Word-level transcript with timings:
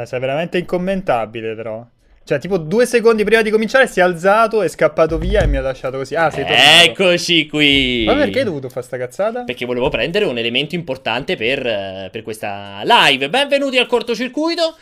Cioè, 0.00 0.06
sei 0.06 0.20
veramente 0.20 0.58
incommentabile, 0.58 1.54
però. 1.54 1.84
Cioè, 2.22 2.38
tipo 2.38 2.58
due 2.58 2.86
secondi 2.86 3.24
prima 3.24 3.42
di 3.42 3.50
cominciare 3.50 3.86
si 3.86 3.98
è 3.98 4.02
alzato, 4.02 4.62
è 4.62 4.68
scappato 4.68 5.18
via 5.18 5.42
e 5.42 5.46
mi 5.46 5.56
ha 5.56 5.60
lasciato 5.60 5.96
così. 5.98 6.14
Ah, 6.14 6.30
sei 6.30 6.44
tornato. 6.46 6.62
Eccoci 6.84 7.46
qui. 7.48 8.04
Ma 8.06 8.14
perché 8.14 8.38
hai 8.40 8.44
dovuto 8.44 8.68
fare 8.68 8.86
sta 8.86 8.96
cazzata? 8.96 9.42
Perché 9.44 9.64
volevo 9.66 9.88
prendere 9.88 10.24
un 10.26 10.38
elemento 10.38 10.74
importante 10.74 11.36
per, 11.36 11.66
eh, 11.66 12.08
per 12.12 12.22
questa 12.22 12.80
live. 12.84 13.28
Benvenuti 13.28 13.78
al 13.78 13.86
cortocircuito. 13.86 14.76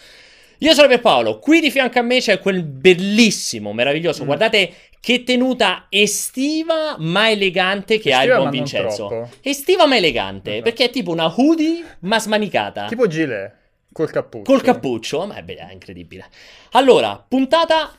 Io 0.58 0.74
sono 0.74 0.88
Pierpaolo, 0.88 1.38
qui 1.38 1.60
di 1.60 1.70
fianco 1.70 1.98
a 2.00 2.02
me 2.02 2.18
c'è 2.18 2.38
quel 2.40 2.64
bellissimo, 2.64 3.72
meraviglioso, 3.72 4.24
Mm. 4.24 4.26
guardate 4.26 4.72
che 5.00 5.22
tenuta 5.22 5.86
estiva 5.88 6.96
ma 6.98 7.30
elegante 7.30 7.98
che 8.00 8.12
ha 8.12 8.16
il 8.24 8.30
Estiva, 8.30 8.36
buon 8.38 8.50
Vincenzo. 8.50 9.28
Estiva 9.40 9.86
ma 9.86 9.96
elegante, 9.96 10.50
Esatto. 10.50 10.64
perché 10.64 10.84
è 10.86 10.90
tipo 10.90 11.12
una 11.12 11.32
hoodie 11.34 11.84
ma 12.00 12.18
smanicata. 12.18 12.86
Tipo 12.86 13.06
gilet, 13.06 13.52
col 13.92 14.10
cappuccio. 14.10 14.44
Col 14.50 14.62
cappuccio, 14.62 15.26
ma 15.26 15.36
è 15.36 15.42
beh, 15.42 15.56
è 15.56 15.72
incredibile. 15.72 16.26
Allora, 16.72 17.24
puntata 17.26 17.90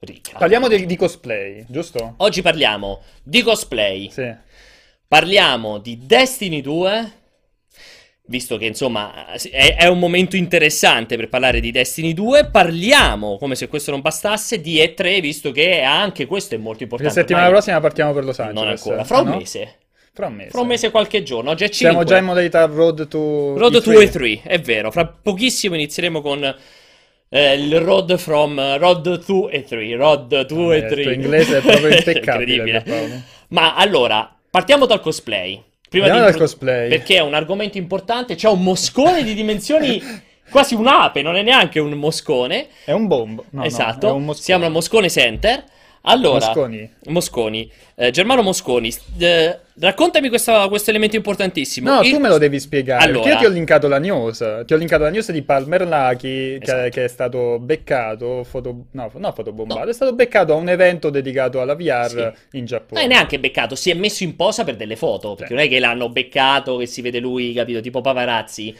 ricca. 0.00 0.38
Parliamo 0.38 0.68
di, 0.68 0.86
di 0.86 0.96
cosplay, 0.96 1.64
giusto? 1.68 2.14
Oggi 2.18 2.42
parliamo 2.42 3.02
di 3.22 3.42
cosplay. 3.42 4.10
Sì. 4.10 4.34
Parliamo 5.08 5.78
di 5.78 5.98
Destiny 6.06 6.60
2. 6.60 7.12
Visto 8.28 8.56
che 8.58 8.66
insomma 8.66 9.30
è, 9.34 9.76
è 9.76 9.86
un 9.86 10.00
momento 10.00 10.34
interessante 10.34 11.16
per 11.16 11.28
parlare 11.28 11.60
di 11.60 11.70
Destiny 11.70 12.12
2, 12.12 12.46
parliamo, 12.50 13.38
come 13.38 13.54
se 13.54 13.68
questo 13.68 13.92
non 13.92 14.00
bastasse, 14.00 14.60
di 14.60 14.78
E3, 14.78 15.20
visto 15.20 15.52
che 15.52 15.82
anche 15.82 16.26
questo 16.26 16.56
è 16.56 16.58
molto 16.58 16.78
La 16.78 16.84
importante. 16.86 17.14
settimana 17.20 17.44
Ormai 17.46 17.60
prossima 17.60 17.80
partiamo 17.80 18.12
per 18.12 18.24
Los 18.24 18.40
Angeles. 18.40 18.60
Non 18.60 18.68
ancora, 18.68 19.04
fra 19.04 19.20
un 19.20 19.26
Ah, 19.28 19.30
no? 19.30 19.36
mese. 19.36 19.78
Fra 20.16 20.28
un 20.28 20.34
mese. 20.34 20.48
Fra 20.48 20.60
un 20.62 20.66
mese 20.66 20.86
e 20.86 20.90
qualche 20.90 21.22
giorno. 21.22 21.50
Oggi 21.50 21.64
è 21.64 21.68
5. 21.68 21.76
Siamo 21.90 22.04
già 22.04 22.16
in 22.16 22.24
modalità 22.24 22.64
road 22.64 23.06
to... 23.06 23.58
Road 23.58 23.74
E3. 23.74 23.82
to 23.82 23.90
E3, 23.90 24.42
è 24.44 24.58
vero. 24.60 24.90
Fra 24.90 25.04
pochissimo 25.04 25.74
inizieremo 25.74 26.22
con 26.22 26.56
eh, 27.28 27.52
il 27.54 27.78
road 27.80 28.16
from 28.16 28.78
Road 28.78 29.22
to 29.26 29.50
E3. 29.52 29.94
Road 29.94 30.46
to 30.46 30.72
Eh, 30.72 30.78
E3. 30.80 30.96
il 30.96 31.02
tuo 31.02 31.12
inglese 31.12 31.58
è 31.58 31.60
proprio 31.60 31.88
impeccabile. 31.94 32.82
Ma 33.48 33.74
allora, 33.74 34.34
partiamo 34.50 34.86
dal 34.86 35.00
cosplay. 35.00 35.62
Prima 35.86 36.06
Andiamo 36.06 36.26
di 36.26 36.32
dal 36.32 36.40
cosplay. 36.40 36.88
Perché 36.88 37.16
è 37.16 37.20
un 37.20 37.34
argomento 37.34 37.76
importante. 37.76 38.36
C'è 38.36 38.48
un 38.48 38.62
moscone 38.62 39.22
di 39.22 39.34
dimensioni 39.34 40.02
quasi 40.48 40.74
un'ape, 40.74 41.20
non 41.20 41.36
è 41.36 41.42
neanche 41.42 41.78
un 41.78 41.92
moscone. 41.92 42.68
È 42.86 42.92
un 42.92 43.06
bombo. 43.06 43.44
No, 43.50 43.60
no, 43.60 43.66
esatto. 43.66 44.08
è 44.08 44.12
un. 44.12 44.34
Siamo 44.34 44.64
al 44.64 44.70
Moscone 44.70 45.10
Center. 45.10 45.62
Allora, 46.08 46.46
Mosconi. 46.46 46.90
Mosconi. 47.06 47.72
Eh, 47.96 48.10
Germano 48.10 48.42
Mosconi, 48.42 48.94
eh, 49.18 49.58
raccontami 49.80 50.28
questa- 50.28 50.68
questo 50.68 50.90
elemento 50.90 51.16
importantissimo. 51.16 51.92
No, 51.92 52.02
Il- 52.02 52.12
tu 52.12 52.18
me 52.20 52.28
lo 52.28 52.38
devi 52.38 52.60
spiegare. 52.60 53.02
Allora. 53.04 53.20
Perché 53.22 53.30
io 53.34 53.38
ti 53.38 53.44
ho 53.46 53.48
linkato 53.48 53.88
la 53.88 53.98
news. 53.98 54.62
Ti 54.66 54.72
ho 54.72 54.76
linkato 54.76 55.02
la 55.02 55.10
news 55.10 55.32
di 55.32 55.42
Palmer 55.42 55.82
Lucky, 55.86 56.58
che, 56.58 56.62
Esatto. 56.62 56.88
che 56.90 57.04
è 57.04 57.08
stato 57.08 57.58
beccato, 57.58 58.44
foto, 58.44 58.84
no, 58.92 59.10
no, 59.14 59.32
fotobombato, 59.32 59.84
No. 59.84 59.90
è 59.90 59.92
stato 59.92 60.12
beccato 60.14 60.52
a 60.52 60.56
un 60.56 60.68
evento 60.68 61.10
dedicato 61.10 61.60
alla 61.60 61.74
VR 61.74 62.32
in 62.52 62.64
Giappone. 62.66 63.00
Non 63.00 63.10
è 63.10 63.12
neanche 63.14 63.40
beccato, 63.40 63.74
si 63.74 63.90
è 63.90 63.94
messo 63.94 64.22
in 64.22 64.36
posa 64.36 64.62
per 64.62 64.76
delle 64.76 64.96
foto. 64.96 65.30
Perché 65.34 65.48
Sì. 65.48 65.54
non 65.54 65.62
è 65.64 65.68
che 65.68 65.78
l'hanno 65.80 66.08
beccato, 66.08 66.76
che 66.76 66.86
si 66.86 67.00
vede 67.02 67.18
lui, 67.18 67.52
capito, 67.52 67.80
tipo 67.80 68.00
paparazzi. 68.00 68.74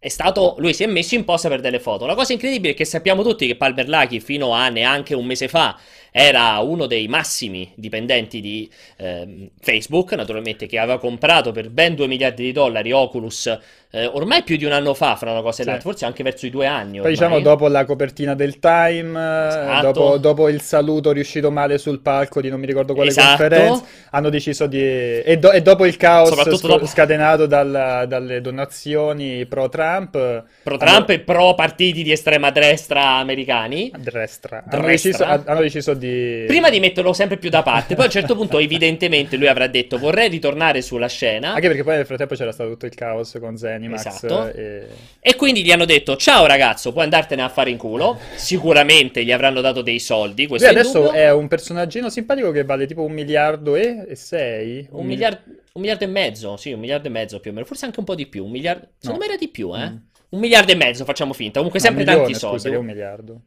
È 0.00 0.08
stato, 0.08 0.54
lui 0.58 0.74
si 0.74 0.84
è 0.84 0.86
messo 0.86 1.16
in 1.16 1.24
posa 1.24 1.48
per 1.48 1.60
delle 1.60 1.80
foto. 1.80 2.06
La 2.06 2.14
cosa 2.14 2.32
incredibile 2.32 2.72
è 2.72 2.76
che 2.76 2.84
sappiamo 2.84 3.24
tutti 3.24 3.48
che 3.48 3.56
Palmer 3.56 3.88
Lucky 3.88 4.20
fino 4.20 4.52
a 4.52 4.68
neanche 4.68 5.12
un 5.12 5.24
mese 5.26 5.48
fa 5.48 5.76
era 6.10 6.58
uno 6.58 6.86
dei 6.86 7.06
massimi 7.08 7.70
dipendenti 7.74 8.40
di 8.40 8.70
ehm, 8.96 9.48
Facebook, 9.60 10.12
naturalmente 10.14 10.66
che 10.66 10.78
aveva 10.78 10.98
comprato 10.98 11.52
per 11.52 11.70
ben 11.70 11.94
2 11.94 12.06
miliardi 12.06 12.42
di 12.44 12.52
dollari 12.52 12.92
Oculus 12.92 13.58
eh, 13.90 14.04
ormai 14.04 14.42
più 14.42 14.58
di 14.58 14.66
un 14.66 14.72
anno 14.72 14.92
fa, 14.92 15.16
fra 15.16 15.30
una 15.30 15.40
cosa 15.40 15.60
e 15.60 15.64
Sì. 15.64 15.70
l'altra, 15.70 15.90
forse 15.90 16.04
anche 16.04 16.22
verso 16.22 16.44
i 16.44 16.50
due 16.50 16.66
anni. 16.66 16.98
Poi 16.98 16.98
ormai. 16.98 17.12
diciamo 17.12 17.40
dopo 17.40 17.68
la 17.68 17.86
copertina 17.86 18.34
del 18.34 18.58
Time, 18.58 19.18
eh, 19.18 19.46
Esatto. 19.48 19.92
dopo, 19.92 20.18
dopo 20.18 20.48
il 20.50 20.60
saluto 20.60 21.10
riuscito 21.10 21.50
male 21.50 21.78
sul 21.78 22.00
palco 22.00 22.42
di 22.42 22.50
non 22.50 22.60
mi 22.60 22.66
ricordo 22.66 22.92
quale 22.92 23.08
Esatto. 23.08 23.28
conferenza, 23.28 23.84
hanno 24.10 24.28
deciso 24.28 24.66
di... 24.66 24.78
E, 24.82 25.38
do- 25.40 25.52
e 25.52 25.62
dopo 25.62 25.86
il 25.86 25.96
caos 25.96 26.28
sco- 26.38 26.68
dopo- 26.68 26.84
scatenato 26.84 27.46
dal- 27.46 28.04
dalle 28.06 28.42
donazioni 28.42 29.46
pro-Trump... 29.46 30.44
Pro 30.62 30.76
Trump 30.76 31.08
e 31.08 31.20
pro 31.20 31.54
partiti 31.54 32.02
di 32.02 32.12
estrema 32.12 32.50
destra 32.50 33.14
americani. 33.16 33.90
Destra. 33.96 34.64
Hanno 34.68 34.86
deciso, 34.86 35.24
hanno 35.24 35.60
deciso 35.60 35.94
di... 35.98 36.44
Prima 36.46 36.70
di 36.70 36.80
metterlo 36.80 37.12
sempre 37.12 37.36
più 37.36 37.50
da 37.50 37.62
parte, 37.62 37.94
poi 37.94 38.04
a 38.04 38.06
un 38.06 38.12
certo 38.12 38.34
punto, 38.34 38.56
evidentemente, 38.60 39.36
lui 39.36 39.48
avrà 39.48 39.66
detto: 39.66 39.98
Vorrei 39.98 40.28
ritornare 40.28 40.80
sulla 40.80 41.08
scena. 41.08 41.50
Anche 41.52 41.66
perché 41.68 41.84
poi 41.84 41.96
nel 41.96 42.06
frattempo 42.06 42.34
c'era 42.34 42.52
stato 42.52 42.70
tutto 42.70 42.86
il 42.86 42.94
caos 42.94 43.36
con 43.38 43.56
Zenimax. 43.58 44.06
Esatto. 44.06 44.48
E... 44.52 44.86
E 45.20 45.36
quindi 45.36 45.62
gli 45.62 45.70
hanno 45.70 45.84
detto: 45.84 46.16
Ciao 46.16 46.46
ragazzo, 46.46 46.92
puoi 46.92 47.04
andartene 47.04 47.42
a 47.42 47.48
fare 47.50 47.68
in 47.70 47.76
culo. 47.76 48.18
Sicuramente 48.36 49.24
gli 49.24 49.32
avranno 49.32 49.60
dato 49.60 49.82
dei 49.82 49.98
soldi. 49.98 50.46
Lui 50.46 50.56
Questo 50.58 50.68
è 50.68 50.70
adesso 50.70 50.98
indubbio. 50.98 51.20
è 51.20 51.32
un 51.32 51.48
personaggino 51.48 52.08
simpatico 52.08 52.50
che 52.50 52.64
vale 52.64 52.86
tipo 52.86 53.02
un 53.04 53.12
miliardo 53.12 53.76
e, 53.76 54.04
e 54.08 54.14
sei. 54.14 54.86
un 54.92 55.04
miliardo, 55.06 55.40
un 55.72 55.80
miliardo 55.80 56.04
e 56.04 56.08
mezzo. 56.08 56.56
Sì, 56.56 56.72
un 56.72 56.80
miliardo 56.80 57.08
e 57.08 57.10
mezzo 57.10 57.40
più 57.40 57.50
o 57.50 57.54
meno. 57.54 57.66
Forse 57.66 57.84
anche 57.84 57.98
un 57.98 58.04
po' 58.06 58.14
di 58.14 58.26
più. 58.26 58.44
Un 58.44 58.50
miliardo. 58.50 58.88
Secondo 58.98 59.18
No. 59.20 59.26
me 59.26 59.32
era 59.32 59.36
di 59.36 59.48
più, 59.48 59.74
eh. 59.76 59.90
Mm. 59.90 59.96
Un 60.30 60.40
miliardo 60.40 60.72
e 60.72 60.74
mezzo, 60.74 61.04
facciamo 61.04 61.32
finta. 61.32 61.54
Comunque, 61.54 61.80
sempre 61.80 62.02
un 62.02 62.08
milione, 62.08 62.26
tanti 62.32 62.38
scusa, 62.38 62.58
soldi. 62.58 62.76
è 62.76 62.78
un 62.78 62.84
miliardo. 62.86 63.40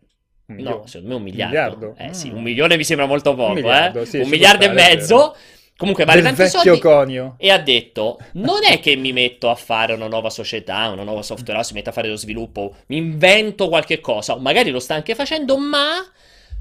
Un 0.52 0.58
milione. 0.58 0.76
No, 0.78 0.88
secondo 0.88 1.08
me 1.10 1.16
un 1.16 1.24
miliardo. 1.24 1.54
miliardo? 1.78 1.96
Eh 1.98 2.14
sì, 2.14 2.30
Ah. 2.30 2.34
un 2.36 2.42
milione 2.44 2.78
mi 2.78 2.84
sembra 2.84 3.06
molto 3.06 3.34
poco, 3.36 3.54
miliardo, 3.54 4.02
eh. 4.02 4.06
sì, 4.06 4.18
un 4.18 4.30
miliardo 4.30 4.64
e 4.66 4.68
stare, 4.70 4.82
è 4.90 4.96
mezzo. 4.96 5.36
Comunque 5.78 6.06
vale 6.06 6.22
Del 6.22 6.36
tanti 6.36 6.52
soldi. 6.52 6.80
conio. 6.80 7.36
E 7.40 7.50
ha 7.50 7.58
detto: 7.58 8.20
Non 8.34 8.60
è 8.70 8.80
che 8.80 8.96
mi 8.96 9.12
metto 9.14 9.50
a 9.50 9.56
fare 9.56 9.94
una 9.94 10.08
nuova 10.08 10.30
società, 10.30 10.90
una 10.90 11.02
nuova 11.04 11.24
software 11.24 11.58
house, 11.58 11.72
mi 11.74 11.80
metto 11.80 11.90
a 11.90 11.94
fare 11.94 12.08
lo 12.08 12.16
sviluppo, 12.18 12.76
mi 12.88 12.98
invento 12.98 13.68
qualche 13.68 14.00
cosa, 14.00 14.36
magari 14.38 14.70
lo 14.70 14.80
sta 14.80 14.94
anche 14.94 15.16
facendo, 15.16 15.58
ma 15.58 15.94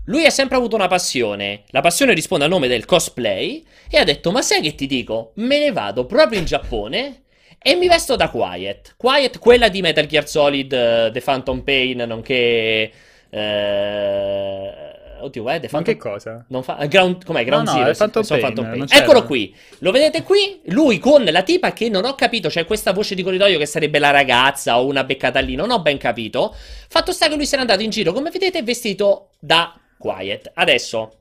lui 0.06 0.24
ha 0.24 0.30
sempre 0.30 0.56
avuto 0.56 0.74
una 0.74 0.86
passione. 0.88 1.64
La 1.68 1.82
passione 1.82 2.14
risponde 2.14 2.44
al 2.44 2.50
nome 2.50 2.66
del 2.66 2.86
cosplay. 2.86 3.62
E 3.90 3.98
ha 3.98 4.04
detto: 4.04 4.30
Ma 4.30 4.40
sai 4.40 4.62
che 4.62 4.74
ti 4.74 4.86
dico? 4.86 5.32
Me 5.34 5.58
ne 5.58 5.70
vado 5.70 6.06
proprio 6.06 6.38
in 6.38 6.46
Giappone. 6.46 7.22
E 7.62 7.74
mi 7.74 7.88
vesto 7.88 8.16
da 8.16 8.30
Quiet. 8.30 8.94
Quiet, 8.96 9.38
quella 9.38 9.68
di 9.68 9.82
Metal 9.82 10.06
Gear 10.06 10.26
Solid, 10.26 10.72
eh, 10.72 11.10
The 11.12 11.20
Phantom 11.20 11.60
Pain, 11.60 11.98
nonché. 12.06 12.90
Eh... 13.30 14.88
Oddio, 15.20 15.48
è 15.50 15.60
The 15.60 15.68
Ma 15.70 15.82
Phantom 15.82 15.82
che 15.94 15.96
cosa? 15.98 16.44
non 16.48 16.62
fa... 16.62 16.84
Ground... 16.86 17.24
Com'è? 17.24 17.44
Ground 17.44 17.66
No, 17.66 17.72
no, 17.72 17.78
Zero? 17.78 17.90
è 17.90 17.96
Phantom 17.96 18.22
Sono 18.22 18.40
Pain, 18.40 18.54
Pain. 18.54 18.86
Eccolo 18.88 19.24
qui. 19.24 19.54
Lo 19.78 19.90
vedete 19.90 20.22
qui? 20.22 20.60
Lui 20.66 20.98
con 20.98 21.24
la 21.24 21.42
tipa 21.42 21.72
che 21.72 21.88
non 21.90 22.04
ho 22.06 22.14
capito, 22.14 22.48
c'è 22.48 22.64
questa 22.64 22.92
voce 22.92 23.14
di 23.14 23.22
corridoio 23.22 23.58
che 23.58 23.66
sarebbe 23.66 23.98
la 23.98 24.10
ragazza 24.10 24.80
o 24.80 24.86
una 24.86 25.04
beccata 25.04 25.40
lì, 25.40 25.54
non 25.54 25.70
ho 25.70 25.80
ben 25.82 25.98
capito. 25.98 26.54
Fatto 26.88 27.12
sta 27.12 27.28
che 27.28 27.36
lui 27.36 27.44
se 27.46 27.56
n'è 27.56 27.60
andato 27.60 27.82
in 27.82 27.90
giro, 27.90 28.12
come 28.12 28.30
vedete, 28.30 28.62
vestito 28.62 29.28
da 29.38 29.78
Quiet. 29.98 30.50
Adesso 30.54 31.12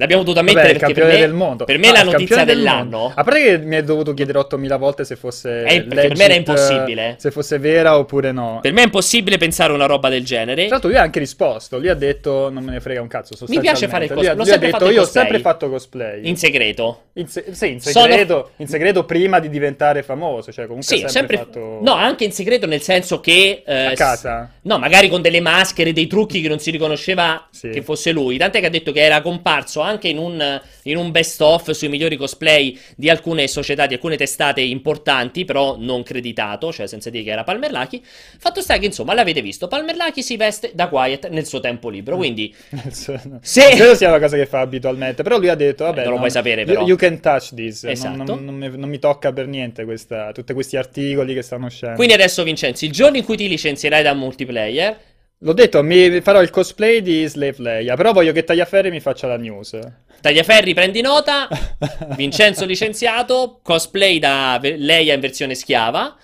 l'abbiamo 0.00 0.22
dovuta 0.22 0.42
Vabbè, 0.44 0.54
mettere 0.54 0.72
il 0.74 0.78
perché 0.78 0.94
per 0.94 1.04
me, 1.12 1.18
del 1.18 1.32
mondo. 1.32 1.64
per 1.64 1.76
me 1.78 1.88
Ah, 1.88 1.90
è 1.90 1.92
la 1.96 2.02
notizia 2.04 2.44
del 2.44 2.56
dell'anno. 2.58 2.98
mondo. 2.98 3.12
A 3.16 3.24
parte 3.24 3.42
che 3.42 3.58
mi 3.58 3.74
hai 3.74 3.82
dovuto 3.82 4.14
chiedere 4.14 4.38
8000 4.38 4.76
volte 4.76 5.04
se 5.04 5.16
fosse 5.16 5.64
Eh, 5.64 5.82
perché 5.82 6.06
per 6.08 6.16
me 6.16 6.24
era 6.24 6.34
legit, 6.34 6.48
impossibile. 6.48 7.16
Se 7.18 7.30
fosse 7.32 7.58
vera 7.58 7.98
oppure 7.98 8.30
no. 8.30 8.60
Per 8.62 8.72
me 8.72 8.82
è 8.82 8.84
impossibile 8.84 9.38
pensare 9.38 9.72
una 9.72 9.86
roba 9.86 10.08
del 10.08 10.24
genere. 10.24 10.62
Tra 10.62 10.70
l'altro 10.74 10.88
lui 10.90 10.98
ha 10.98 11.02
anche 11.02 11.18
risposto, 11.18 11.78
lui 11.78 11.88
ha 11.88 11.94
detto 11.94 12.48
non 12.48 12.62
me 12.62 12.70
ne 12.72 12.80
frega 12.80 13.00
un 13.02 13.08
cazzo 13.08 13.34
Mi 13.48 13.58
piace 13.58 13.88
fare 13.88 14.04
il 14.04 14.10
cosplay, 14.12 14.36
Lui, 14.36 14.44
lui 14.44 14.54
ha 14.54 14.58
detto 14.58 14.88
io 14.90 15.02
ho 15.02 15.04
sempre 15.04 15.40
fatto 15.40 15.68
cosplay. 15.68 16.28
In 16.28 16.36
segreto. 16.36 17.02
In 17.14 17.26
se- 17.26 17.46
sì, 17.50 17.72
in 17.72 17.80
Sono- 17.80 18.04
segreto, 18.06 18.50
in 18.58 18.68
segreto 18.68 19.04
prima 19.04 19.40
di 19.40 19.48
diventare 19.48 20.04
famoso, 20.04 20.52
cioè 20.52 20.66
comunque 20.66 20.86
Sì, 20.96 21.04
sempre, 21.08 21.10
sempre. 21.12 21.36
fatto 21.38 21.78
No, 21.82 21.94
anche 21.94 22.22
in 22.22 22.30
segreto, 22.30 22.66
nel 22.66 22.82
senso 22.82 23.20
che. 23.20 23.64
eh, 23.66 23.84
a 23.86 23.92
casa. 23.94 24.48
No, 24.62 24.78
magari 24.78 25.08
con 25.08 25.22
delle 25.22 25.40
maschere, 25.40 25.92
dei 25.92 26.06
trucchi 26.06 26.40
che 26.40 26.46
non 26.48 26.60
si 26.60 26.70
riconosceva 26.70 27.48
Sì. 27.50 27.70
che 27.70 27.82
fosse 27.82 28.12
lui. 28.12 28.38
Tant'è 28.38 28.60
che 28.60 28.66
ha 28.66 28.70
detto 28.70 28.92
che 28.92 29.00
era 29.02 29.20
comparso 29.22 29.80
anche 29.88 30.08
in 30.08 30.18
un, 30.18 30.60
in 30.84 30.96
un 30.96 31.10
best 31.10 31.40
of 31.40 31.70
sui 31.70 31.88
migliori 31.88 32.16
cosplay 32.16 32.78
di 32.96 33.10
alcune 33.10 33.48
società, 33.48 33.86
di 33.86 33.94
alcune 33.94 34.16
testate 34.16 34.60
importanti, 34.60 35.44
però 35.44 35.76
non 35.78 36.02
creditato, 36.02 36.72
cioè 36.72 36.86
senza 36.86 37.10
dire 37.10 37.24
che 37.24 37.30
era 37.30 37.44
Palmer 37.44 37.70
Lucky. 37.72 38.00
Fatto 38.02 38.60
sta 38.60 38.78
che, 38.78 38.86
insomma, 38.86 39.14
l'avete 39.14 39.42
visto. 39.42 39.68
Palmer 39.68 39.96
Lucky 39.96 40.22
si 40.22 40.36
veste 40.36 40.70
da 40.74 40.88
Quiet 40.88 41.28
nel 41.28 41.46
suo 41.46 41.60
tempo 41.60 41.88
libero. 41.88 42.16
Mm. 42.16 42.18
Quindi, 42.18 42.54
Se... 42.90 43.64
Credo 43.70 43.94
sia 43.94 44.08
una 44.08 44.20
cosa 44.20 44.36
che 44.36 44.46
fa 44.46 44.60
abitualmente, 44.60 45.22
però 45.22 45.38
lui 45.38 45.48
ha 45.48 45.54
detto, 45.54 45.84
vabbè, 45.84 46.00
Eh, 46.00 46.02
non 46.02 46.10
lo 46.10 46.14
no, 46.14 46.20
puoi 46.20 46.30
sapere, 46.30 46.64
però. 46.64 46.86
You, 46.86 46.96
can 46.96 47.20
touch 47.20 47.54
this, 47.54 47.82
Non- 47.82 47.92
Esatto. 47.92 48.24
non, 48.34 48.44
non 48.44 48.54
mi, 48.54 48.70
non 48.76 48.88
mi 48.88 48.98
tocca 48.98 49.32
per 49.32 49.46
niente 49.46 49.84
questa, 49.84 50.32
tutti 50.32 50.52
questi 50.52 50.76
articoli 50.76 51.34
che 51.34 51.42
stanno 51.42 51.66
uscendo. 51.66 51.96
Quindi 51.96 52.14
adesso, 52.14 52.42
Vincenzo, 52.42 52.84
il 52.84 52.92
giorno 52.92 53.16
in 53.16 53.24
cui 53.24 53.36
ti 53.36 53.48
licenzierai 53.48 54.02
da 54.02 54.14
multiplayer. 54.14 54.98
L'ho 55.42 55.52
detto, 55.52 55.84
mi 55.84 56.20
farò 56.20 56.42
il 56.42 56.50
cosplay 56.50 57.00
di 57.00 57.24
Slave 57.26 57.54
Leia, 57.58 57.94
però 57.94 58.12
voglio 58.12 58.32
che 58.32 58.42
Tagliaferri 58.42 58.90
mi 58.90 58.98
faccia 58.98 59.28
la 59.28 59.36
news. 59.36 59.78
Tagliaferri, 60.20 60.74
prendi 60.74 61.00
nota. 61.00 61.48
Vincenzo 62.16 62.64
licenziato, 62.64 63.60
cosplay 63.62 64.18
da 64.18 64.58
Leia 64.60 65.14
in 65.14 65.20
versione 65.20 65.54
schiava. 65.54 66.16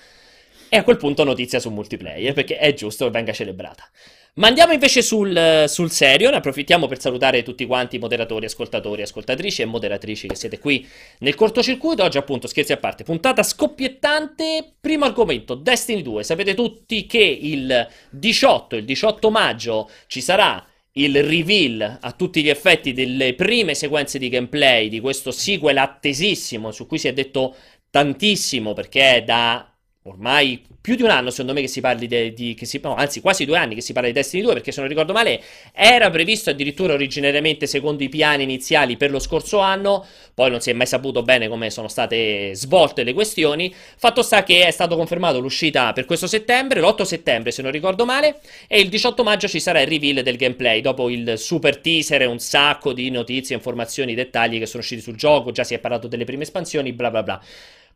E 0.69 0.77
a 0.77 0.83
quel 0.83 0.97
punto 0.97 1.23
notizia 1.23 1.61
su 1.61 1.71
multiplayer, 1.71 2.33
perché 2.33 2.59
è 2.59 2.75
giusto 2.75 3.05
che 3.05 3.13
venga 3.13 3.33
celebrata. 3.33 3.89
Ma 4.37 4.49
andiamo 4.49 4.73
invece 4.73 5.01
sul, 5.01 5.65
sul, 5.69 5.93
serio, 5.93 6.29
ne 6.29 6.37
approfittiamo 6.37 6.89
per 6.89 7.01
salutare 7.01 7.45
tutti 7.45 7.67
quanti 7.67 7.97
i 7.97 7.99
moderatori, 8.01 8.47
ascoltatori, 8.47 9.03
ascoltatrici 9.03 9.63
e 9.63 9.65
moderatrici 9.65 10.27
che 10.27 10.35
siete 10.35 10.59
qui 10.59 10.85
nel 11.21 11.37
cortocircuito. 11.37 12.03
Oggi 12.03 12.19
appunto, 12.19 12.49
scherzi 12.49 12.73
a 12.73 12.79
parte, 12.79 13.05
puntata 13.05 13.45
scoppiettante. 13.45 14.75
Primo 14.81 15.05
argomento, 15.05 15.55
Destiny 15.55 16.03
2. 16.03 16.25
Sapete 16.25 16.55
tutti 16.55 17.07
che 17.07 17.23
il 17.23 17.89
18, 18.11 18.75
il 18.75 18.85
18 18.85 19.31
maggio 19.31 19.89
ci 20.09 20.21
sarà 20.21 20.67
il 20.95 21.23
reveal 21.23 21.99
a 22.01 22.11
tutti 22.13 22.43
gli 22.43 22.49
effetti 22.49 22.93
delle 22.93 23.35
prime 23.35 23.75
sequenze 23.75 24.19
di 24.19 24.29
gameplay 24.29 24.89
di 24.89 24.99
questo 24.99 25.31
sequel 25.31 25.79
attesissimo 25.79 26.71
su 26.73 26.87
cui 26.87 26.99
si 26.99 27.09
è 27.09 27.13
detto 27.13 27.55
tantissimo 27.91 28.73
perché 28.73 29.17
è 29.17 29.23
da 29.23 29.74
ormai 30.07 30.63
più 30.83 30.97
di 30.97 31.03
un 31.03 31.09
anno, 31.09 31.31
secondo 31.31 31.55
me, 31.55 31.63
che 31.63 31.69
si 31.69 31.81
parli 31.81 32.07
di, 32.07 32.35
di 32.35 32.59
si, 32.61 32.79
no, 32.83 32.95
anzi 32.95 33.23
quasi 33.23 33.47
due 33.47 33.57
anni 33.57 33.75
che 33.75 33.81
si 33.81 33.95
parla 33.95 34.09
di 34.09 34.15
Destiny 34.15 34.43
2, 34.43 34.53
perché 34.53 34.71
se 34.71 34.81
non 34.81 34.89
ricordo 34.91 35.15
male 35.15 35.43
era 35.73 36.11
previsto 36.11 36.51
addirittura 36.51 36.93
originariamente 36.93 37.67
secondo 37.67 38.03
i 38.03 38.11
piani 38.11 38.43
iniziali 38.43 38.99
per 38.99 39.11
lo 39.11 39.19
scorso 39.19 39.61
anno, 39.61 40.05
poi 40.35 40.51
non 40.51 40.61
si 40.61 40.69
è 40.69 40.73
mai 40.75 40.87
saputo 40.87 41.23
bene 41.23 41.49
come 41.49 41.71
sono 41.71 41.89
state 41.89 42.55
svolte 42.55 43.03
le 43.03 43.15
questioni. 43.15 43.75
Fatto 43.97 44.21
sta 44.21 44.43
che 44.43 44.67
è 44.67 44.71
stato 44.71 44.95
confermato 44.95 45.39
l'uscita 45.39 45.95
per 45.95 46.05
questo 46.05 46.27
settembre, 46.27 46.81
l'8 46.81 47.03
settembre 47.03 47.51
se 47.51 47.63
non 47.63 47.71
ricordo 47.71 48.05
male, 48.05 48.41
e 48.69 48.81
il 48.81 48.91
18 48.91 49.23
maggio 49.23 49.49
ci 49.49 49.59
sarà 49.59 49.81
il 49.81 49.87
reveal 49.87 50.23
del 50.23 50.37
gameplay, 50.37 50.83
dopo 50.83 51.09
il 51.09 51.39
super 51.39 51.79
teaser 51.79 52.21
e 52.23 52.27
un 52.27 52.39
sacco 52.39 52.93
di 52.93 53.09
notizie, 53.09 53.57
informazioni, 53.57 54.15
dettagli 54.15 54.59
che 54.59 54.67
sono 54.67 54.83
usciti 54.83 55.01
sul 55.01 55.17
gioco, 55.17 55.51
già 55.51 55.65
si 55.65 55.73
è 55.73 55.79
parlato 55.79 56.09
delle 56.09 56.25
prime 56.25 56.43
espansioni, 56.43 56.93
bla 56.93 57.11
bla 57.11 57.23
bla. 57.23 57.43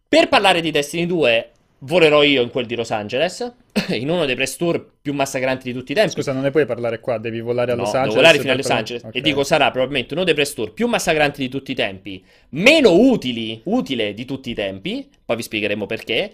Per 0.08 0.28
parlare 0.28 0.62
di 0.62 0.70
Destiny 0.70 1.04
2 1.04 1.50
volerò 1.80 2.22
io 2.22 2.42
in 2.42 2.50
quel 2.50 2.66
di 2.66 2.74
Los 2.74 2.90
Angeles, 2.90 3.52
in 3.90 4.08
uno 4.08 4.24
dei 4.24 4.34
press 4.34 4.56
tour 4.56 4.84
più 5.00 5.12
massacranti 5.12 5.70
di 5.70 5.78
tutti 5.78 5.92
i 5.92 5.94
tempi. 5.94 6.10
Scusa, 6.10 6.32
non 6.32 6.42
ne 6.42 6.50
puoi 6.50 6.66
parlare 6.66 7.00
qua, 7.00 7.18
devi 7.18 7.40
volare 7.40 7.72
a 7.72 7.74
no, 7.74 7.82
Los 7.82 7.94
Angeles. 7.94 8.14
Devo 8.14 8.20
volare 8.20 8.38
fino 8.40 8.52
a 8.52 8.56
Los 8.56 8.70
Angeles. 8.70 9.02
Okay. 9.04 9.20
E 9.20 9.22
dico, 9.22 9.44
sarà 9.44 9.70
probabilmente 9.70 10.14
uno 10.14 10.24
dei 10.24 10.34
press 10.34 10.54
tour 10.54 10.72
più 10.72 10.86
massacranti 10.86 11.40
di 11.40 11.48
tutti 11.48 11.72
i 11.72 11.74
tempi, 11.74 12.24
meno 12.50 12.92
utili, 12.92 13.60
utile 13.64 14.14
di 14.14 14.24
tutti 14.24 14.50
i 14.50 14.54
tempi, 14.54 15.08
poi 15.24 15.36
vi 15.36 15.42
spiegheremo 15.42 15.86
perché. 15.86 16.32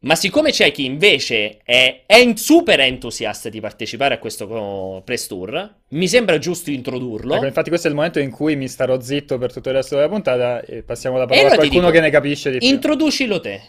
Ma 0.00 0.14
siccome 0.14 0.52
c'è 0.52 0.70
chi 0.70 0.84
invece 0.84 1.58
è, 1.64 2.04
è 2.06 2.32
super 2.36 2.78
entusiasta 2.78 3.48
di 3.48 3.58
partecipare 3.60 4.14
a 4.14 4.18
questo 4.18 5.02
press 5.04 5.26
tour, 5.26 5.74
mi 5.88 6.06
sembra 6.06 6.38
giusto 6.38 6.70
introdurlo. 6.70 7.34
Ecco, 7.34 7.46
infatti 7.46 7.68
questo 7.68 7.88
è 7.88 7.90
il 7.90 7.96
momento 7.96 8.20
in 8.20 8.30
cui 8.30 8.54
mi 8.54 8.68
starò 8.68 9.00
zitto 9.00 9.38
per 9.38 9.52
tutto 9.52 9.70
il 9.70 9.74
resto 9.74 9.96
della 9.96 10.08
puntata 10.08 10.60
e 10.60 10.84
passiamo 10.84 11.18
la 11.18 11.26
parola 11.26 11.48
a 11.48 11.54
qualcuno 11.56 11.80
dico, 11.80 11.92
che 11.92 12.00
ne 12.00 12.10
capisce 12.10 12.52
di 12.52 12.58
più. 12.58 12.68
Introducilo 12.68 13.40
te. 13.40 13.60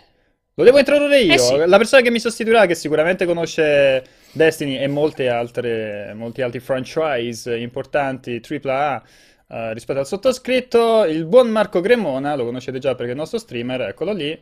Lo 0.59 0.65
devo 0.65 0.77
introdurre 0.79 1.21
io. 1.21 1.33
Eh 1.33 1.37
sì. 1.37 1.55
La 1.55 1.77
persona 1.77 2.01
che 2.01 2.11
mi 2.11 2.19
sostituirà, 2.19 2.65
che 2.65 2.75
sicuramente 2.75 3.25
conosce 3.25 4.03
Destiny 4.33 4.75
e 4.75 4.87
molte 4.89 5.29
altre, 5.29 6.11
molti 6.13 6.41
altri 6.41 6.59
franchise 6.59 7.57
importanti, 7.57 8.41
AAA, 8.45 9.03
uh, 9.47 9.53
eh, 9.53 9.73
rispetto 9.73 9.99
al 9.99 10.05
sottoscritto, 10.05 11.05
il 11.05 11.23
buon 11.23 11.47
Marco 11.49 11.79
Cremona, 11.79 12.35
lo 12.35 12.43
conoscete 12.43 12.77
già 12.77 12.89
perché 12.89 13.11
è 13.11 13.13
il 13.13 13.19
nostro 13.19 13.39
streamer, 13.39 13.83
eccolo 13.83 14.11
lì. 14.11 14.37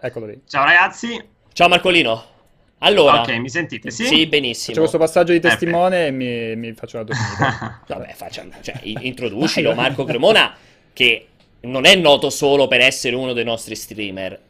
Eccolo 0.00 0.26
lì. 0.26 0.42
Ciao 0.44 0.64
ragazzi. 0.64 1.24
Ciao 1.52 1.68
Marcolino. 1.68 2.24
Allora, 2.78 3.20
ok, 3.20 3.36
mi 3.36 3.48
sentite? 3.48 3.92
Sì, 3.92 4.06
sì 4.06 4.26
benissimo. 4.26 4.74
Faccio 4.74 4.80
questo 4.80 4.98
passaggio 4.98 5.32
di 5.32 5.40
testimone 5.40 6.08
e 6.08 6.10
mi, 6.10 6.56
mi, 6.56 6.72
faccio 6.72 6.96
una 6.96 7.06
domanda. 7.06 7.82
Vabbè, 7.86 8.12
facciamo, 8.12 8.50
cioè, 8.60 8.74
introducilo 9.02 9.72
Marco 9.74 10.02
Cremona, 10.02 10.52
che 10.92 11.26
non 11.60 11.84
è 11.84 11.94
noto 11.94 12.28
solo 12.28 12.66
per 12.66 12.80
essere 12.80 13.14
uno 13.14 13.32
dei 13.32 13.44
nostri 13.44 13.76
streamer, 13.76 14.46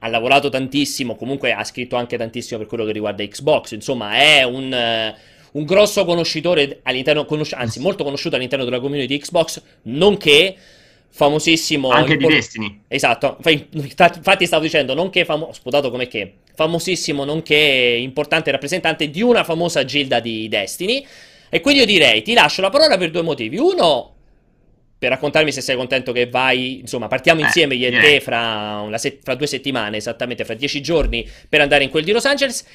ha 0.00 0.08
lavorato 0.08 0.48
tantissimo, 0.48 1.14
comunque 1.14 1.52
ha 1.52 1.62
scritto 1.64 1.96
anche 1.96 2.16
tantissimo 2.16 2.58
per 2.58 2.66
quello 2.66 2.84
che 2.84 2.92
riguarda 2.92 3.24
Xbox, 3.24 3.72
insomma 3.72 4.14
è 4.14 4.42
un, 4.42 4.72
uh, 4.72 5.58
un 5.58 5.64
grosso 5.64 6.04
conoscitore 6.04 6.80
all'interno, 6.82 7.24
conosci- 7.24 7.54
anzi 7.54 7.80
molto 7.80 8.02
conosciuto 8.02 8.36
all'interno 8.36 8.64
della 8.64 8.80
community 8.80 9.18
Xbox, 9.18 9.62
nonché 9.82 10.56
famosissimo... 11.12 11.90
Anche 11.90 12.16
di 12.16 12.26
Destiny. 12.26 12.82
Esatto, 12.88 13.38
infatti 13.44 14.46
stavo 14.46 14.62
dicendo, 14.62 14.94
nonché 14.94 15.24
famoso, 15.24 15.52
sputato 15.52 15.90
come 15.90 16.06
che, 16.06 16.34
famosissimo, 16.54 17.24
nonché 17.24 17.56
importante 17.56 18.50
rappresentante 18.50 19.10
di 19.10 19.22
una 19.22 19.44
famosa 19.44 19.84
gilda 19.84 20.20
di 20.20 20.48
Destiny, 20.48 21.06
e 21.50 21.60
quindi 21.60 21.80
io 21.80 21.86
direi, 21.86 22.22
ti 22.22 22.32
lascio 22.32 22.60
la 22.62 22.70
parola 22.70 22.96
per 22.96 23.10
due 23.10 23.22
motivi. 23.22 23.58
Uno, 23.58 24.14
per 25.00 25.08
raccontarmi 25.08 25.50
se 25.50 25.62
sei 25.62 25.76
contento 25.76 26.12
che 26.12 26.28
vai, 26.28 26.80
insomma, 26.80 27.08
partiamo 27.08 27.40
eh, 27.40 27.44
insieme 27.44 27.74
io 27.74 27.86
e 27.86 27.90
yeah. 27.90 28.02
te 28.02 28.20
fra, 28.20 28.86
set- 28.98 29.22
fra, 29.22 29.34
due 29.34 29.46
settimane, 29.46 29.96
esattamente 29.96 30.44
fra 30.44 30.52
dieci 30.52 30.82
giorni, 30.82 31.26
per 31.48 31.62
andare 31.62 31.84
in 31.84 31.90
quel 31.90 32.04
di 32.04 32.12
Los 32.12 32.26
Angeles. 32.26 32.66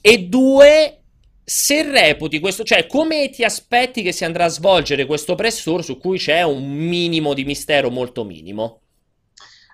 E 0.00 0.18
due, 0.20 1.00
se 1.42 1.82
reputi 1.82 2.38
questo, 2.38 2.62
cioè 2.62 2.86
come 2.86 3.28
ti 3.30 3.42
aspetti 3.42 4.02
che 4.02 4.12
si 4.12 4.24
andrà 4.24 4.44
a 4.44 4.48
svolgere 4.48 5.04
questo 5.04 5.34
press 5.34 5.64
tour 5.64 5.82
su 5.82 5.98
cui 5.98 6.16
c'è 6.16 6.42
un 6.42 6.64
minimo 6.64 7.34
di 7.34 7.44
mistero 7.44 7.90
molto 7.90 8.22
minimo? 8.22 8.82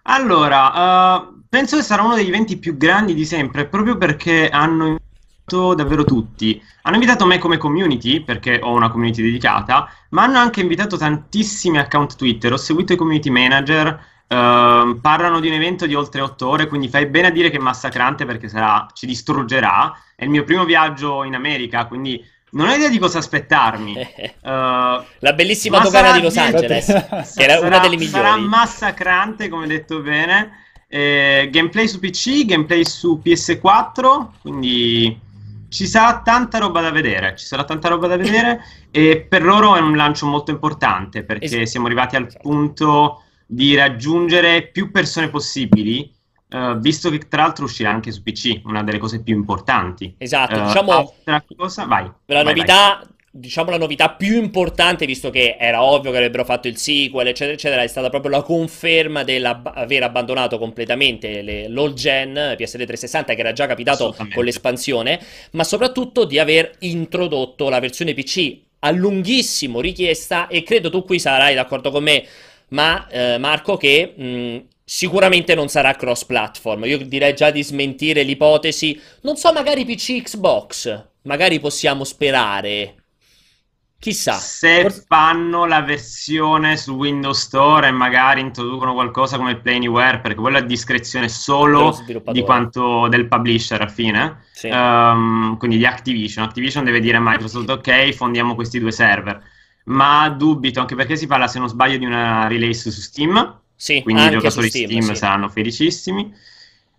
Allora, 0.05 1.19
uh, 1.19 1.43
penso 1.51 1.77
che 1.77 1.83
sarà 1.83 2.01
uno 2.01 2.15
degli 2.15 2.29
eventi 2.29 2.57
più 2.57 2.79
grandi 2.79 3.13
di 3.13 3.27
sempre, 3.27 3.69
proprio 3.69 3.99
perché 3.99 4.49
hanno 4.49 4.97
davvero 5.75 6.05
tutti. 6.05 6.63
Hanno 6.83 6.97
invitato 6.97 7.27
me 7.27 7.39
come 7.39 7.57
community, 7.57 8.21
perché 8.21 8.59
ho 8.63 8.73
una 8.73 8.91
community 8.91 9.23
dedicata, 9.23 9.91
ma 10.11 10.23
hanno 10.23 10.39
anche 10.39 10.61
invitato 10.61 10.97
tantissimi 10.97 11.79
account 11.79 12.17
Twitter. 12.17 12.53
Ho 12.53 12.57
seguito 12.57 12.93
i 12.93 12.97
community 12.97 13.31
manager, 13.31 13.89
uh, 14.29 15.01
parlano 15.01 15.41
di 15.41 15.49
un 15.49 15.55
evento 15.55 15.87
di 15.87 15.95
oltre 15.95 16.21
8 16.21 16.49
ore, 16.49 16.67
quindi 16.67 16.89
fai 16.89 17.07
bene 17.07 17.29
a 17.29 17.31
dire 17.31 17.51
che 17.51 17.57
è 17.57 17.61
massacrante 17.61 18.25
perché 18.25 18.49
sarà, 18.49 18.87
ci 18.93 19.07
distruggerà. 19.07 19.95
È 20.17 20.25
il 20.25 20.31
mio 20.31 20.45
primo 20.45 20.65
viaggio 20.65 21.25
in 21.25 21.35
America, 21.35 21.87
quindi 21.87 22.25
non 22.53 22.69
ho 22.69 22.75
idea 22.75 22.89
di 22.89 22.99
cosa 22.99 23.19
aspettarmi. 23.19 23.95
Uh, 24.43 24.49
La 25.21 25.33
bellissima 25.35 25.79
dogana 25.81 26.13
di 26.13 26.23
Los 26.23 26.37
Angeles, 26.37 26.87
che 27.37 27.43
era 27.43 27.61
una 27.61 27.79
delle 27.79 27.97
migliori. 27.97 28.25
Sarà 28.25 28.37
massacrante, 28.37 29.49
come 29.49 29.67
detto 29.67 30.01
bene. 30.01 30.59
Eh, 30.93 31.49
gameplay 31.53 31.87
su 31.87 32.01
PC, 32.01 32.47
gameplay 32.47 32.85
su 32.85 33.21
PS4, 33.25 34.27
quindi 34.43 35.17
ci 35.71 35.87
sarà 35.87 36.21
tanta 36.21 36.59
roba 36.59 36.83
da 36.83 36.91
vedere, 36.91 37.35
ci 37.37 37.47
sarà 37.47 37.65
tanta 37.65 37.89
roba 37.89 38.09
da 38.09 38.17
vedere 38.17 38.61
e 38.91 39.25
per 39.27 39.43
loro 39.43 39.77
è 39.77 39.81
un 39.81 39.97
lancio 39.97 40.27
molto 40.27 40.51
importante 40.51 41.23
perché 41.23 41.47
esatto. 41.47 41.67
siamo 41.67 41.87
arrivati 41.87 42.17
al 42.17 42.27
punto 42.41 43.23
di 43.47 43.75
raggiungere 43.75 44.67
più 44.67 44.91
persone 44.91 45.29
possibili, 45.29 46.13
uh, 46.51 46.79
visto 46.79 47.09
che 47.11 47.19
tra 47.29 47.43
l'altro 47.43 47.65
uscirà 47.65 47.91
anche 47.91 48.13
su 48.13 48.23
PC, 48.23 48.61
una 48.65 48.83
delle 48.83 48.99
cose 48.99 49.23
più 49.23 49.35
importanti. 49.35 50.15
Esatto, 50.19 50.61
uh, 50.61 50.67
diciamo... 50.67 50.93
Altra 50.93 51.45
cosa, 51.57 51.85
vai. 51.85 52.05
La 52.27 52.43
vai, 52.43 52.45
novità 52.45 52.99
vai 52.99 53.19
diciamo 53.33 53.71
la 53.71 53.79
novità 53.79 54.11
più 54.11 54.37
importante, 54.37 55.07
visto 55.07 55.31
che 55.31 55.57
era 55.59 55.85
ovvio 55.85 56.11
che 56.11 56.17
avrebbero 56.17 56.45
fatto 56.45 56.67
il 56.67 56.77
sequel, 56.77 57.29
eccetera, 57.29 57.55
eccetera, 57.55 57.83
è 57.83 57.87
stata 57.87 58.09
proprio 58.11 58.33
la 58.33 58.43
conferma 58.43 59.23
dell'aver 59.23 60.03
abbandonato 60.03 60.59
completamente 60.59 61.43
le, 61.43 61.69
l'old 61.69 61.95
gen 61.95 62.33
PS3 62.33 62.87
360, 62.87 63.35
che 63.35 63.41
era 63.41 63.53
già 63.53 63.67
capitato 63.67 64.15
con 64.35 64.45
l'espansione, 64.45 65.21
ma 65.53 65.63
soprattutto 65.63 66.25
di 66.25 66.39
aver 66.39 66.73
introdotto 66.81 67.69
la 67.69 67.79
versione 67.79 68.15
PC 68.15 68.59
a 68.81 68.91
lunghissimo 68.91 69.81
richiesta, 69.81 70.49
e 70.49 70.63
credo 70.63 70.91
tu 70.91 71.05
qui 71.05 71.21
sarai 71.21 71.55
d'accordo 71.55 71.91
con 71.91 72.03
me, 72.03 72.25
ma 72.69 73.07
eh, 73.09 73.39
Marco, 73.39 73.77
che 73.77 74.13
mh, 74.17 74.65
sicuramente 74.85 75.55
non 75.55 75.69
sarà 75.69 75.95
cross 75.95 76.25
platform. 76.25 76.85
Io 76.87 76.99
direi 76.99 77.35
già 77.35 77.51
di 77.51 77.63
smentire 77.63 78.23
l'ipotesi. 78.23 79.01
Non 79.23 79.37
so, 79.37 79.53
magari 79.53 79.85
PC 79.85 80.23
Xbox. 80.23 81.05
Magari 81.23 81.61
possiamo 81.61 82.05
sperare. 82.05 83.00
Chissà. 84.01 84.33
Se 84.33 84.81
forse... 84.81 85.05
fanno 85.07 85.67
la 85.67 85.83
versione 85.83 86.79
su 86.79 86.95
Windows 86.95 87.39
Store 87.39 87.89
e 87.89 87.91
magari 87.91 88.41
introducono 88.41 88.95
qualcosa 88.95 89.37
come 89.37 89.57
Play 89.57 89.77
Anywhere, 89.77 90.21
perché 90.21 90.41
quello 90.41 90.57
è 90.57 90.65
discrezione 90.65 91.29
solo 91.29 91.95
di 92.33 92.41
quanto 92.41 93.09
del 93.09 93.29
publisher 93.29 93.83
alla 93.83 93.91
fine. 93.91 94.45
Sì. 94.53 94.69
Um, 94.69 95.59
quindi 95.59 95.77
di 95.77 95.85
Activision. 95.85 96.47
Activision 96.47 96.83
deve 96.83 97.01
dire 97.01 97.19
a 97.19 97.21
Microsoft: 97.23 97.69
ok, 97.69 98.13
fondiamo 98.13 98.55
questi 98.55 98.79
due 98.79 98.91
server. 98.91 99.39
Ma 99.85 100.31
dubito, 100.31 100.81
anche 100.81 100.95
perché 100.95 101.15
si 101.17 101.27
parla, 101.27 101.47
se 101.47 101.59
non 101.59 101.69
sbaglio, 101.69 101.99
di 101.99 102.07
una 102.07 102.47
release 102.47 102.91
su 102.91 103.03
Steam. 103.03 103.61
Sì, 103.77 104.01
quindi 104.03 104.25
i 104.25 104.31
giocatori 104.31 104.71
Steam, 104.71 104.87
Steam 104.87 105.03
sì. 105.03 105.15
saranno 105.15 105.51
felicissimi. 105.51 106.35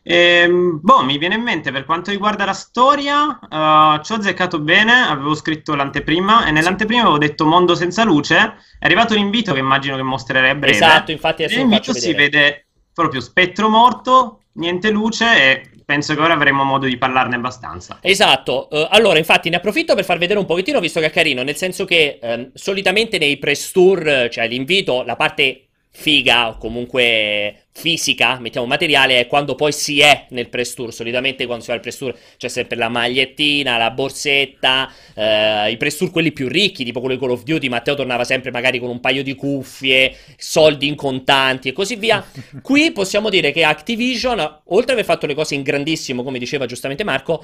Ehm, 0.03 0.79
boh, 0.81 1.03
mi 1.03 1.17
viene 1.17 1.35
in 1.35 1.41
mente 1.41 1.71
per 1.71 1.85
quanto 1.85 2.09
riguarda 2.09 2.43
la 2.45 2.53
storia, 2.53 3.39
uh, 3.41 4.01
ci 4.03 4.11
ho 4.11 4.15
azzeccato 4.15 4.59
bene, 4.59 4.93
avevo 4.93 5.35
scritto 5.35 5.75
l'anteprima 5.75 6.45
e 6.45 6.51
nell'anteprima 6.51 7.01
avevo 7.01 7.19
detto 7.19 7.45
mondo 7.45 7.75
senza 7.75 8.03
luce, 8.03 8.35
è 8.37 8.85
arrivato 8.85 9.13
l'invito 9.13 9.53
che 9.53 9.59
immagino 9.59 9.95
che 9.95 10.01
mostrerei 10.01 10.49
a 10.49 10.55
breve. 10.55 10.75
Esatto, 10.75 11.11
infatti 11.11 11.43
adesso 11.43 11.59
Nell'invito 11.59 11.93
si 11.93 12.13
vede 12.13 12.65
proprio 12.93 13.21
spettro 13.21 13.69
morto, 13.69 14.41
niente 14.53 14.89
luce 14.89 15.25
e 15.25 15.69
penso 15.85 16.15
che 16.15 16.21
ora 16.21 16.33
avremo 16.33 16.63
modo 16.63 16.87
di 16.87 16.97
parlarne 16.97 17.35
abbastanza. 17.35 17.99
Esatto, 18.01 18.69
uh, 18.71 18.87
allora 18.89 19.19
infatti 19.19 19.49
ne 19.49 19.57
approfitto 19.57 19.93
per 19.93 20.03
far 20.03 20.17
vedere 20.17 20.39
un 20.39 20.45
pochettino 20.45 20.79
visto 20.79 20.99
che 20.99 21.07
è 21.07 21.11
carino, 21.11 21.43
nel 21.43 21.57
senso 21.57 21.85
che 21.85 22.17
um, 22.23 22.49
solitamente 22.55 23.19
nei 23.19 23.37
press 23.37 23.71
tour, 23.71 24.29
cioè 24.31 24.47
l'invito, 24.47 25.03
la 25.03 25.15
parte 25.15 25.67
figa 25.93 26.49
o 26.49 26.57
comunque 26.57 27.65
fisica, 27.73 28.39
mettiamo 28.39 28.67
materiale, 28.67 29.19
è 29.19 29.27
quando 29.27 29.55
poi 29.55 29.71
si 29.71 29.99
è 29.99 30.25
nel 30.29 30.49
press 30.49 30.73
tour. 30.73 30.93
Solitamente 30.93 31.45
quando 31.45 31.63
si 31.63 31.69
va 31.69 31.75
al 31.75 31.81
press 31.81 31.97
tour 31.97 32.15
c'è 32.37 32.47
sempre 32.47 32.77
la 32.77 32.89
magliettina, 32.89 33.77
la 33.77 33.91
borsetta, 33.91 34.91
eh, 35.13 35.71
i 35.71 35.77
press 35.77 35.97
tour 35.97 36.11
quelli 36.11 36.31
più 36.31 36.47
ricchi, 36.47 36.83
tipo 36.83 36.99
quello 36.99 37.15
di 37.15 37.21
Call 37.21 37.31
of 37.31 37.43
Duty, 37.43 37.67
Matteo 37.69 37.95
tornava 37.95 38.23
sempre 38.23 38.51
magari 38.51 38.79
con 38.79 38.89
un 38.89 38.99
paio 38.99 39.23
di 39.23 39.35
cuffie, 39.35 40.15
soldi 40.37 40.87
in 40.87 40.95
contanti 40.95 41.69
e 41.69 41.71
così 41.73 41.95
via. 41.95 42.25
Qui 42.61 42.91
possiamo 42.91 43.29
dire 43.29 43.51
che 43.51 43.63
Activision, 43.63 44.39
oltre 44.65 44.93
ad 44.93 44.99
aver 44.99 45.05
fatto 45.05 45.25
le 45.25 45.35
cose 45.35 45.55
in 45.55 45.61
grandissimo, 45.61 46.23
come 46.23 46.39
diceva 46.39 46.65
giustamente 46.65 47.03
Marco, 47.03 47.43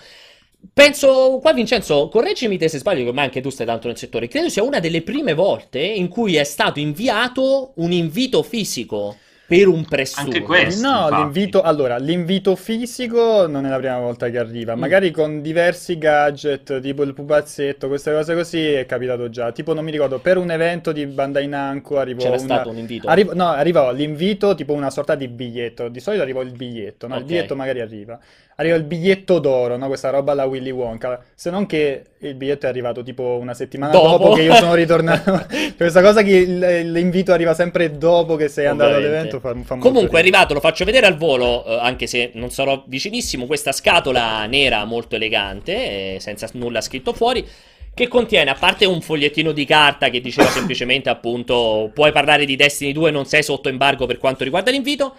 Penso, 0.74 1.40
qua 1.42 1.54
Vincenzo, 1.54 2.08
correggimi 2.10 2.58
te 2.58 2.68
se 2.68 2.78
sbaglio, 2.80 3.12
ma 3.14 3.22
anche 3.24 3.42
tu 3.42 3.50
stai 3.50 3.66
tanto 3.66 3.88
nel 3.88 3.98
settore, 3.98 4.28
credo 4.28 4.50
sia 4.50 4.64
una 4.64 4.80
delle 4.80 5.02
prime 5.02 5.34
volte 5.34 5.80
in 5.80 6.08
cui 6.08 6.36
è 6.36 6.44
stato 6.44 6.80
inviato 6.80 7.72
un 7.76 7.92
invito 7.92 8.44
fisico 8.44 9.16
per 9.48 9.68
un 9.70 9.86
press 9.86 10.18
Anche 10.18 10.42
questo. 10.42 10.86
No, 10.86 11.04
infatti. 11.04 11.16
l'invito, 11.22 11.62
allora, 11.62 11.96
l'invito 11.98 12.56
fisico 12.58 13.48
non 13.48 13.66
è 13.66 13.70
la 13.70 13.78
prima 13.78 13.98
volta 13.98 14.30
che 14.30 14.38
arriva, 14.38 14.76
Mm. 14.76 14.80
magari 14.80 15.10
con 15.12 15.42
diversi 15.42 15.98
gadget, 15.98 16.82
tipo 16.82 17.04
il 17.04 17.14
pupazzetto, 17.14 17.88
queste 17.88 18.12
cose 18.12 18.36
così 18.36 18.62
è 18.74 18.86
capitato 18.86 19.30
già. 19.30 19.54
Tipo, 19.54 19.74
non 19.74 19.86
mi 19.86 19.92
ricordo, 19.92 20.20
per 20.20 20.36
un 20.38 20.52
evento 20.52 20.92
di 20.92 21.06
Bandai 21.06 21.48
Namco 21.48 21.98
arrivò 21.98 22.24
C'era 22.24 22.36
una... 22.36 22.44
stato 22.44 22.70
un 22.72 22.78
invito. 22.78 23.08
arrivo- 23.08 23.34
no, 23.36 23.48
arrivò 23.48 23.92
l'invito, 23.94 24.54
tipo 24.54 24.74
una 24.74 24.90
sorta 24.90 25.16
di 25.16 25.30
biglietto. 25.30 25.88
Di 25.88 26.02
solito 26.02 26.24
arriva 26.24 26.42
il 26.42 26.52
biglietto, 26.52 27.08
no? 27.08 27.16
Il 27.16 27.22
Ok. 27.22 27.28
biglietto 27.28 27.56
magari 27.56 27.80
arriva. 27.80 28.20
Arriva 28.60 28.76
il 28.76 28.84
biglietto 28.86 29.38
d'oro, 29.38 29.78
no? 29.78 29.86
Questa 29.86 30.10
roba 30.10 30.32
alla 30.32 30.46
Willy 30.46 30.72
Wonka. 30.72 31.24
Se 31.36 31.52
non 31.52 31.68
che 31.68 32.02
il 32.18 32.34
biglietto 32.34 32.66
è 32.66 32.70
arrivato 32.70 33.04
tipo 33.04 33.38
una 33.40 33.54
settimana 33.54 33.92
Dopo. 33.92 34.18
dopo, 34.18 34.34
che 34.34 34.42
io 34.42 34.56
sono 34.56 34.74
ritornato. 34.74 35.46
Questa 35.78 36.02
cosa 36.02 36.24
che 36.24 36.32
il- 36.32 36.92
l'invito 36.92 37.32
arriva 37.32 37.54
sempre 37.54 38.00
dopo 38.00 38.36
che 38.36 38.48
sei 38.48 38.66
andato 38.66 38.96
all'evento 38.96 39.40
fa, 39.40 39.54
fa 39.64 39.76
Comunque 39.76 40.18
è 40.18 40.22
arrivato, 40.22 40.56
lo 40.56 40.60
faccio 40.60 40.86
vedere 40.86 41.06
al 41.06 41.18
volo, 41.18 41.66
eh, 41.66 41.78
anche 41.80 42.08
se 42.08 42.32
non 42.34 42.50
sarò 42.50 42.84
vicinissimo, 42.88 43.46
questa 43.46 43.72
scatola 43.72 44.48
nera 44.48 44.84
molto 44.86 45.16
elegante, 45.16 46.16
eh, 46.16 46.20
senza 46.20 46.50
nulla 46.54 46.82
scritto 46.82 47.14
fuori, 47.14 47.46
che 47.94 48.08
contiene, 48.08 48.50
a 48.50 48.56
parte 48.56 48.86
un 48.86 49.02
fogliettino 49.02 49.52
di 49.52 49.66
carta 49.66 50.10
che 50.10 50.20
diceva 50.20 50.50
semplicemente 50.50 51.10
appunto 51.10 51.92
puoi 51.94 52.12
parlare 52.12 52.44
di 52.46 52.56
Destiny 52.56 52.92
2, 52.92 53.12
non 53.12 53.26
sei 53.26 53.44
sotto 53.44 53.70
embargo 53.70 54.08
per 54.08 54.18
quanto 54.18 54.44
riguarda 54.44 54.72
l'invito, 54.72 55.14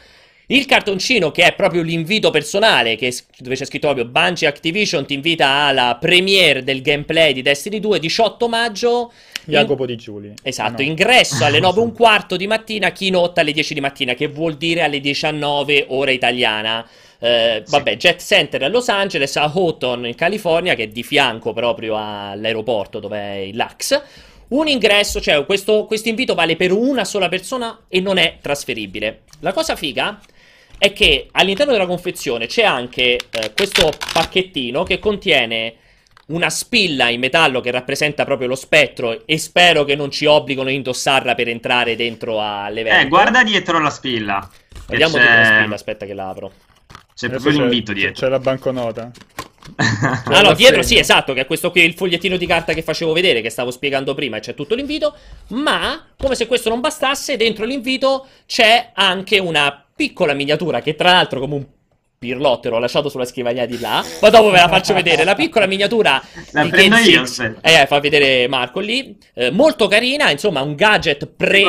il 0.51 0.65
cartoncino 0.67 1.31
che 1.31 1.45
è 1.45 1.55
proprio 1.55 1.83
l'invito 1.83 2.31
personale, 2.31 2.97
che, 2.97 3.15
dove 3.39 3.55
c'è 3.55 3.67
scritto 3.67 3.87
proprio 3.87 4.07
Bungie 4.07 4.47
Activision 4.47 5.05
ti 5.07 5.13
invita 5.15 5.47
alla 5.49 5.97
premiere 6.01 6.63
del 6.65 6.81
gameplay 6.81 7.33
di 7.35 7.43
Destiny 7.43 7.81
2 7.81 7.99
18 7.99 8.49
maggio. 8.49 9.13
in- 9.45 9.53
Jacopo 9.55 9.85
Di 9.87 9.97
Giuli. 9.97 10.33
Esatto, 10.43 10.83
no. 10.83 10.89
ingresso 10.89 11.45
alle 11.45 11.59
9 11.61 11.81
e 11.81 11.83
un 11.83 11.93
quarto 11.93 12.37
di 12.37 12.47
mattina, 12.47 12.93
keynote 12.93 13.41
alle 13.41 13.53
10 13.53 13.75
di 13.75 13.81
mattina, 13.81 14.15
che 14.15 14.29
vuol 14.29 14.57
dire 14.57 14.83
alle 14.83 15.01
19 15.01 15.87
ora 15.89 16.11
italiana. 16.11 16.87
Eh, 17.19 17.63
Sì. 17.65 17.71
Vabbè, 17.71 17.97
Jet 17.97 18.23
Center 18.23 18.63
a 18.63 18.69
Los 18.69 18.89
Angeles, 18.89 19.37
a 19.37 19.51
Houghton 19.53 20.07
in 20.07 20.15
California, 20.15 20.75
che 20.75 20.85
è 20.85 20.89
di 20.89 21.03
fianco 21.03 21.53
proprio 21.53 21.97
all'aeroporto 21.99 23.01
dove 23.01 23.19
è 23.19 23.35
il 23.39 23.57
LAX. 23.57 24.03
Un 24.49 24.67
ingresso, 24.67 25.21
cioè 25.21 25.45
questo 25.45 25.87
invito 26.05 26.35
vale 26.35 26.57
per 26.57 26.73
una 26.73 27.05
sola 27.05 27.29
persona 27.29 27.81
e 27.87 28.01
non 28.01 28.17
è 28.17 28.39
trasferibile. 28.41 29.23
La 29.41 29.53
cosa 29.53 29.77
figa 29.77 30.19
è 30.79 30.93
che 30.93 31.29
all'interno 31.33 31.73
della 31.73 31.87
confezione 31.87 32.47
c'è 32.47 32.63
anche 32.63 33.19
eh, 33.31 33.53
questo 33.55 33.91
pacchettino 34.13 34.85
che 34.85 34.99
contiene 34.99 35.75
una 36.29 36.51
spilla 36.51 37.09
in 37.09 37.21
metallo 37.21 37.61
che 37.61 37.71
rappresenta 37.71 38.25
proprio 38.25 38.49
lo 38.49 38.55
spettro 38.55 39.27
e 39.27 39.39
spero 39.39 39.85
che 39.85 39.95
non 39.97 40.11
ci 40.11 40.27
obbligano 40.27 40.69
a 40.69 40.73
indossarla 40.73 41.35
per 41.35 41.49
entrare 41.49 41.97
dentro 41.97 42.41
all'evento. 42.41 43.01
Eh, 43.07 43.09
guarda 43.09 43.43
dietro 43.43 43.81
la 43.81 43.91
spilla. 43.91 44.49
Vediamo 44.87 45.15
c'è, 45.15 45.21
dietro 45.21 45.39
la 45.41 45.45
spilla, 45.57 45.75
aspetta 45.75 46.07
che 46.07 46.15
l'apro. 46.15 46.53
c'è 47.15 47.27
Adesso 47.27 47.29
proprio 47.29 47.53
c'è- 47.53 47.59
l'invito 47.61 47.93
c'è- 47.93 47.99
dietro. 47.99 48.21
C'è 48.25 48.29
la 48.29 48.39
banconota. 48.39 49.11
Ah 49.77 50.41
no, 50.41 50.55
dietro 50.55 50.83
sì, 50.83 50.99
esatto, 50.99 51.35
che 51.35 51.43
è 51.43 51.47
questo 51.47 51.71
qui, 51.71 51.83
il 51.85 51.93
fogliettino 51.93 52.39
di 52.39 52.47
carta 52.47 52.73
che 52.73 52.81
facevo 52.83 53.13
vedere, 53.13 53.43
che 53.43 53.51
stavo 53.51 53.71
spiegando 53.71 54.15
prima, 54.15 54.39
e 54.39 54.41
c'è 54.41 54.55
tutto 54.55 54.75
l'invito, 54.75 55.15
ma, 55.49 56.07
come 56.17 56.35
se 56.35 56.47
questo 56.47 56.71
non 56.71 56.81
bastasse, 56.81 57.37
dentro 57.37 57.67
l'invito 57.67 58.27
c'è 58.47 58.93
anche 58.95 59.39
una 59.39 59.85
piccola 59.99 60.33
miniatura, 60.33 60.81
che 60.81 60.95
tra 60.95 61.11
l'altro 61.11 61.41
come 61.41 61.55
un 61.57 61.67
pirlottero 62.17 62.77
ho 62.77 62.79
lasciato 62.79 63.09
sulla 63.09 63.25
scrivania 63.25 63.67
di 63.67 63.81
là, 63.81 64.05
ma 64.21 64.31
dopo 64.31 64.51
ve 64.51 64.59
la 64.59 64.69
faccio 64.69 64.95
vedere, 64.95 65.25
la 65.25 65.35
piccola 65.35 65.67
miniatura 65.67 66.23
La 66.53 66.63
di 66.63 66.71
prendo 66.71 66.97
Kate 66.97 67.11
io, 67.11 67.23
aspetta. 67.23 67.83
Eh, 67.83 67.87
fa 67.87 67.99
vedere 67.99 68.47
Marco 68.47 68.79
lì, 68.79 69.17
Eh, 69.35 69.51
molto 69.51 69.89
carina, 69.89 70.31
insomma, 70.31 70.63
un 70.63 70.77
gadget 70.77 71.27
pre... 71.27 71.65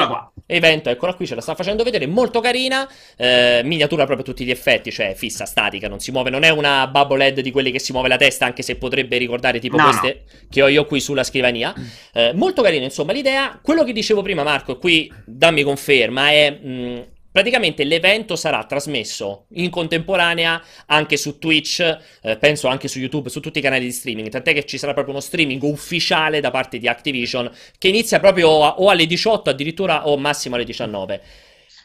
Evento, 0.51 0.89
eccola 0.89 1.13
qui, 1.13 1.27
ce 1.27 1.35
la 1.35 1.41
sta 1.41 1.53
facendo 1.53 1.83
vedere, 1.83 2.07
molto 2.07 2.39
carina, 2.39 2.89
eh, 3.15 3.61
miniatura 3.63 4.05
proprio 4.05 4.25
a 4.25 4.27
tutti 4.27 4.43
gli 4.43 4.49
effetti, 4.49 4.91
cioè 4.91 5.13
fissa, 5.13 5.45
statica, 5.45 5.87
non 5.87 5.99
si 5.99 6.09
muove, 6.09 6.31
non 6.31 6.41
è 6.41 6.49
una 6.49 6.87
bubble 6.87 7.17
LED 7.19 7.41
di 7.41 7.51
quelli 7.51 7.69
che 7.69 7.77
si 7.77 7.91
muove 7.91 8.07
la 8.07 8.17
testa, 8.17 8.47
anche 8.47 8.63
se 8.63 8.75
potrebbe 8.75 9.17
ricordare 9.17 9.59
tipo 9.59 9.77
No, 9.77 9.83
queste 9.83 10.23
che 10.49 10.63
ho 10.63 10.67
io 10.67 10.85
qui 10.85 10.99
sulla 11.01 11.23
scrivania. 11.23 11.71
Eh, 12.11 12.31
molto 12.33 12.63
carina, 12.63 12.83
insomma, 12.83 13.13
l'idea. 13.13 13.59
Quello 13.61 13.83
che 13.83 13.93
dicevo 13.93 14.23
prima, 14.23 14.41
Marco, 14.41 14.79
qui 14.79 15.13
dammi 15.23 15.61
conferma, 15.61 16.31
è... 16.31 16.49
mh, 16.49 17.05
Praticamente 17.31 17.83
l'evento 17.83 18.35
sarà 18.35 18.63
trasmesso 18.65 19.45
in 19.53 19.69
contemporanea 19.69 20.61
anche 20.87 21.15
su 21.15 21.37
Twitch, 21.37 21.79
eh, 22.23 22.37
penso 22.37 22.67
anche 22.67 22.87
su 22.87 22.97
YouTube, 22.99 23.29
su 23.29 23.39
tutti 23.39 23.59
i 23.59 23.61
canali 23.61 23.85
di 23.85 23.91
streaming, 23.91 24.29
tant'è 24.29 24.53
che 24.53 24.65
ci 24.65 24.79
sarà 24.79 24.93
proprio 24.93 25.13
uno 25.13 25.21
streaming 25.23 25.61
ufficiale 25.61 26.39
da 26.39 26.49
parte 26.49 26.79
di 26.79 26.87
Activision 26.87 27.51
che 27.77 27.87
inizia 27.87 28.19
proprio 28.19 28.63
a- 28.63 28.75
o 28.79 28.89
alle 28.89 29.05
18 29.05 29.51
addirittura 29.51 30.07
o 30.07 30.17
massimo 30.17 30.55
alle 30.55 30.65
19. 30.65 31.21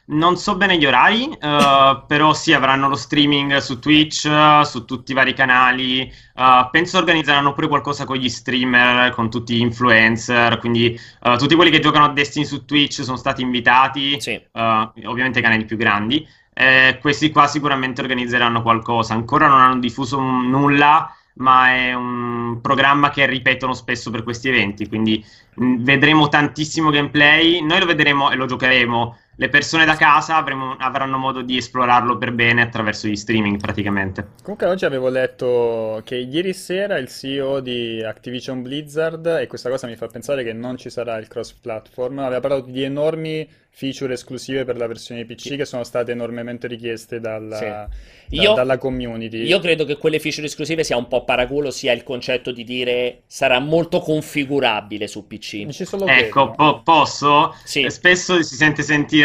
Non 0.07 0.37
so 0.37 0.55
bene 0.57 0.77
gli 0.77 0.85
orari, 0.85 1.31
eh, 1.33 2.03
però 2.07 2.35
sì, 2.35 2.53
avranno 2.53 2.89
lo 2.91 2.95
streaming 2.95 3.57
su 3.57 3.79
Twitch, 3.79 4.27
eh, 4.27 4.61
su 4.67 4.85
tutti 4.85 5.13
i 5.13 5.15
vari 5.15 5.33
canali. 5.33 6.03
eh, 6.37 6.69
penso 6.71 6.99
organizzeranno 6.99 7.53
pure 7.55 7.69
qualcosa 7.69 8.05
con 8.05 8.17
gli 8.17 8.29
streamer, 8.29 9.13
con 9.13 9.31
tutti 9.31 9.55
gli 9.55 9.61
influencer. 9.61 10.59
Quindi 10.59 10.99
tutti 11.39 11.55
quelli 11.55 11.71
che 11.71 11.79
giocano 11.81 12.05
a 12.07 12.09
Destiny 12.13 12.45
su 12.45 12.65
Twitch 12.67 13.03
sono 13.03 13.17
stati 13.17 13.41
invitati, 13.43 14.21
Sì. 14.21 14.39
ovviamente 14.53 15.39
i 15.39 15.43
canali 15.43 15.65
più 15.65 15.77
grandi. 15.79 16.27
Eh, 16.53 16.99
questi 17.01 17.31
qua 17.31 17.47
sicuramente 17.47 18.01
organizzeranno 18.03 18.63
qualcosa. 18.63 19.15
Ancora 19.15 19.47
non 19.49 19.61
hanno 19.61 19.79
diffuso 19.81 20.19
un- 20.19 20.51
nulla, 20.51 21.11
ma 21.37 21.69
è 21.75 21.95
un 21.95 22.61
programma 22.61 23.11
che 23.11 23.27
ripetono 23.27 23.73
spesso 23.75 24.11
per 24.11 24.23
questi 24.23 24.49
eventi. 24.49 24.87
Quindi 24.89 25.25
mh, 25.57 25.83
vedremo 25.83 26.29
tantissimo 26.29 26.91
gameplay. 26.91 27.61
Noi 27.63 27.81
lo 27.81 27.87
vedremo 27.87 28.31
e 28.31 28.37
lo 28.37 28.47
giocheremo. 28.47 29.19
Le 29.37 29.49
persone 29.49 29.85
da 29.85 29.97
casa 29.97 30.37
avremo- 30.37 30.77
avranno 30.79 31.19
modo 31.19 31.43
di 31.43 31.57
esplorarlo 31.57 32.17
per 32.19 32.31
bene 32.33 32.63
attraverso 32.63 33.09
gli 33.09 33.17
streaming 33.17 33.59
praticamente. 33.59 34.29
Comunque 34.43 34.67
oggi 34.69 34.85
avevo 34.85 35.09
letto 35.09 36.01
che 36.05 36.17
ieri 36.17 36.53
sera 36.53 36.99
il 36.99 37.09
CEO 37.09 37.59
di 37.61 38.01
Activision 38.03 38.63
Blizzard, 38.63 39.27
e 39.41 39.47
questa 39.49 39.71
cosa 39.71 39.89
mi 39.89 39.97
fa 39.97 40.07
pensare 40.07 40.45
che 40.45 40.53
non 40.53 40.77
ci 40.77 40.89
sarà 40.89 41.17
il 41.19 41.27
cross-platform, 41.27 42.21
aveva 42.21 42.41
parlato 42.41 42.71
di 42.71 42.83
enormi 42.85 43.49
feature 43.77 44.13
esclusive 44.13 44.65
per 44.65 44.77
la 44.77 44.87
versione 44.87 45.25
PC 45.25 45.57
che 45.57 45.65
sono 45.65 45.83
state 45.83 46.13
enormemente 46.13 46.69
richieste 46.69 47.19
dalla, 47.19 47.57
Sì. 47.57 47.65
da- 47.65 47.89
Io- 48.29 48.53
dalla 48.53 48.79
community. 48.79 49.39
Io 49.43 49.59
credo 49.59 49.85
che 49.85 49.97
quelle 49.97 50.21
feature 50.21 50.47
esclusive 50.47 50.85
sia 50.85 50.97
un 50.97 51.09
po' 51.09 51.25
paraculo, 51.25 51.73
sia 51.73 51.91
il 51.91 52.05
concetto 52.05 52.53
di 52.53 52.63
dire 52.63 53.23
sarà 53.27 53.59
molto 53.59 53.99
configurabile 53.99 55.09
su 55.09 55.27
PC. 55.27 55.67
Ecco, 56.07 56.53
po- 56.53 56.83
posso? 56.85 57.53
Sì. 57.65 57.85
Spesso 57.91 58.41
si 58.45 58.55
sente 58.55 58.83
sentire 58.85 59.24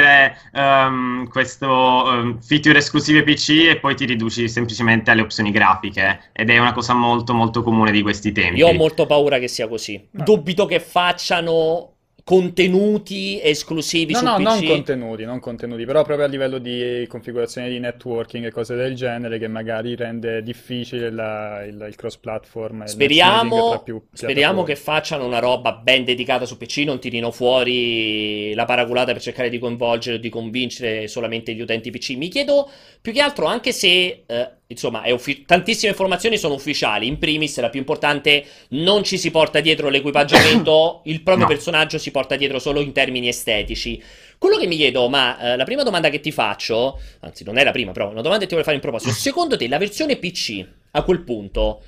ehm, 0.53 1.27
questo 1.29 2.11
ehm, 2.11 2.39
feature 2.41 2.77
esclusive 2.77 3.23
PC 3.23 3.67
e 3.69 3.77
poi 3.79 3.95
ti 3.95 4.05
riduci 4.05 4.47
semplicemente 4.49 5.11
alle 5.11 5.21
opzioni 5.21 5.51
grafiche 5.51 6.29
ed 6.31 6.49
è 6.49 6.57
una 6.57 6.73
cosa 6.73 6.93
molto 6.93 7.33
molto 7.33 7.63
comune 7.63 7.91
di 7.91 8.01
questi 8.01 8.31
tempi. 8.31 8.59
Io 8.59 8.67
ho 8.67 8.73
molto 8.73 9.05
paura 9.05 9.39
che 9.39 9.47
sia 9.47 9.67
così. 9.67 10.07
No. 10.11 10.23
Dubito 10.23 10.65
che 10.65 10.79
facciano 10.79 11.93
contenuti 12.29 13.41
esclusivi 13.41 14.13
No, 14.13 14.19
su 14.19 14.25
no, 14.25 14.35
PC. 14.35 14.43
non 14.43 14.63
contenuti, 14.63 15.25
non 15.25 15.39
contenuti, 15.39 15.83
però 15.85 16.03
proprio 16.03 16.27
a 16.27 16.29
livello 16.29 16.59
di 16.59 17.03
configurazione 17.07 17.69
di 17.69 17.79
networking 17.79 18.45
e 18.45 18.51
cose 18.51 18.75
del 18.75 18.93
genere 18.93 19.39
che 19.39 19.47
magari 19.47 19.95
rende 19.95 20.43
difficile 20.43 21.09
la- 21.09 21.63
il, 21.63 21.83
il 21.89 21.95
cross-platform 21.95 22.83
Speriamo, 22.83 23.83
speriamo 24.13 24.61
che 24.61 24.75
facciano 24.75 25.25
una 25.25 25.39
roba 25.39 25.71
ben 25.73 26.03
dedicata 26.03 26.45
su 26.45 26.57
PC, 26.57 26.83
non 26.85 26.99
tirino 26.99 27.31
fuori 27.31 28.53
la 28.53 28.65
paraculata 28.65 29.11
per 29.11 29.21
cercare 29.23 29.49
di 29.49 29.57
coinvolgere 29.57 30.17
o 30.17 30.19
di 30.19 30.29
convincere 30.29 31.07
solamente 31.07 31.55
gli 31.55 31.61
utenti 31.61 31.89
PC. 31.89 32.11
Mi 32.11 32.27
chiedo 32.27 32.69
più 33.01 33.11
che 33.11 33.21
altro, 33.21 33.47
anche 33.47 33.71
se 33.71 34.23
eh, 34.27 34.51
insomma 34.71 35.01
è 35.01 35.09
uffi- 35.11 35.45
tantissime 35.45 35.91
informazioni 35.91 36.37
sono 36.37 36.53
ufficiali, 36.53 37.07
in 37.07 37.17
primis 37.17 37.59
la 37.59 37.69
più 37.69 37.79
importante, 37.79 38.45
non 38.69 39.03
ci 39.03 39.17
si 39.17 39.31
porta 39.31 39.59
dietro 39.61 39.89
l'equipaggiamento, 39.89 41.01
il 41.09 41.21
proprio 41.21 41.47
No. 41.47 41.51
personaggio 41.51 41.97
si 41.97 42.11
porta 42.11 42.35
dietro 42.35 42.59
solo 42.59 42.79
in 42.79 42.91
termini 42.91 43.27
estetici. 43.27 44.01
Quello 44.37 44.57
che 44.57 44.67
mi 44.67 44.75
chiedo, 44.75 45.09
ma 45.09 45.39
eh, 45.39 45.57
la 45.57 45.63
prima 45.63 45.83
domanda 45.83 46.09
che 46.09 46.19
ti 46.19 46.31
faccio, 46.31 46.99
anzi 47.21 47.43
non 47.43 47.57
è 47.57 47.63
la 47.63 47.71
prima, 47.71 47.91
però 47.91 48.09
una 48.11 48.21
domanda 48.21 48.39
che 48.39 48.45
ti 48.45 48.51
voglio 48.51 48.63
fare 48.63 48.75
in 48.75 48.81
proposito, 48.81 49.11
secondo 49.11 49.57
te 49.57 49.67
la 49.67 49.77
versione 49.79 50.17
PC 50.17 50.65
a 50.91 51.03
quel 51.03 51.21
punto 51.21 51.81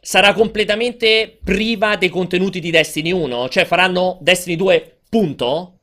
sarà 0.00 0.32
completamente 0.32 1.38
priva 1.44 1.96
dei 1.96 2.08
contenuti 2.08 2.58
di 2.58 2.70
Destiny 2.70 3.12
1? 3.12 3.48
Cioè 3.50 3.64
faranno 3.66 4.18
Destiny 4.22 4.56
2 4.56 4.96
punto? 5.10 5.73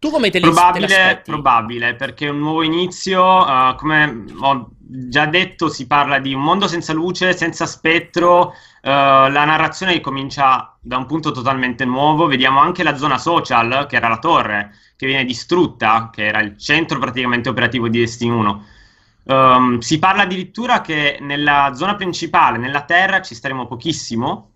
Tu 0.00 0.08
come 0.08 0.30
te 0.30 0.38
li 0.38 0.44
Probabile, 0.44 0.86
te 0.86 1.20
probabile, 1.22 1.94
perché 1.94 2.26
un 2.30 2.38
nuovo 2.38 2.62
inizio, 2.62 3.46
eh, 3.46 3.74
come 3.76 4.24
ho 4.40 4.70
già 4.78 5.26
detto, 5.26 5.68
si 5.68 5.86
parla 5.86 6.18
di 6.18 6.32
un 6.32 6.40
mondo 6.40 6.66
senza 6.66 6.94
luce, 6.94 7.36
senza 7.36 7.66
spettro, 7.66 8.54
eh, 8.80 8.88
la 8.90 9.44
narrazione 9.44 10.00
comincia 10.00 10.74
da 10.80 10.96
un 10.96 11.04
punto 11.04 11.32
totalmente 11.32 11.84
nuovo, 11.84 12.24
vediamo 12.24 12.60
anche 12.60 12.82
la 12.82 12.96
zona 12.96 13.18
social, 13.18 13.84
che 13.86 13.96
era 13.96 14.08
la 14.08 14.18
torre, 14.18 14.74
che 14.96 15.04
viene 15.04 15.26
distrutta, 15.26 16.08
che 16.10 16.24
era 16.24 16.40
il 16.40 16.56
centro 16.56 16.98
praticamente 16.98 17.50
operativo 17.50 17.86
di 17.86 17.98
Destiny 17.98 18.30
1. 18.30 18.64
Um, 19.24 19.78
si 19.80 19.98
parla 19.98 20.22
addirittura 20.22 20.80
che 20.80 21.18
nella 21.20 21.72
zona 21.74 21.96
principale, 21.96 22.56
nella 22.56 22.84
Terra, 22.86 23.20
ci 23.20 23.34
staremo 23.34 23.66
pochissimo. 23.66 24.52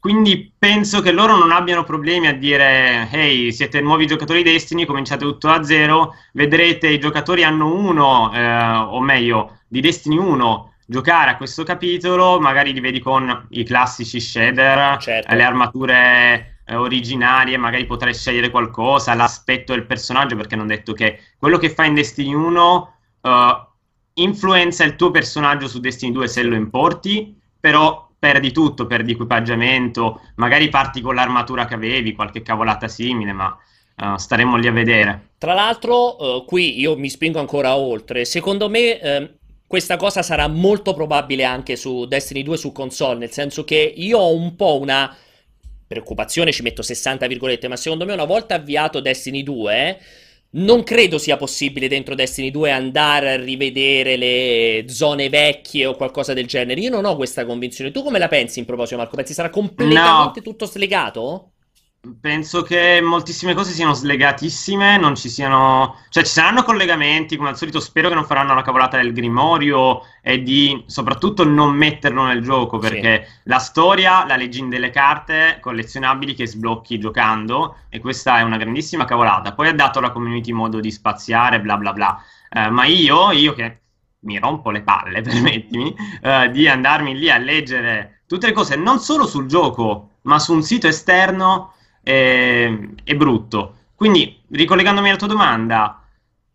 Quindi 0.00 0.50
penso 0.58 1.02
che 1.02 1.12
loro 1.12 1.36
non 1.36 1.52
abbiano 1.52 1.84
problemi 1.84 2.26
a 2.26 2.32
dire: 2.34 3.06
Ehi, 3.12 3.52
siete 3.52 3.82
nuovi 3.82 4.06
giocatori 4.06 4.42
Destiny, 4.42 4.86
cominciate 4.86 5.24
tutto 5.24 5.48
da 5.48 5.62
zero. 5.62 6.14
Vedrete 6.32 6.88
i 6.88 6.98
giocatori 6.98 7.44
hanno 7.44 7.74
uno, 7.74 8.32
eh, 8.32 8.72
o 8.76 8.98
meglio, 9.00 9.58
di 9.68 9.80
Destiny 9.80 10.16
1 10.16 10.72
giocare 10.86 11.30
a 11.30 11.36
questo 11.36 11.64
capitolo. 11.64 12.40
Magari 12.40 12.72
li 12.72 12.80
vedi 12.80 12.98
con 12.98 13.46
i 13.50 13.62
classici 13.62 14.20
shader, 14.20 14.96
Certo. 14.96 15.30
eh, 15.30 15.36
le 15.36 15.42
armature 15.42 16.60
eh, 16.64 16.74
originarie. 16.76 17.58
Magari 17.58 17.84
potrai 17.84 18.14
scegliere 18.14 18.48
qualcosa, 18.50 19.12
l'aspetto 19.12 19.74
del 19.74 19.84
personaggio. 19.84 20.34
Perché 20.34 20.54
hanno 20.54 20.64
detto 20.64 20.94
che 20.94 21.18
quello 21.38 21.58
che 21.58 21.68
fa 21.68 21.84
in 21.84 21.92
Destiny 21.92 22.32
1 22.32 22.94
uh, 23.20 23.30
influenza 24.14 24.82
il 24.84 24.96
tuo 24.96 25.10
personaggio 25.10 25.68
su 25.68 25.78
Destiny 25.78 26.10
2 26.12 26.26
se 26.26 26.42
lo 26.42 26.54
importi, 26.54 27.38
però 27.60 28.09
perdi 28.20 28.52
tutto, 28.52 28.86
perdi 28.86 29.12
equipaggiamento, 29.12 30.20
magari 30.36 30.68
parti 30.68 31.00
con 31.00 31.14
l'armatura 31.14 31.64
che 31.64 31.74
avevi, 31.74 32.12
qualche 32.12 32.42
cavolata 32.42 32.86
simile, 32.86 33.32
ma 33.32 33.56
uh, 33.96 34.16
staremo 34.16 34.56
lì 34.56 34.68
a 34.68 34.72
vedere. 34.72 35.28
Tra 35.38 35.54
l'altro, 35.54 36.18
eh, 36.18 36.44
qui 36.46 36.78
io 36.78 36.98
mi 36.98 37.08
spingo 37.08 37.40
ancora 37.40 37.76
oltre. 37.76 38.26
Secondo 38.26 38.68
me, 38.68 39.00
ehm, 39.00 39.34
questa 39.66 39.96
cosa 39.96 40.20
sarà 40.22 40.48
molto 40.48 40.92
probabile 40.92 41.44
anche 41.44 41.76
su 41.76 42.04
Destiny 42.04 42.42
2 42.42 42.58
su 42.58 42.72
console, 42.72 43.20
nel 43.20 43.30
senso 43.30 43.64
che 43.64 43.94
io 43.96 44.18
ho 44.18 44.34
un 44.34 44.54
po' 44.54 44.78
una 44.78 45.16
preoccupazione, 45.86 46.52
ci 46.52 46.62
metto 46.62 46.82
60 46.82 47.26
virgolette, 47.26 47.68
ma 47.68 47.76
secondo 47.76 48.04
me 48.04 48.12
una 48.12 48.24
volta 48.24 48.56
avviato 48.56 49.00
Destiny 49.00 49.42
2, 49.42 49.98
non 50.52 50.82
credo 50.82 51.18
sia 51.18 51.36
possibile 51.36 51.86
dentro 51.88 52.14
Destiny 52.14 52.50
2 52.50 52.70
andare 52.72 53.32
a 53.32 53.36
rivedere 53.36 54.16
le 54.16 54.84
zone 54.88 55.28
vecchie 55.28 55.86
o 55.86 55.94
qualcosa 55.94 56.32
del 56.32 56.46
genere. 56.46 56.80
Io 56.80 56.90
non 56.90 57.04
ho 57.04 57.16
questa 57.16 57.46
convinzione. 57.46 57.92
Tu 57.92 58.02
come 58.02 58.18
la 58.18 58.28
pensi 58.28 58.58
in 58.58 58.64
proposito, 58.64 58.96
Marco? 58.96 59.16
Pensi 59.16 59.32
sarà 59.32 59.50
completamente 59.50 60.42
tutto 60.42 60.66
slegato? 60.66 61.52
Penso 62.18 62.62
che 62.62 63.02
moltissime 63.02 63.52
cose 63.52 63.72
siano 63.72 63.92
slegatissime, 63.92 64.96
non 64.96 65.16
ci 65.16 65.28
siano... 65.28 65.96
Cioè 66.08 66.24
ci 66.24 66.30
saranno 66.32 66.62
collegamenti, 66.62 67.36
come 67.36 67.50
al 67.50 67.58
solito 67.58 67.78
spero 67.78 68.08
che 68.08 68.14
non 68.14 68.24
faranno 68.24 68.54
la 68.54 68.62
cavolata 68.62 68.96
del 68.96 69.12
Grimorio 69.12 70.00
e 70.22 70.42
di 70.42 70.82
soprattutto 70.86 71.44
non 71.44 71.74
metterlo 71.74 72.24
nel 72.24 72.42
gioco, 72.42 72.78
perché 72.78 73.26
la 73.44 73.58
storia 73.58 74.24
la 74.24 74.36
leggi 74.36 74.60
in 74.60 74.70
delle 74.70 74.88
carte 74.88 75.58
collezionabili 75.60 76.34
che 76.34 76.46
sblocchi 76.46 76.98
giocando 76.98 77.76
e 77.90 78.00
questa 78.00 78.38
è 78.38 78.42
una 78.42 78.56
grandissima 78.56 79.04
cavolata. 79.04 79.52
Poi 79.52 79.68
ha 79.68 79.74
dato 79.74 79.98
alla 79.98 80.10
community 80.10 80.52
modo 80.52 80.80
di 80.80 80.90
spaziare, 80.90 81.60
bla 81.60 81.76
bla 81.76 81.92
bla. 81.92 82.18
Eh, 82.48 82.70
ma 82.70 82.86
io, 82.86 83.30
io 83.32 83.52
che 83.52 83.80
mi 84.20 84.38
rompo 84.38 84.70
le 84.70 84.80
palle, 84.80 85.20
permettimi, 85.22 85.94
eh, 86.22 86.50
di 86.50 86.66
andarmi 86.66 87.14
lì 87.14 87.30
a 87.30 87.36
leggere 87.36 88.22
tutte 88.26 88.46
le 88.46 88.52
cose, 88.54 88.76
non 88.76 89.00
solo 89.00 89.26
sul 89.26 89.44
gioco, 89.44 90.12
ma 90.22 90.38
su 90.38 90.54
un 90.54 90.62
sito 90.62 90.86
esterno 90.88 91.74
è, 92.02 92.78
è 93.04 93.14
brutto. 93.14 93.76
Quindi, 93.94 94.42
ricollegandomi 94.48 95.08
alla 95.08 95.18
tua 95.18 95.26
domanda, 95.26 96.02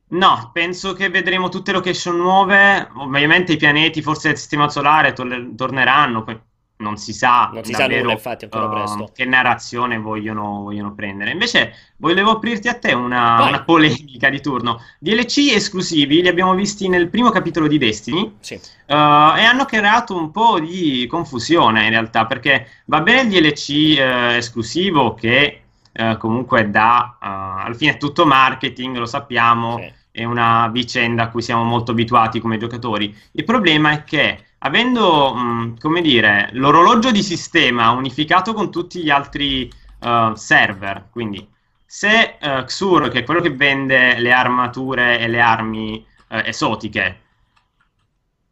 no, 0.09 0.49
penso 0.53 0.93
che 0.93 1.09
vedremo 1.09 1.49
tutte 1.49 1.71
location 1.71 2.17
nuove. 2.17 2.89
Ovviamente 2.95 3.53
i 3.53 3.57
pianeti, 3.57 4.01
forse 4.01 4.29
del 4.29 4.37
sistema 4.37 4.69
solare, 4.69 5.13
to- 5.13 5.53
torneranno. 5.55 6.23
Poi 6.23 6.39
non 6.77 6.97
si 6.97 7.13
sa 7.13 7.49
Non 7.53 7.63
si 7.63 7.71
sa 7.71 7.79
davvero 7.79 8.01
nulla, 8.01 8.13
infatti, 8.13 8.43
ancora 8.45 8.65
uh, 8.65 8.69
presto. 8.69 9.11
che 9.13 9.25
narrazione 9.25 9.97
vogliono, 9.97 10.63
vogliono 10.63 10.93
prendere. 10.93 11.31
Invece, 11.31 11.73
volevo 11.97 12.31
aprirti 12.31 12.67
a 12.67 12.77
te 12.77 12.93
una, 12.93 13.45
una 13.47 13.63
polemica 13.63 14.29
di 14.29 14.41
turno. 14.41 14.81
DLC 14.99 15.51
esclusivi 15.53 16.21
li 16.21 16.27
abbiamo 16.27 16.53
visti 16.53 16.89
nel 16.89 17.09
primo 17.09 17.29
capitolo 17.29 17.67
di 17.67 17.77
Destiny. 17.77 18.35
Sì. 18.39 18.55
Uh, 18.55 18.91
e 19.37 19.43
hanno 19.43 19.65
creato 19.65 20.15
un 20.17 20.31
po' 20.31 20.59
di 20.59 21.07
confusione 21.09 21.85
in 21.85 21.89
realtà 21.89 22.25
perché 22.25 22.67
va 22.85 23.01
bene 23.01 23.21
il 23.21 23.29
DLC 23.29 23.69
eh, 23.97 24.35
esclusivo 24.37 25.13
che 25.15 25.61
eh, 25.91 26.17
comunque 26.17 26.69
dà 26.69 27.17
uh, 27.19 27.65
alla 27.65 27.73
fine 27.73 27.91
è 27.93 27.97
tutto 27.97 28.25
marketing, 28.25 28.97
lo 28.97 29.05
sappiamo, 29.05 29.77
Sì. 29.79 29.93
è 30.11 30.23
una 30.25 30.67
vicenda 30.67 31.23
a 31.23 31.29
cui 31.29 31.41
siamo 31.41 31.63
molto 31.63 31.91
abituati 31.91 32.39
come 32.41 32.57
giocatori. 32.57 33.15
Il 33.31 33.43
problema 33.45 33.91
è 33.91 34.03
che 34.03 34.44
avendo, 34.65 35.33
mh, 35.33 35.79
come 35.79 36.01
dire, 36.01 36.49
l'orologio 36.53 37.11
di 37.11 37.21
sistema 37.23 37.91
unificato 37.91 38.53
con 38.53 38.71
tutti 38.71 39.01
gli 39.03 39.09
altri 39.09 39.71
uh, 40.01 40.33
server, 40.33 41.07
quindi 41.11 41.47
se 41.85 42.37
uh, 42.41 42.63
Xur, 42.63 43.09
che 43.09 43.19
è 43.19 43.23
quello 43.23 43.41
che 43.41 43.51
vende 43.51 44.19
le 44.19 44.31
armature 44.31 45.19
e 45.19 45.27
le 45.27 45.39
armi 45.39 46.03
uh, 46.29 46.37
esotiche, 46.43 47.21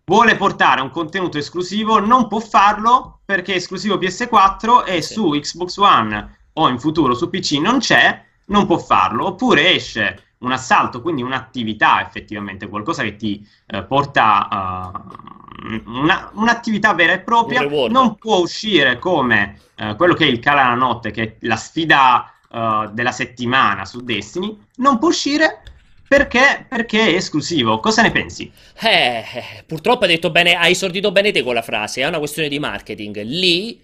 vuole 0.05 0.35
portare 0.35 0.81
un 0.81 0.91
contenuto 0.91 1.37
esclusivo, 1.39 1.99
non 1.99 2.27
può 2.27 2.39
farlo 2.39 3.21
perché 3.25 3.53
è 3.53 3.55
esclusivo 3.57 3.97
PS4 3.97 4.85
e 4.85 5.01
Sì. 5.01 5.13
su 5.13 5.29
Xbox 5.31 5.77
One 5.77 6.37
o 6.53 6.69
in 6.69 6.79
futuro 6.79 7.15
su 7.15 7.29
PC 7.29 7.53
non 7.53 7.79
c'è, 7.79 8.23
non 8.45 8.67
può 8.67 8.77
farlo. 8.77 9.25
Oppure 9.27 9.73
esce 9.73 10.35
un 10.39 10.51
assalto, 10.51 11.01
quindi 11.01 11.23
un'attività 11.23 12.01
effettivamente, 12.05 12.67
qualcosa 12.67 13.01
che 13.01 13.15
ti 13.15 13.47
eh, 13.65 13.83
porta 13.83 14.47
uh, 14.51 15.42
una- 15.85 16.31
un'attività 16.33 16.93
vera 16.93 17.13
e 17.13 17.19
propria, 17.19 17.61
non 17.89 18.15
può 18.17 18.37
uscire 18.39 18.97
come 18.99 19.59
eh, 19.75 19.95
quello 19.95 20.13
che 20.13 20.25
è 20.25 20.27
il 20.27 20.39
Cala 20.39 20.69
la 20.69 20.75
notte, 20.75 21.11
che 21.11 21.21
è 21.23 21.35
la 21.41 21.55
sfida 21.55 22.31
eh, 22.51 22.89
della 22.93 23.11
settimana 23.11 23.85
su 23.85 24.03
Destiny, 24.03 24.55
non 24.77 24.99
può 24.99 25.09
uscire 25.09 25.61
perché, 26.07 26.65
perché 26.69 27.07
è 27.07 27.15
esclusivo. 27.15 27.79
Cosa 27.79 28.01
ne 28.03 28.11
pensi? 28.11 28.51
Eh, 28.81 29.23
purtroppo 29.65 30.03
hai 30.05 30.11
detto 30.11 30.29
bene, 30.31 30.55
hai 30.55 30.71
esordito 30.71 31.11
bene 31.11 31.31
te 31.31 31.41
con 31.43 31.53
la 31.55 31.61
frase, 31.61 32.01
è 32.01 32.07
una 32.07 32.19
questione 32.19 32.49
di 32.49 32.59
marketing. 32.59 33.21
Lì 33.23 33.81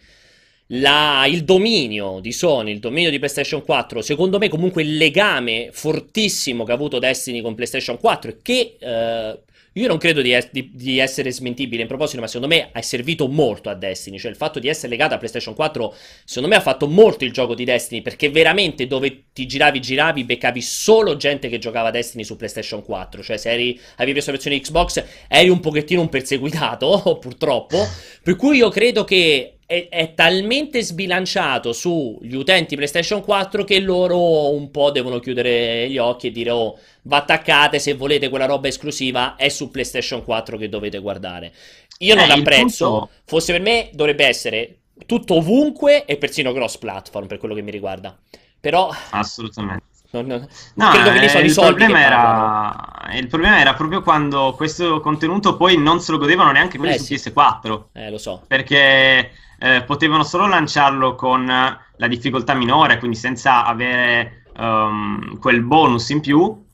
la- 0.68 1.26
il 1.26 1.44
dominio 1.44 2.20
di 2.20 2.32
Sony, 2.32 2.72
il 2.72 2.80
dominio 2.80 3.10
di 3.10 3.18
PlayStation 3.18 3.64
4, 3.64 4.02
secondo 4.02 4.38
me 4.38 4.50
comunque 4.50 4.84
il 4.84 4.98
legame 4.98 5.70
fortissimo 5.72 6.64
che 6.64 6.72
ha 6.72 6.76
avuto 6.76 7.00
Destiny 7.00 7.42
con 7.42 7.56
PlayStation 7.56 7.98
4 7.98 8.30
e 8.32 8.38
che 8.44 8.78
eh, 8.80 9.40
io 9.74 9.88
non 9.88 9.98
credo 9.98 10.22
di, 10.22 10.32
es- 10.32 10.50
di- 10.52 10.72
di 10.74 10.98
essere 10.98 11.32
smentibile 11.32 11.82
in 11.82 11.88
proposito, 11.88 12.20
ma 12.20 12.28
secondo 12.28 12.54
me 12.54 12.72
è 12.72 12.82
servito 12.82 13.28
molto 13.28 13.70
a 13.70 13.76
Destiny, 13.76 14.18
cioè 14.18 14.32
il 14.32 14.38
fatto 14.38 14.60
di 14.60 14.68
essere 14.68 14.90
legato 14.90 15.14
a 15.14 15.18
PlayStation 15.18 15.54
4 15.54 15.96
secondo 16.26 16.50
me 16.50 16.56
ha 16.56 16.62
fatto 16.62 16.88
molto 16.88 17.24
il 17.24 17.32
gioco 17.32 17.56
di 17.56 17.64
Destiny 17.64 18.02
perché 18.02 18.30
veramente 18.30 18.88
dove 18.88 19.26
ti 19.34 19.46
giravi 19.46 19.80
giravi 19.80 20.24
beccavi 20.24 20.62
solo 20.62 21.16
gente 21.16 21.50
che 21.50 21.60
giocava 21.60 21.92
Destiny 21.92 22.24
su 22.24 22.36
PlayStation 22.36 22.84
4, 22.84 23.22
cioè 23.22 23.38
se 23.38 23.52
eri, 23.52 23.80
avevi 23.96 24.14
preso 24.14 24.32
la 24.32 24.38
versione 24.38 24.60
Xbox 24.60 25.04
eri 25.28 25.50
un 25.50 25.60
pochettino 25.60 26.02
un 26.02 26.10
perseguitato 26.10 27.18
purtroppo, 27.22 27.86
per 28.24 28.36
cui 28.36 28.58
io 28.58 28.70
credo 28.70 29.04
che 29.04 29.59
è, 29.70 29.88
è 29.88 30.16
talmente 30.16 30.82
sbilanciato 30.82 31.74
sugli 31.74 32.34
utenti 32.34 32.76
PlayStation 32.76 33.22
4 33.22 33.64
che 33.64 33.80
loro 33.80 34.50
un 34.52 34.72
po' 34.72 34.90
devono 34.90 35.20
chiudere 35.20 35.88
gli 35.92 36.00
occhi 36.00 36.28
e 36.28 36.32
dire 36.32 36.50
oh 36.50 36.76
va 37.04 37.18
attaccate 37.18 37.78
se 37.78 37.94
volete 37.94 38.30
quella 38.30 38.46
roba 38.48 38.68
esclusiva 38.68 39.36
è 39.36 39.48
su 39.50 39.70
PlayStation 39.70 40.24
4 40.24 40.58
che 40.58 40.70
dovete 40.70 40.98
guardare. 40.98 41.54
Io 42.00 42.16
non 42.16 42.24
Eh, 42.24 42.28
il 42.28 42.30
l'apprezzo, 42.38 42.90
punto- 42.90 43.10
fosse 43.26 43.52
per 43.52 43.62
me 43.62 43.90
dovrebbe 43.94 44.26
essere 44.26 44.78
tutto 45.06 45.36
ovunque 45.36 46.06
e 46.06 46.18
persino 46.18 46.52
cross 46.52 46.78
platform 46.80 47.28
per 47.28 47.38
quello 47.38 47.54
che 47.54 47.62
mi 47.62 47.70
riguarda. 47.72 48.18
Però 48.60 48.90
Assolutamente. 49.12 49.84
non- 50.12 50.26
non- 50.26 50.48
No, 50.76 50.90
credo 50.90 51.12
che 51.12 51.20
eh, 51.26 51.30
sono 51.30 51.44
i 51.44 51.48
il, 51.48 51.52
soldi 51.52 51.86
problema 51.86 52.00
era, 52.00 53.18
il 53.18 53.28
problema 53.28 53.60
era 53.60 53.74
proprio 53.76 54.02
quando 54.02 54.54
questo 54.56 55.00
contenuto 55.02 55.56
poi 55.58 55.78
non 55.78 56.00
se 56.02 56.12
lo 56.12 56.18
godevano 56.18 56.52
neanche 56.52 56.78
quelli 56.78 56.94
Eh, 56.94 56.98
su 56.98 57.04
sì. 57.04 57.14
PS4, 57.14 57.90
Eh, 57.94 58.10
lo 58.10 58.18
so. 58.18 58.44
perché 58.48 59.32
eh, 59.60 59.84
potevano 59.84 60.24
solo 60.24 60.48
lanciarlo 60.48 61.16
con 61.16 61.46
la 61.46 62.08
difficoltà 62.08 62.54
minore, 62.54 62.98
quindi 62.98 63.18
senza 63.18 63.66
avere 63.66 64.46
ehm, 64.56 65.38
quel 65.38 65.62
bonus 65.62 66.10
in 66.10 66.22
più, 66.22 66.66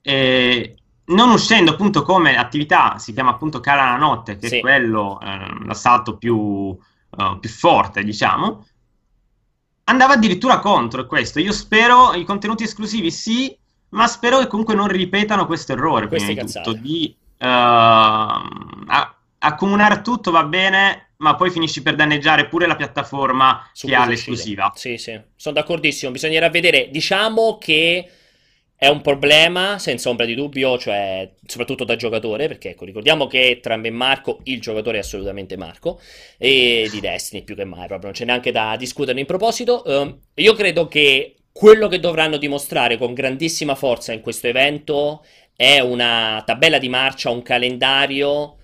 e 0.00 0.76
non 1.04 1.30
uscendo 1.30 1.72
appunto 1.72 2.02
come 2.02 2.36
attività, 2.36 2.98
si 2.98 3.12
chiama 3.12 3.30
appunto 3.30 3.60
Cala 3.60 3.90
la 3.90 3.96
notte, 3.96 4.36
che 4.36 4.48
Sì. 4.48 4.56
è 4.56 4.60
quello, 4.60 5.20
eh, 5.20 5.64
l'assalto 5.64 6.16
più, 6.16 6.76
eh, 7.16 7.36
più 7.40 7.50
forte, 7.50 8.02
diciamo, 8.04 8.64
andava 9.84 10.14
addirittura 10.14 10.58
contro 10.58 11.06
questo. 11.06 11.40
Io 11.40 11.52
spero 11.52 12.14
i 12.14 12.24
contenuti 12.24 12.64
esclusivi 12.64 13.10
sì, 13.10 13.56
ma 13.90 14.06
spero 14.06 14.38
che 14.38 14.46
comunque 14.46 14.74
non 14.74 14.88
ripetano 14.88 15.46
questo 15.46 15.72
errore. 15.72 16.08
Prima 16.08 16.26
di 16.28 16.36
tutto, 16.36 16.72
di 16.72 17.14
ehm, 17.38 18.84
a- 18.86 19.14
accomunare 19.38 20.00
tutto 20.02 20.30
va 20.30 20.44
bene, 20.44 21.11
ma 21.22 21.36
poi 21.36 21.50
finisci 21.50 21.82
per 21.82 21.94
danneggiare 21.94 22.48
pure 22.48 22.66
la 22.66 22.74
piattaforma 22.74 23.68
Su 23.72 23.86
che 23.86 23.94
ha 23.94 24.06
l'esclusiva. 24.06 24.72
Sì, 24.74 24.98
sì, 24.98 25.18
sono 25.36 25.54
d'accordissimo. 25.54 26.10
Bisognerà 26.10 26.50
vedere. 26.50 26.88
Diciamo 26.90 27.58
che 27.58 28.10
è 28.74 28.88
un 28.88 29.00
problema, 29.00 29.78
senza 29.78 30.08
ombra 30.08 30.26
di 30.26 30.34
dubbio, 30.34 30.76
cioè, 30.76 31.30
soprattutto 31.46 31.84
da 31.84 31.94
giocatore, 31.94 32.48
perché 32.48 32.70
ecco, 32.70 32.84
ricordiamo 32.84 33.28
che 33.28 33.60
tra 33.62 33.76
me 33.76 33.86
e 33.88 33.90
Marco 33.92 34.40
il 34.44 34.60
giocatore 34.60 34.96
è 34.96 35.00
assolutamente 35.00 35.56
Marco, 35.56 36.00
e 36.36 36.88
di 36.90 36.98
Destiny 36.98 37.44
più 37.44 37.54
che 37.54 37.64
mai, 37.64 37.86
proprio 37.86 38.06
non 38.06 38.12
c'è 38.12 38.24
neanche 38.24 38.50
da 38.50 38.74
discutere 38.76 39.20
in 39.20 39.26
proposito. 39.26 39.84
Ehm, 39.84 40.18
io 40.34 40.54
credo 40.54 40.88
che 40.88 41.36
quello 41.52 41.86
che 41.86 42.00
dovranno 42.00 42.36
dimostrare 42.36 42.98
con 42.98 43.14
grandissima 43.14 43.76
forza 43.76 44.12
in 44.12 44.20
questo 44.20 44.48
evento 44.48 45.24
è 45.54 45.78
una 45.78 46.42
tabella 46.44 46.78
di 46.78 46.88
marcia, 46.88 47.30
un 47.30 47.42
calendario 47.42 48.56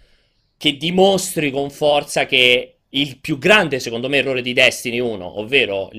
che 0.58 0.76
dimostri 0.76 1.50
con 1.50 1.70
forza 1.70 2.26
che 2.26 2.74
il 2.92 3.18
più 3.18 3.36
grande, 3.36 3.80
secondo 3.80 4.08
me, 4.08 4.16
errore 4.16 4.40
di 4.40 4.54
Destiny 4.54 4.98
1, 4.98 5.38
ovvero 5.38 5.90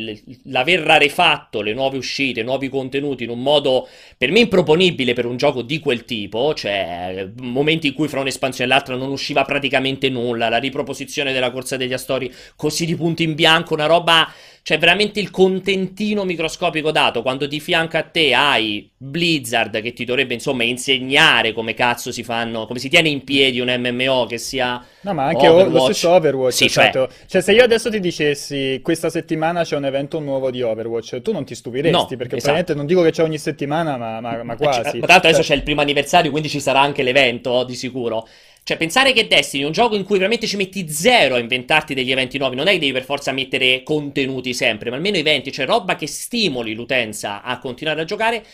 l'aver 0.46 0.80
rarefatto 0.80 1.62
le 1.62 1.74
nuove 1.74 1.98
uscite, 1.98 2.40
i 2.40 2.44
nuovi 2.44 2.68
contenuti 2.68 3.26
in 3.26 3.30
un 3.30 3.42
modo 3.42 3.88
per 4.18 4.32
me 4.32 4.40
improponibile 4.40 5.14
per 5.14 5.28
un 5.28 5.38
gioco 5.38 5.62
di 5.62 5.80
quel 5.80 6.04
tipo, 6.04 6.54
cioè 6.56 7.30
momenti 7.38 7.88
in 7.88 7.94
cui 7.94 8.08
fra 8.08 8.22
un'espansione 8.22 8.70
e 8.70 8.74
l'altra 8.74 8.96
non 8.96 9.12
usciva 9.12 9.44
praticamente 9.44 10.10
nulla, 10.10 10.50
la 10.50 10.58
riproposizione 10.58 11.32
della 11.32 11.52
corsa 11.52 11.78
degli 11.78 11.94
astori 11.94 12.34
così 12.56 12.86
di 12.86 12.96
punto 12.96 13.22
in 13.22 13.36
bianco, 13.36 13.76
una 13.76 13.86
roba 13.86 14.28
cioè, 14.62 14.78
veramente 14.78 15.20
il 15.20 15.32
contentino 15.32 16.24
microscopico 16.26 16.92
dato 16.92 17.22
quando 17.22 17.46
di 17.48 17.60
fianco 17.60 17.98
a 17.98 18.04
te 18.04 18.34
hai 18.34 18.90
Blizzard 18.98 19.82
che 19.82 19.94
ti 19.94 20.06
dovrebbe, 20.06 20.34
insomma, 20.34 20.64
insegnare 20.64 21.54
come 21.54 21.74
cazzo 21.74 22.12
si 22.12 22.24
fanno, 22.24 22.66
come 22.68 22.80
si 22.80 22.90
tiene 22.90 23.10
in 23.10 23.24
piedi 23.24 23.60
un 23.60 23.70
MMO 23.70 24.26
che 24.26 24.38
sia. 24.38 24.84
No, 25.02 25.14
ma 25.14 25.26
anche 25.26 25.48
o- 25.48 25.54
lo 25.54 25.62
Overwatch. 25.62 25.84
stesso 25.94 26.10
Overwatch, 26.12 26.54
Sì, 26.56 26.70
cioè- 26.70 26.90
esatto. 26.90 27.10
Cioè, 27.28 27.42
se 27.42 27.52
io 27.54 27.64
adesso 27.64 27.90
ti 27.90 28.00
dicessi 28.00 28.80
questa 28.84 29.10
settimana 29.10 29.64
c'è 29.64 29.76
un 29.78 29.86
evento 29.86 30.20
nuovo 30.20 30.52
di 30.52 30.62
Overwatch, 30.62 31.22
tu 31.22 31.32
non 31.32 31.46
ti 31.46 31.56
stupiresti, 31.56 31.92
No, 31.98 32.06
perché 32.06 32.36
esatto. 32.36 32.54
probabilmente 32.54 32.74
non 32.76 32.86
dico 32.86 33.02
che 33.02 33.12
c'è 33.12 33.24
ogni 33.24 33.38
settimana, 33.38 33.98
ma, 33.98 34.20
ma- 34.20 34.44
ma 34.44 34.56
quasi. 34.56 34.80
Ma 34.80 34.84
tra 34.84 34.92
l'altro 35.00 35.16
adesso 35.30 35.36
Cioè, 35.42 35.52
c'è 35.52 35.56
il 35.56 35.64
primo 35.64 35.82
anniversario, 35.82 36.32
quindi 36.32 36.50
ci 36.50 36.60
sarà 36.60 36.82
anche 36.82 37.04
l'evento, 37.04 37.64
di 37.64 37.76
sicuro. 37.76 38.28
Cioè, 38.64 38.78
pensare 38.78 39.14
che 39.14 39.28
Destiny 39.28 39.64
è 39.64 39.66
un 39.66 39.72
gioco 39.72 39.96
in 39.96 40.04
cui 40.04 40.18
veramente 40.18 40.46
ci 40.46 40.56
metti 40.56 40.88
zero 40.90 41.36
a 41.36 41.40
inventarti 41.40 41.94
degli 41.94 42.12
eventi 42.12 42.38
nuovi, 42.38 42.56
non 42.56 42.68
è 42.68 42.74
che 42.74 42.80
devi 42.80 42.92
per 42.92 43.04
forza 43.04 43.32
mettere 43.32 43.82
contenuti 43.84 44.54
sempre, 44.54 44.90
ma 44.90 44.98
almeno 44.98 45.18
eventi, 45.18 45.52
cioè 45.52 45.66
roba 45.66 45.96
che 45.96 46.06
stimoli 46.06 46.76
l'utenza 46.76 47.42
a 47.42 47.58
continuare 47.58 48.02
a 48.02 48.06
giocare, 48.06 48.46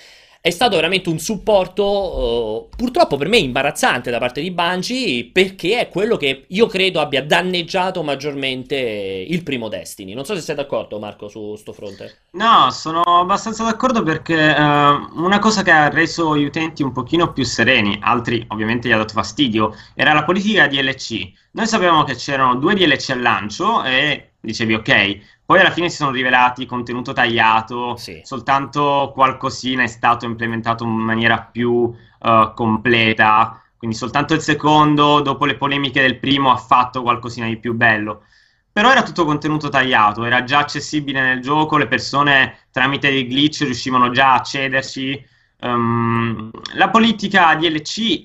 è 0.46 0.52
stato 0.52 0.76
veramente 0.76 1.10
un 1.10 1.18
supporto, 1.18 2.70
eh, 2.72 2.76
purtroppo 2.78 3.18
per 3.18 3.28
me 3.28 3.38
imbarazzante 3.38 4.12
da 4.12 4.20
parte 4.20 4.42
di 4.42 4.52
Bungie, 4.52 5.32
perché 5.34 5.80
è 5.80 5.90
quello 5.90 6.18
che 6.18 6.46
io 6.50 6.68
credo 6.68 7.00
abbia 7.00 7.24
danneggiato 7.24 8.04
maggiormente 8.04 8.76
il 8.76 9.42
primo 9.42 9.70
Destiny. 9.70 10.14
Non 10.14 10.24
so 10.24 10.36
se 10.36 10.42
sei 10.42 10.54
d'accordo, 10.54 11.00
Marco, 11.00 11.30
su 11.30 11.56
sto 11.56 11.74
fronte. 11.74 12.26
No, 12.34 12.70
sono 12.70 13.02
abbastanza 13.02 13.64
d'accordo 13.64 14.04
perché 14.04 14.56
eh, 14.56 14.60
una 14.60 15.40
cosa 15.40 15.64
che 15.64 15.72
ha 15.72 15.90
reso 15.90 16.38
gli 16.38 16.46
utenti 16.46 16.84
un 16.84 16.92
pochino 16.92 17.34
più 17.34 17.44
sereni, 17.44 17.98
altri 18.00 18.46
ovviamente 18.50 18.88
gli 18.88 18.92
ha 18.92 18.98
dato 18.98 19.16
fastidio, 19.16 19.74
era 19.96 20.14
la 20.14 20.26
politica 20.26 20.68
DLC. 20.68 21.28
Noi 21.54 21.66
sapevamo 21.66 22.04
che 22.04 22.14
c'erano 22.14 22.54
due 22.58 22.76
DLC 22.76 23.10
al 23.10 23.22
lancio 23.22 23.84
e 23.84 24.34
dicevi 24.42 24.76
ok, 24.76 25.35
poi 25.46 25.60
alla 25.60 25.72
fine 25.72 25.90
si 25.90 25.98
sono 25.98 26.12
rivelati 26.12 26.66
contenuto 26.66 27.14
tagliato, 27.14 27.96
Sì. 27.98 28.20
soltanto 28.24 29.12
qualcosina 29.14 29.84
è 29.84 29.88
stato 29.88 30.26
implementato 30.26 30.84
in 30.84 30.90
maniera 30.92 31.40
più 31.42 31.94
eh, 32.22 32.52
completa, 32.56 33.62
quindi 33.78 33.96
soltanto 33.96 34.34
il 34.34 34.42
secondo, 34.42 35.22
dopo 35.22 35.46
le 35.46 35.56
polemiche 35.58 36.02
del 36.02 36.18
primo, 36.20 36.52
ha 36.52 36.58
fatto 36.58 37.02
qualcosina 37.04 37.46
di 37.48 37.58
più 37.58 37.74
bello. 37.76 38.24
Però 38.72 38.92
era 38.92 39.04
tutto 39.04 39.24
contenuto 39.26 39.70
tagliato, 39.70 40.26
era 40.26 40.44
già 40.44 40.60
accessibile 40.60 41.22
nel 41.22 41.42
gioco, 41.42 41.78
le 41.78 41.88
persone 41.88 42.68
tramite 42.72 43.10
dei 43.10 43.26
glitch 43.28 43.62
riuscivano 43.62 44.10
già 44.12 44.32
a 44.32 44.36
accederci. 44.36 45.26
Ehm, 45.60 46.52
la 46.74 46.90
politica 46.90 47.56
DLC 47.56 48.24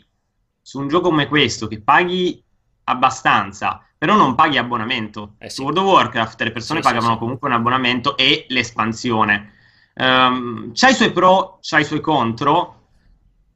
su 0.61 0.81
un 0.81 0.89
gioco 0.89 1.09
come 1.09 1.29
questo, 1.29 1.67
che 1.69 1.81
paghi 1.81 2.43
abbastanza, 2.91 3.83
però 3.97 4.15
non 4.17 4.35
paghi 4.35 4.59
abbonamento. 4.59 5.35
Eh 5.39 5.49
sì. 5.49 5.57
Su 5.57 5.63
World 5.63 5.79
of 5.79 5.85
Warcraft 5.85 6.43
le 6.43 6.53
persone 6.53 6.81
Sì, 6.81 6.87
pagavano 6.89 7.15
sì. 7.15 7.19
comunque 7.19 7.49
un 7.49 7.55
abbonamento 7.55 8.17
e 8.17 8.47
l'espansione. 8.49 9.53
Ehm, 9.95 10.73
c'ha 10.75 10.89
i 10.89 10.95
suoi 10.95 11.13
pro, 11.13 11.59
c'ha 11.61 11.79
i 11.79 11.85
suoi 11.85 12.01
contro. 12.01 12.77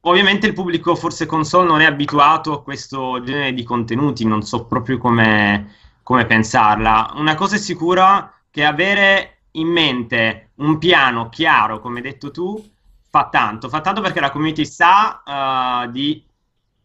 Ovviamente 0.01 0.45
il 0.45 0.53
pubblico 0.53 0.95
forse 0.95 1.25
console 1.25 1.67
non 1.67 1.81
è 1.81 1.85
abituato 1.85 2.53
a 2.53 2.61
questo 2.61 3.23
genere 3.23 3.53
di 3.53 3.63
contenuti, 3.63 4.23
non 4.25 4.43
so 4.43 4.65
proprio 4.65 4.97
come, 4.99 5.73
come 6.03 6.25
pensarla. 6.25 7.13
Una 7.15 7.33
cosa 7.35 7.55
è 7.55 7.59
sicura 7.59 8.31
che 8.51 8.63
avere 8.63 9.39
in 9.51 9.67
mente 9.67 10.51
un 10.55 10.77
piano 10.77 11.29
chiaro, 11.29 11.79
come 11.79 11.97
hai 11.97 12.03
detto 12.03 12.29
tu, 12.29 12.63
fa 13.09 13.29
tanto. 13.29 13.67
Fa 13.67 13.81
tanto 13.81 14.01
perché 14.01 14.19
la 14.19 14.29
community 14.29 14.65
sa 14.65 15.23
eh, 15.25 15.91
di 15.91 16.23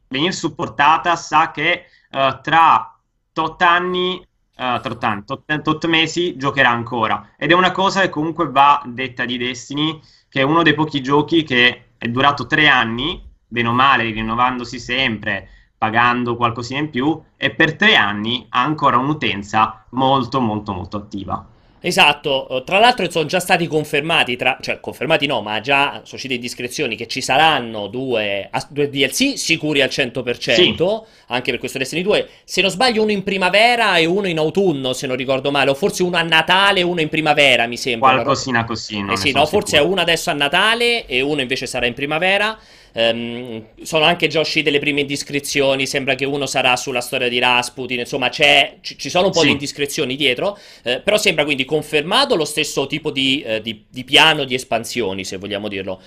venire 0.08 0.32
supportata, 0.32 1.14
sa 1.16 1.50
che 1.50 1.84
eh, 2.10 2.38
tra 2.42 2.98
tot 3.32 3.62
anni, 3.62 4.26
tra 4.54 4.78
tot 4.80 5.04
anni, 5.04 5.24
tot, 5.24 5.62
tot 5.62 5.86
mesi 5.86 6.36
giocherà 6.36 6.68
ancora. 6.68 7.30
Ed 7.38 7.50
è 7.50 7.54
una 7.54 7.72
cosa 7.72 8.02
che 8.02 8.10
comunque 8.10 8.50
va 8.50 8.82
detta 8.84 9.24
di 9.24 9.38
Destiny, 9.38 9.98
che 10.28 10.40
è 10.40 10.44
uno 10.44 10.62
dei 10.62 10.74
pochi 10.74 11.00
giochi 11.00 11.42
che 11.44 11.92
è 11.96 12.08
durato 12.08 12.46
tre 12.46 12.68
anni, 12.68 13.26
bene 13.46 13.68
o 13.68 13.72
male, 13.72 14.10
rinnovandosi 14.10 14.78
sempre, 14.78 15.48
pagando 15.78 16.36
qualcosina 16.36 16.80
in 16.80 16.90
più, 16.90 17.20
e 17.36 17.54
per 17.54 17.76
tre 17.76 17.96
anni 17.96 18.46
ha 18.50 18.62
ancora 18.62 18.98
un'utenza 18.98 19.86
molto, 19.90 20.40
molto, 20.40 20.72
molto 20.72 20.96
attiva. 20.98 21.48
Esatto, 21.82 22.62
tra 22.66 22.78
l'altro 22.78 23.10
sono 23.10 23.24
già 23.24 23.40
stati 23.40 23.66
confermati, 23.66 24.36
tra, 24.36 24.58
cioè 24.60 24.80
confermati 24.80 25.26
no, 25.26 25.40
ma 25.40 25.60
già 25.60 25.92
sono 26.02 26.06
uscite 26.12 26.34
indiscrezioni 26.34 26.94
che 26.94 27.06
ci 27.06 27.22
saranno 27.22 27.86
due, 27.86 28.50
due 28.68 28.90
DLC 28.90 29.38
sicuri 29.38 29.80
al 29.80 29.88
100%, 29.88 31.02
anche 31.28 31.50
per 31.50 31.58
questo 31.58 31.78
Destiny 31.78 32.02
2. 32.02 32.28
Se 32.44 32.60
non 32.60 32.70
sbaglio 32.70 33.02
uno 33.02 33.12
in 33.12 33.22
primavera 33.22 33.96
e 33.96 34.04
uno 34.04 34.28
in 34.28 34.38
autunno, 34.38 34.92
se 34.92 35.06
non 35.06 35.16
ricordo 35.16 35.50
male, 35.50 35.70
o 35.70 35.74
forse 35.74 36.02
uno 36.02 36.18
a 36.18 36.22
Natale 36.22 36.80
e 36.80 36.82
uno 36.82 37.00
in 37.00 37.08
primavera, 37.08 37.66
mi 37.66 37.78
sembra. 37.78 38.12
Qualcosina 38.12 38.64
così, 38.64 39.00
non 39.00 39.12
Eh 39.12 39.16
sì, 39.16 39.32
no, 39.32 39.46
forse 39.46 39.78
è 39.78 39.80
uno 39.80 40.02
adesso 40.02 40.28
a 40.28 40.34
Natale 40.34 41.06
e 41.06 41.22
uno 41.22 41.40
invece 41.40 41.66
sarà 41.66 41.86
in 41.86 41.94
primavera. 41.94 42.58
Ehm, 42.92 43.66
sono 43.82 44.04
anche 44.04 44.26
già 44.28 44.40
uscite 44.40 44.70
le 44.70 44.78
prime 44.78 45.00
indiscrezioni. 45.00 45.86
Sembra 45.86 46.14
che 46.14 46.24
uno 46.24 46.46
sarà 46.46 46.76
sulla 46.76 47.00
storia 47.00 47.28
di 47.28 47.38
Rasputin. 47.38 48.00
Insomma, 48.00 48.28
c'è, 48.28 48.76
ci, 48.80 49.08
sono 49.10 49.26
un 49.26 49.32
po' 49.32 49.40
Sì. 49.40 49.46
di 49.46 49.52
indiscrezioni 49.52 50.16
dietro. 50.16 50.58
eh, 50.82 51.00
però 51.00 51.16
sembra 51.16 51.44
quindi 51.44 51.64
confermato 51.64 52.34
lo 52.36 52.44
stesso 52.44 52.86
tipo 52.86 53.10
di, 53.10 53.42
eh, 53.42 53.60
di- 53.60 53.84
di 53.88 54.04
piano 54.04 54.44
di 54.44 54.54
espansioni, 54.54 55.24
se 55.24 55.36
vogliamo 55.36 55.68
dirlo. 55.68 56.00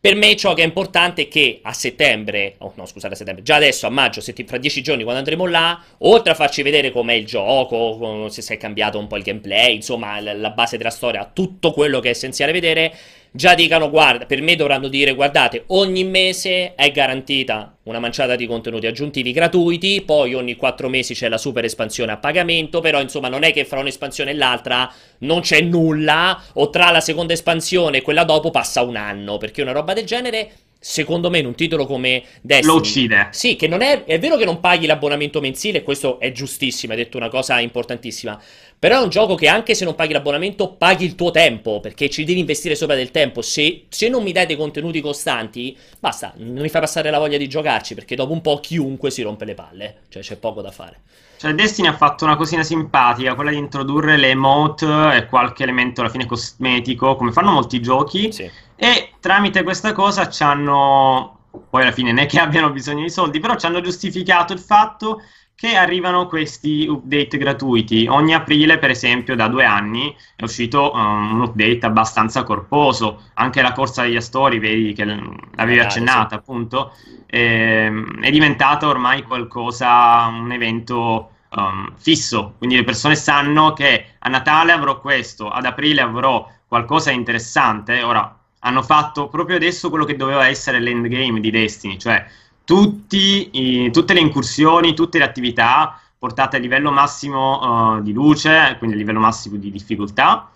Per 0.00 0.14
me 0.16 0.36
ciò 0.36 0.52
che 0.52 0.62
è 0.62 0.66
importante 0.66 1.22
è 1.22 1.28
che 1.28 1.60
a 1.62 1.72
settembre, 1.72 2.56
oh 2.58 2.72
no 2.76 2.84
scusate 2.84 3.14
a 3.14 3.16
settembre, 3.16 3.42
già 3.42 3.56
adesso 3.56 3.86
a 3.86 3.90
maggio, 3.90 4.20
setti- 4.20 4.44
fra 4.44 4.58
dieci 4.58 4.82
giorni 4.82 5.02
quando 5.02 5.20
andremo 5.20 5.46
là, 5.46 5.82
oltre 5.98 6.32
a 6.32 6.34
farci 6.34 6.60
vedere 6.62 6.90
com'è 6.90 7.14
il 7.14 7.24
gioco, 7.24 8.28
se 8.28 8.42
si 8.42 8.52
è 8.52 8.58
cambiato 8.58 8.98
un 8.98 9.06
po' 9.06 9.16
il 9.16 9.22
gameplay, 9.22 9.74
insomma 9.76 10.20
la 10.20 10.50
base 10.50 10.76
della 10.76 10.90
storia, 10.90 11.30
tutto 11.32 11.72
quello 11.72 12.00
che 12.00 12.08
è 12.08 12.10
essenziale 12.10 12.52
vedere, 12.52 12.94
già 13.36 13.56
dicano 13.56 13.90
guarda, 13.90 14.26
per 14.26 14.40
me 14.40 14.54
dovranno 14.54 14.86
dire 14.86 15.12
guardate, 15.12 15.64
ogni 15.68 16.04
mese 16.04 16.76
è 16.76 16.92
garantita 16.92 17.76
una 17.84 17.98
manciata 17.98 18.36
di 18.36 18.46
contenuti 18.46 18.86
aggiuntivi 18.86 19.32
gratuiti, 19.32 20.02
poi 20.02 20.34
ogni 20.34 20.54
quattro 20.54 20.88
mesi 20.88 21.14
c'è 21.14 21.28
la 21.28 21.36
super 21.36 21.64
espansione 21.64 22.12
a 22.12 22.16
pagamento, 22.16 22.80
però 22.80 23.00
insomma 23.00 23.28
non 23.28 23.42
è 23.42 23.52
che 23.52 23.64
fra 23.64 23.80
un'espansione 23.80 24.30
e 24.30 24.34
l'altra 24.34 24.88
non 25.18 25.40
c'è 25.40 25.60
nulla, 25.62 26.40
o 26.52 26.70
tra 26.70 26.92
la 26.92 27.00
seconda 27.00 27.32
espansione 27.32 27.98
e 27.98 28.02
quella 28.02 28.22
dopo 28.22 28.52
passa 28.52 28.82
un 28.82 28.94
anno, 28.94 29.36
perché 29.36 29.62
una 29.62 29.72
roba 29.72 29.94
del 29.94 30.06
genere, 30.06 30.50
secondo 30.84 31.30
me, 31.30 31.38
in 31.38 31.46
un 31.46 31.54
titolo 31.54 31.86
come 31.86 32.24
Destiny... 32.42 32.70
Lo 32.70 32.78
uccide. 32.78 33.28
Sì, 33.30 33.56
che 33.56 33.66
non 33.66 33.80
è, 33.80 34.04
è 34.04 34.18
vero 34.18 34.36
che 34.36 34.44
non 34.44 34.60
paghi 34.60 34.84
l'abbonamento 34.84 35.40
mensile, 35.40 35.82
questo 35.82 36.20
è 36.20 36.30
giustissimo, 36.30 36.92
hai 36.92 36.98
detto 36.98 37.16
una 37.16 37.30
cosa 37.30 37.58
importantissima. 37.58 38.38
Però 38.78 39.00
è 39.00 39.02
un 39.02 39.08
gioco 39.08 39.34
che 39.34 39.48
anche 39.48 39.74
se 39.74 39.86
non 39.86 39.94
paghi 39.94 40.12
l'abbonamento, 40.12 40.74
paghi 40.74 41.06
il 41.06 41.14
tuo 41.14 41.30
tempo, 41.30 41.80
perché 41.80 42.10
ci 42.10 42.24
devi 42.24 42.40
investire 42.40 42.74
sopra 42.74 42.94
del 42.94 43.10
tempo. 43.10 43.40
Se, 43.40 43.86
se 43.88 44.10
non 44.10 44.22
mi 44.22 44.32
dai 44.32 44.44
dei 44.44 44.56
contenuti 44.56 45.00
costanti, 45.00 45.74
basta, 45.98 46.34
non 46.36 46.60
mi 46.60 46.68
fai 46.68 46.82
passare 46.82 47.08
la 47.10 47.18
voglia 47.18 47.38
di 47.38 47.48
giocarci, 47.48 47.94
perché 47.94 48.14
dopo 48.14 48.34
un 48.34 48.42
po' 48.42 48.60
chiunque 48.60 49.10
si 49.10 49.22
rompe 49.22 49.46
le 49.46 49.54
palle, 49.54 49.96
cioè 50.10 50.22
c'è 50.22 50.36
poco 50.36 50.60
da 50.60 50.70
fare. 50.70 51.00
Cioè, 51.38 51.54
Destiny 51.54 51.88
ha 51.88 51.96
fatto 51.96 52.24
una 52.24 52.36
cosina 52.36 52.62
simpatica, 52.62 53.34
quella 53.34 53.50
di 53.50 53.56
introdurre 53.56 54.18
le 54.18 54.28
emote 54.28 54.86
e 55.14 55.26
qualche 55.26 55.62
elemento 55.62 56.02
alla 56.02 56.10
fine 56.10 56.26
cosmetico, 56.26 57.16
come 57.16 57.32
fanno 57.32 57.52
molti 57.52 57.80
giochi. 57.80 58.32
Sì. 58.32 58.50
E 58.76 59.14
tramite 59.20 59.62
questa 59.62 59.92
cosa 59.92 60.28
ci 60.28 60.42
hanno, 60.42 61.38
poi 61.70 61.82
alla 61.82 61.92
fine 61.92 62.12
non 62.12 62.22
è 62.22 62.26
che 62.26 62.38
abbiano 62.40 62.70
bisogno 62.70 63.02
di 63.02 63.10
soldi, 63.10 63.40
però 63.40 63.56
ci 63.56 63.66
hanno 63.66 63.80
giustificato 63.80 64.52
il 64.52 64.58
fatto 64.58 65.20
che 65.56 65.76
arrivano 65.76 66.26
questi 66.26 66.86
update 66.86 67.38
gratuiti. 67.38 68.06
Ogni 68.08 68.34
aprile, 68.34 68.78
per 68.78 68.90
esempio, 68.90 69.36
da 69.36 69.48
due 69.48 69.64
anni 69.64 70.14
è 70.34 70.42
uscito 70.42 70.92
um, 70.92 71.34
un 71.34 71.40
update 71.42 71.86
abbastanza 71.86 72.42
corposo. 72.42 73.22
Anche 73.34 73.62
la 73.62 73.72
corsa 73.72 74.02
degli 74.02 74.16
Astori, 74.16 74.58
vedi 74.58 74.92
che 74.92 75.04
l'avevi 75.04 75.38
Magari, 75.56 75.80
accennata, 75.80 76.28
sì. 76.30 76.34
appunto, 76.34 76.92
ehm, 77.26 78.20
è 78.20 78.30
diventata 78.30 78.88
ormai 78.88 79.22
qualcosa, 79.22 80.26
un 80.26 80.50
evento 80.50 81.30
um, 81.50 81.92
fisso, 81.96 82.54
quindi 82.58 82.76
le 82.76 82.84
persone 82.84 83.14
sanno 83.14 83.72
che 83.72 84.16
a 84.18 84.28
Natale 84.28 84.72
avrò 84.72 85.00
questo, 85.00 85.48
ad 85.48 85.64
aprile 85.64 86.00
avrò 86.00 86.48
qualcosa 86.66 87.10
di 87.10 87.16
interessante. 87.16 88.02
Ora, 88.02 88.43
hanno 88.64 88.82
fatto 88.82 89.28
proprio 89.28 89.56
adesso 89.56 89.90
quello 89.90 90.04
che 90.04 90.16
doveva 90.16 90.48
essere 90.48 90.80
l'endgame 90.80 91.40
di 91.40 91.50
Destiny, 91.50 91.98
cioè 91.98 92.24
tutti, 92.64 93.50
i, 93.52 93.90
tutte 93.90 94.14
le 94.14 94.20
incursioni, 94.20 94.94
tutte 94.94 95.18
le 95.18 95.24
attività 95.24 96.00
portate 96.18 96.56
a 96.56 96.60
livello 96.60 96.90
massimo 96.90 97.96
uh, 97.96 98.02
di 98.02 98.14
luce, 98.14 98.76
quindi 98.78 98.96
a 98.96 98.98
livello 98.98 99.20
massimo 99.20 99.56
di 99.56 99.70
difficoltà, 99.70 100.50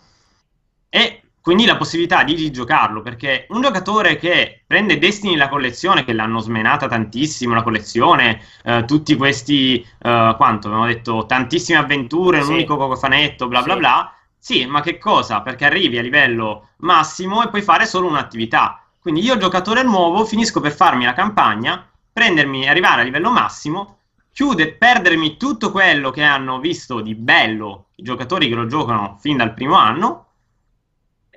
e 0.88 1.20
quindi 1.42 1.66
la 1.66 1.76
possibilità 1.76 2.24
di 2.24 2.50
giocarlo, 2.50 3.02
perché 3.02 3.46
un 3.50 3.60
giocatore 3.60 4.16
che 4.16 4.62
prende 4.66 4.98
Destiny 4.98 5.36
la 5.36 5.48
collezione, 5.48 6.04
che 6.04 6.14
l'hanno 6.14 6.40
smenata 6.40 6.88
tantissimo 6.88 7.52
la 7.52 7.62
collezione, 7.62 8.40
uh, 8.64 8.86
tutti 8.86 9.14
questi, 9.16 9.86
uh, 9.86 10.34
quanto 10.36 10.68
abbiamo 10.68 10.86
detto, 10.86 11.26
tantissime 11.26 11.78
avventure, 11.78 12.40
sì. 12.40 12.48
un 12.48 12.54
unico 12.54 12.78
cofanetto, 12.78 13.48
bla 13.48 13.60
bla 13.60 13.74
sì. 13.74 13.78
bla, 13.78 14.17
sì, 14.38 14.64
ma 14.66 14.80
che 14.80 14.98
cosa? 14.98 15.42
Perché 15.42 15.64
arrivi 15.64 15.98
a 15.98 16.02
livello 16.02 16.70
massimo 16.78 17.42
e 17.42 17.48
puoi 17.48 17.62
fare 17.62 17.86
solo 17.86 18.06
un'attività. 18.06 18.82
Quindi 19.00 19.22
io, 19.22 19.36
giocatore 19.36 19.82
nuovo, 19.82 20.24
finisco 20.24 20.60
per 20.60 20.72
farmi 20.72 21.04
la 21.04 21.12
campagna, 21.12 21.88
prendermi, 22.12 22.68
arrivare 22.68 23.02
a 23.02 23.04
livello 23.04 23.30
massimo, 23.30 23.98
chiude, 24.32 24.74
perdermi 24.74 25.36
tutto 25.36 25.70
quello 25.70 26.10
che 26.10 26.22
hanno 26.22 26.60
visto 26.60 27.00
di 27.00 27.14
bello 27.14 27.88
i 27.96 28.02
giocatori 28.02 28.48
che 28.48 28.54
lo 28.54 28.66
giocano 28.66 29.16
fin 29.20 29.36
dal 29.36 29.54
primo 29.54 29.74
anno 29.74 30.27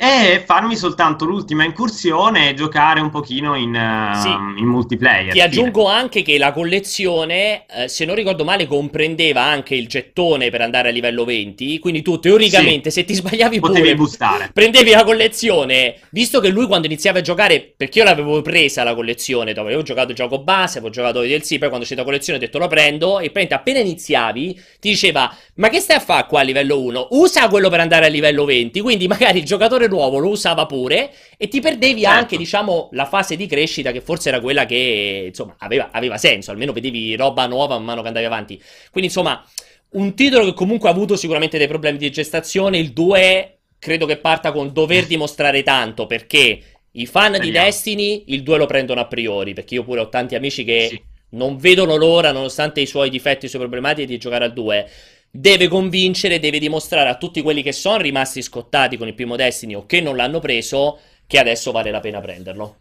e 0.03 0.41
farmi 0.43 0.75
soltanto 0.75 1.25
l'ultima 1.25 1.63
incursione 1.63 2.49
e 2.49 2.53
giocare 2.55 3.01
un 3.01 3.11
pochino 3.11 3.53
in, 3.53 3.75
uh, 3.75 4.19
sì. 4.19 4.29
in 4.29 4.65
multiplayer. 4.65 5.31
Ti 5.31 5.41
aggiungo 5.41 5.85
anche 5.85 6.23
che 6.23 6.39
la 6.39 6.51
collezione, 6.51 7.65
eh, 7.67 7.87
se 7.87 8.05
non 8.05 8.15
ricordo 8.15 8.43
male, 8.43 8.65
comprendeva 8.65 9.43
anche 9.43 9.75
il 9.75 9.87
gettone 9.87 10.49
per 10.49 10.61
andare 10.61 10.89
a 10.89 10.91
livello 10.91 11.23
20, 11.23 11.77
quindi 11.77 12.01
tu 12.01 12.17
teoricamente 12.17 12.89
sì. 12.89 13.01
se 13.01 13.05
ti 13.05 13.13
sbagliavi 13.13 13.59
Potevi 13.59 13.81
pure 13.81 13.95
boostare. 13.95 14.49
prendevi 14.51 14.89
la 14.89 15.03
collezione, 15.03 15.95
visto 16.09 16.39
che 16.39 16.49
lui 16.49 16.65
quando 16.65 16.87
iniziava 16.87 17.19
a 17.19 17.21
giocare, 17.21 17.71
perché 17.77 17.99
io 17.99 18.05
l'avevo 18.05 18.41
presa 18.41 18.81
la 18.81 18.95
collezione, 18.95 19.53
dove 19.53 19.67
avevo 19.67 19.83
giocato 19.83 20.09
il 20.09 20.15
gioco 20.15 20.39
base, 20.39 20.79
avevo 20.79 20.91
giocato 20.91 21.21
i 21.21 21.27
DLC, 21.27 21.59
poi 21.59 21.67
quando 21.67 21.85
c'è 21.85 21.93
la 21.93 22.03
collezione 22.03 22.39
ho 22.39 22.41
detto 22.41 22.57
lo 22.57 22.67
prendo 22.67 23.19
e 23.19 23.29
prendi 23.29 23.53
appena 23.53 23.77
iniziavi 23.77 24.53
ti 24.79 24.89
diceva 24.89 25.31
"Ma 25.57 25.69
che 25.69 25.79
stai 25.79 25.97
a 25.97 25.99
fare 25.99 26.25
qua 26.27 26.39
a 26.39 26.43
livello 26.43 26.81
1? 26.81 27.09
Usa 27.11 27.47
quello 27.49 27.69
per 27.69 27.81
andare 27.81 28.07
a 28.07 28.09
livello 28.09 28.45
20". 28.45 28.81
Quindi 28.81 29.07
magari 29.07 29.37
il 29.37 29.45
giocatore 29.45 29.89
nuovo 29.91 30.17
lo 30.17 30.29
usava 30.29 30.65
pure 30.65 31.13
e 31.37 31.47
ti 31.47 31.59
perdevi 31.59 32.01
certo. 32.01 32.17
anche, 32.17 32.37
diciamo, 32.37 32.89
la 32.93 33.05
fase 33.05 33.35
di 33.35 33.45
crescita 33.45 33.91
che 33.91 34.01
forse 34.01 34.29
era 34.29 34.39
quella 34.39 34.65
che, 34.65 35.25
insomma, 35.27 35.55
aveva, 35.59 35.89
aveva 35.91 36.17
senso, 36.17 36.49
almeno 36.49 36.71
vedevi 36.73 37.15
roba 37.15 37.45
nuova 37.45 37.75
man 37.75 37.83
mano 37.83 38.01
che 38.01 38.07
andavi 38.07 38.25
avanti. 38.25 38.61
Quindi, 38.89 39.09
insomma, 39.09 39.45
un 39.91 40.15
titolo 40.15 40.45
che 40.45 40.53
comunque 40.53 40.89
ha 40.89 40.91
avuto 40.91 41.15
sicuramente 41.15 41.57
dei 41.57 41.67
problemi 41.67 41.97
di 41.97 42.09
gestazione, 42.09 42.77
il 42.77 42.93
2 42.93 43.57
credo 43.77 44.05
che 44.05 44.17
parta 44.17 44.51
con 44.51 44.71
dover 44.73 45.05
dimostrare 45.05 45.63
tanto, 45.63 46.07
perché 46.07 46.61
i 46.91 47.05
fan 47.05 47.31
Vediamo. 47.31 47.45
di 47.45 47.51
Destiny 47.51 48.23
il 48.27 48.43
2 48.43 48.57
lo 48.57 48.65
prendono 48.65 49.01
a 49.01 49.05
priori, 49.05 49.53
perché 49.53 49.75
io 49.75 49.83
pure 49.83 50.01
ho 50.01 50.09
tanti 50.09 50.35
amici 50.35 50.63
che 50.63 50.87
sì. 50.89 51.01
non 51.31 51.57
vedono 51.57 51.95
l'ora, 51.95 52.31
nonostante 52.31 52.79
i 52.81 52.85
suoi 52.85 53.09
difetti 53.09 53.43
e 53.43 53.47
i 53.47 53.49
suoi 53.49 53.61
problematiche, 53.61 54.07
di 54.07 54.17
giocare 54.17 54.45
al 54.45 54.53
2 54.53 54.89
deve 55.31 55.69
convincere, 55.69 56.39
deve 56.39 56.59
dimostrare 56.59 57.09
a 57.09 57.15
tutti 57.15 57.41
quelli 57.41 57.63
che 57.63 57.71
sono 57.71 57.97
rimasti 57.97 58.41
scottati 58.41 58.97
con 58.97 59.07
il 59.07 59.13
primo 59.13 59.37
Destiny 59.37 59.75
o 59.75 59.85
che 59.85 60.01
non 60.01 60.17
l'hanno 60.17 60.39
preso 60.39 60.99
che 61.25 61.39
adesso 61.39 61.71
vale 61.71 61.89
la 61.89 62.01
pena 62.01 62.19
prenderlo. 62.19 62.75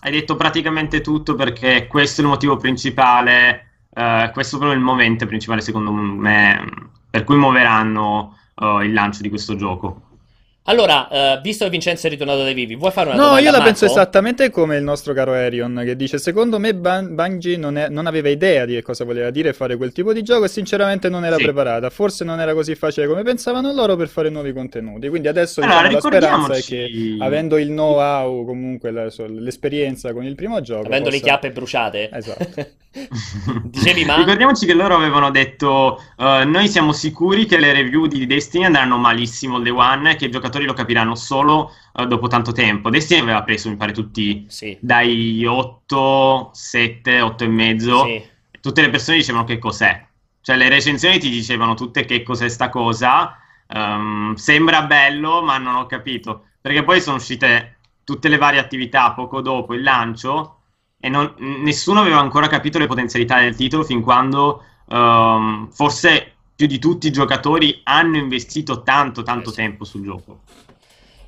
Hai 0.00 0.12
detto 0.12 0.36
praticamente 0.36 1.02
tutto 1.02 1.34
perché 1.34 1.86
questo 1.86 2.20
è 2.20 2.24
il 2.24 2.30
motivo 2.30 2.56
principale, 2.56 3.66
uh, 3.90 4.30
questo 4.32 4.56
è 4.56 4.58
proprio 4.58 4.72
il 4.72 4.84
momento 4.84 5.26
principale 5.26 5.60
secondo 5.60 5.90
me 5.90 6.64
per 7.10 7.24
cui 7.24 7.36
muoveranno 7.36 8.38
uh, 8.54 8.80
il 8.80 8.92
lancio 8.92 9.22
di 9.22 9.28
questo 9.28 9.56
gioco. 9.56 10.07
Allora, 10.68 11.08
uh, 11.10 11.40
visto 11.40 11.64
che 11.64 11.70
Vincenzo 11.70 12.06
è 12.06 12.10
ritornato 12.10 12.42
dai 12.42 12.52
vivi, 12.52 12.74
vuoi 12.74 12.90
fare 12.90 13.08
una 13.08 13.16
no, 13.16 13.22
domanda? 13.22 13.40
No, 13.40 13.46
io 13.46 13.50
la 13.50 13.58
Marco? 13.58 13.72
penso 13.72 13.84
esattamente 13.86 14.50
come 14.50 14.76
il 14.76 14.82
nostro 14.82 15.14
caro 15.14 15.32
Arion, 15.32 15.80
che 15.82 15.96
dice: 15.96 16.18
Secondo 16.18 16.58
me 16.58 16.74
Ban- 16.74 17.14
Bungie 17.14 17.56
non, 17.56 17.78
è, 17.78 17.88
non, 17.88 18.06
aveva 18.06 18.28
idea 18.28 18.66
di 18.66 18.80
cosa 18.82 19.04
voleva 19.04 19.30
dire 19.30 19.54
fare 19.54 19.78
quel 19.78 19.92
tipo 19.92 20.12
di 20.12 20.22
gioco 20.22 20.44
e 20.44 20.48
sinceramente 20.48 21.08
non 21.08 21.24
era 21.24 21.36
sì. 21.36 21.44
preparata. 21.44 21.88
Forse 21.88 22.24
non 22.24 22.38
era 22.38 22.52
così 22.52 22.74
facile 22.74 23.06
come 23.06 23.22
pensavano 23.22 23.72
loro 23.72 23.96
per 23.96 24.08
fare 24.08 24.28
nuovi 24.28 24.52
contenuti. 24.52 25.08
Quindi 25.08 25.28
adesso 25.28 25.62
allora, 25.62 25.88
diciamo, 25.88 25.92
la 25.94 26.00
speranza 26.00 26.54
è 26.54 26.60
che, 26.60 27.16
avendo 27.18 27.56
il 27.56 27.68
know-how, 27.68 28.44
comunque 28.44 28.90
la, 28.90 29.10
l'esperienza 29.26 30.12
con 30.12 30.24
il 30.24 30.34
primo 30.34 30.60
gioco, 30.60 30.84
avendo 30.86 31.08
possa... 31.08 31.16
le 31.16 31.22
chiappe 31.22 31.50
bruciate, 31.50 32.10
esatto. 32.12 32.66
Dicevi, 33.64 34.04
ma 34.04 34.16
ricordiamoci 34.16 34.66
che 34.66 34.74
loro 34.74 34.96
avevano 34.96 35.30
detto: 35.30 36.02
uh, 36.16 36.48
Noi 36.48 36.68
siamo 36.68 36.92
sicuri 36.92 37.46
che 37.46 37.58
le 37.58 37.72
review 37.72 38.06
di 38.06 38.26
Destiny 38.26 38.64
andranno 38.64 38.96
malissimo 38.96 39.58
il 39.58 39.62
day 39.62 39.72
one 39.72 40.10
e 40.12 40.16
che 40.16 40.26
i 40.26 40.30
giocatori 40.30 40.64
lo 40.64 40.72
capiranno 40.72 41.14
solo 41.14 41.38
solo 41.38 41.72
uh, 41.92 42.04
dopo 42.06 42.26
tanto 42.26 42.52
tempo. 42.52 42.90
Destiny 42.90 43.20
aveva 43.20 43.42
preso, 43.42 43.68
mi 43.68 43.76
pare, 43.76 43.92
tutti 43.92 44.46
sì. 44.48 44.76
dai 44.80 45.44
8, 45.44 46.50
7, 46.52 47.20
8 47.20 47.44
e 47.44 47.48
mezzo. 47.48 48.04
Sì. 48.04 48.22
Tutte 48.60 48.80
le 48.80 48.90
persone 48.90 49.18
dicevano 49.18 49.44
che 49.44 49.58
cos'è. 49.58 50.06
Cioè, 50.40 50.56
le 50.56 50.68
recensioni 50.68 51.18
ti 51.18 51.30
dicevano 51.30 51.74
tutte 51.74 52.04
che 52.04 52.22
cos'è 52.22 52.48
sta 52.48 52.68
cosa. 52.68 53.36
Um, 53.68 54.34
sembra 54.34 54.82
bello, 54.82 55.42
ma 55.42 55.58
non 55.58 55.76
ho 55.76 55.86
capito. 55.86 56.46
Perché 56.60 56.82
poi 56.82 57.00
sono 57.00 57.16
uscite 57.16 57.78
tutte 58.04 58.28
le 58.28 58.38
varie 58.38 58.58
attività 58.58 59.12
poco 59.12 59.40
dopo 59.40 59.74
il 59.74 59.82
lancio 59.82 60.57
e 61.00 61.08
non, 61.08 61.34
nessuno 61.38 62.00
aveva 62.00 62.18
ancora 62.18 62.48
capito 62.48 62.78
le 62.78 62.86
potenzialità 62.86 63.40
del 63.40 63.54
titolo 63.54 63.84
fin 63.84 64.00
quando 64.00 64.62
um, 64.86 65.70
forse 65.70 66.32
più 66.54 66.66
di 66.66 66.78
tutti 66.78 67.06
i 67.06 67.12
giocatori 67.12 67.80
hanno 67.84 68.16
investito 68.16 68.82
tanto 68.82 69.22
tanto 69.22 69.50
eh 69.50 69.54
tempo 69.54 69.84
sul 69.84 70.02
gioco. 70.02 70.40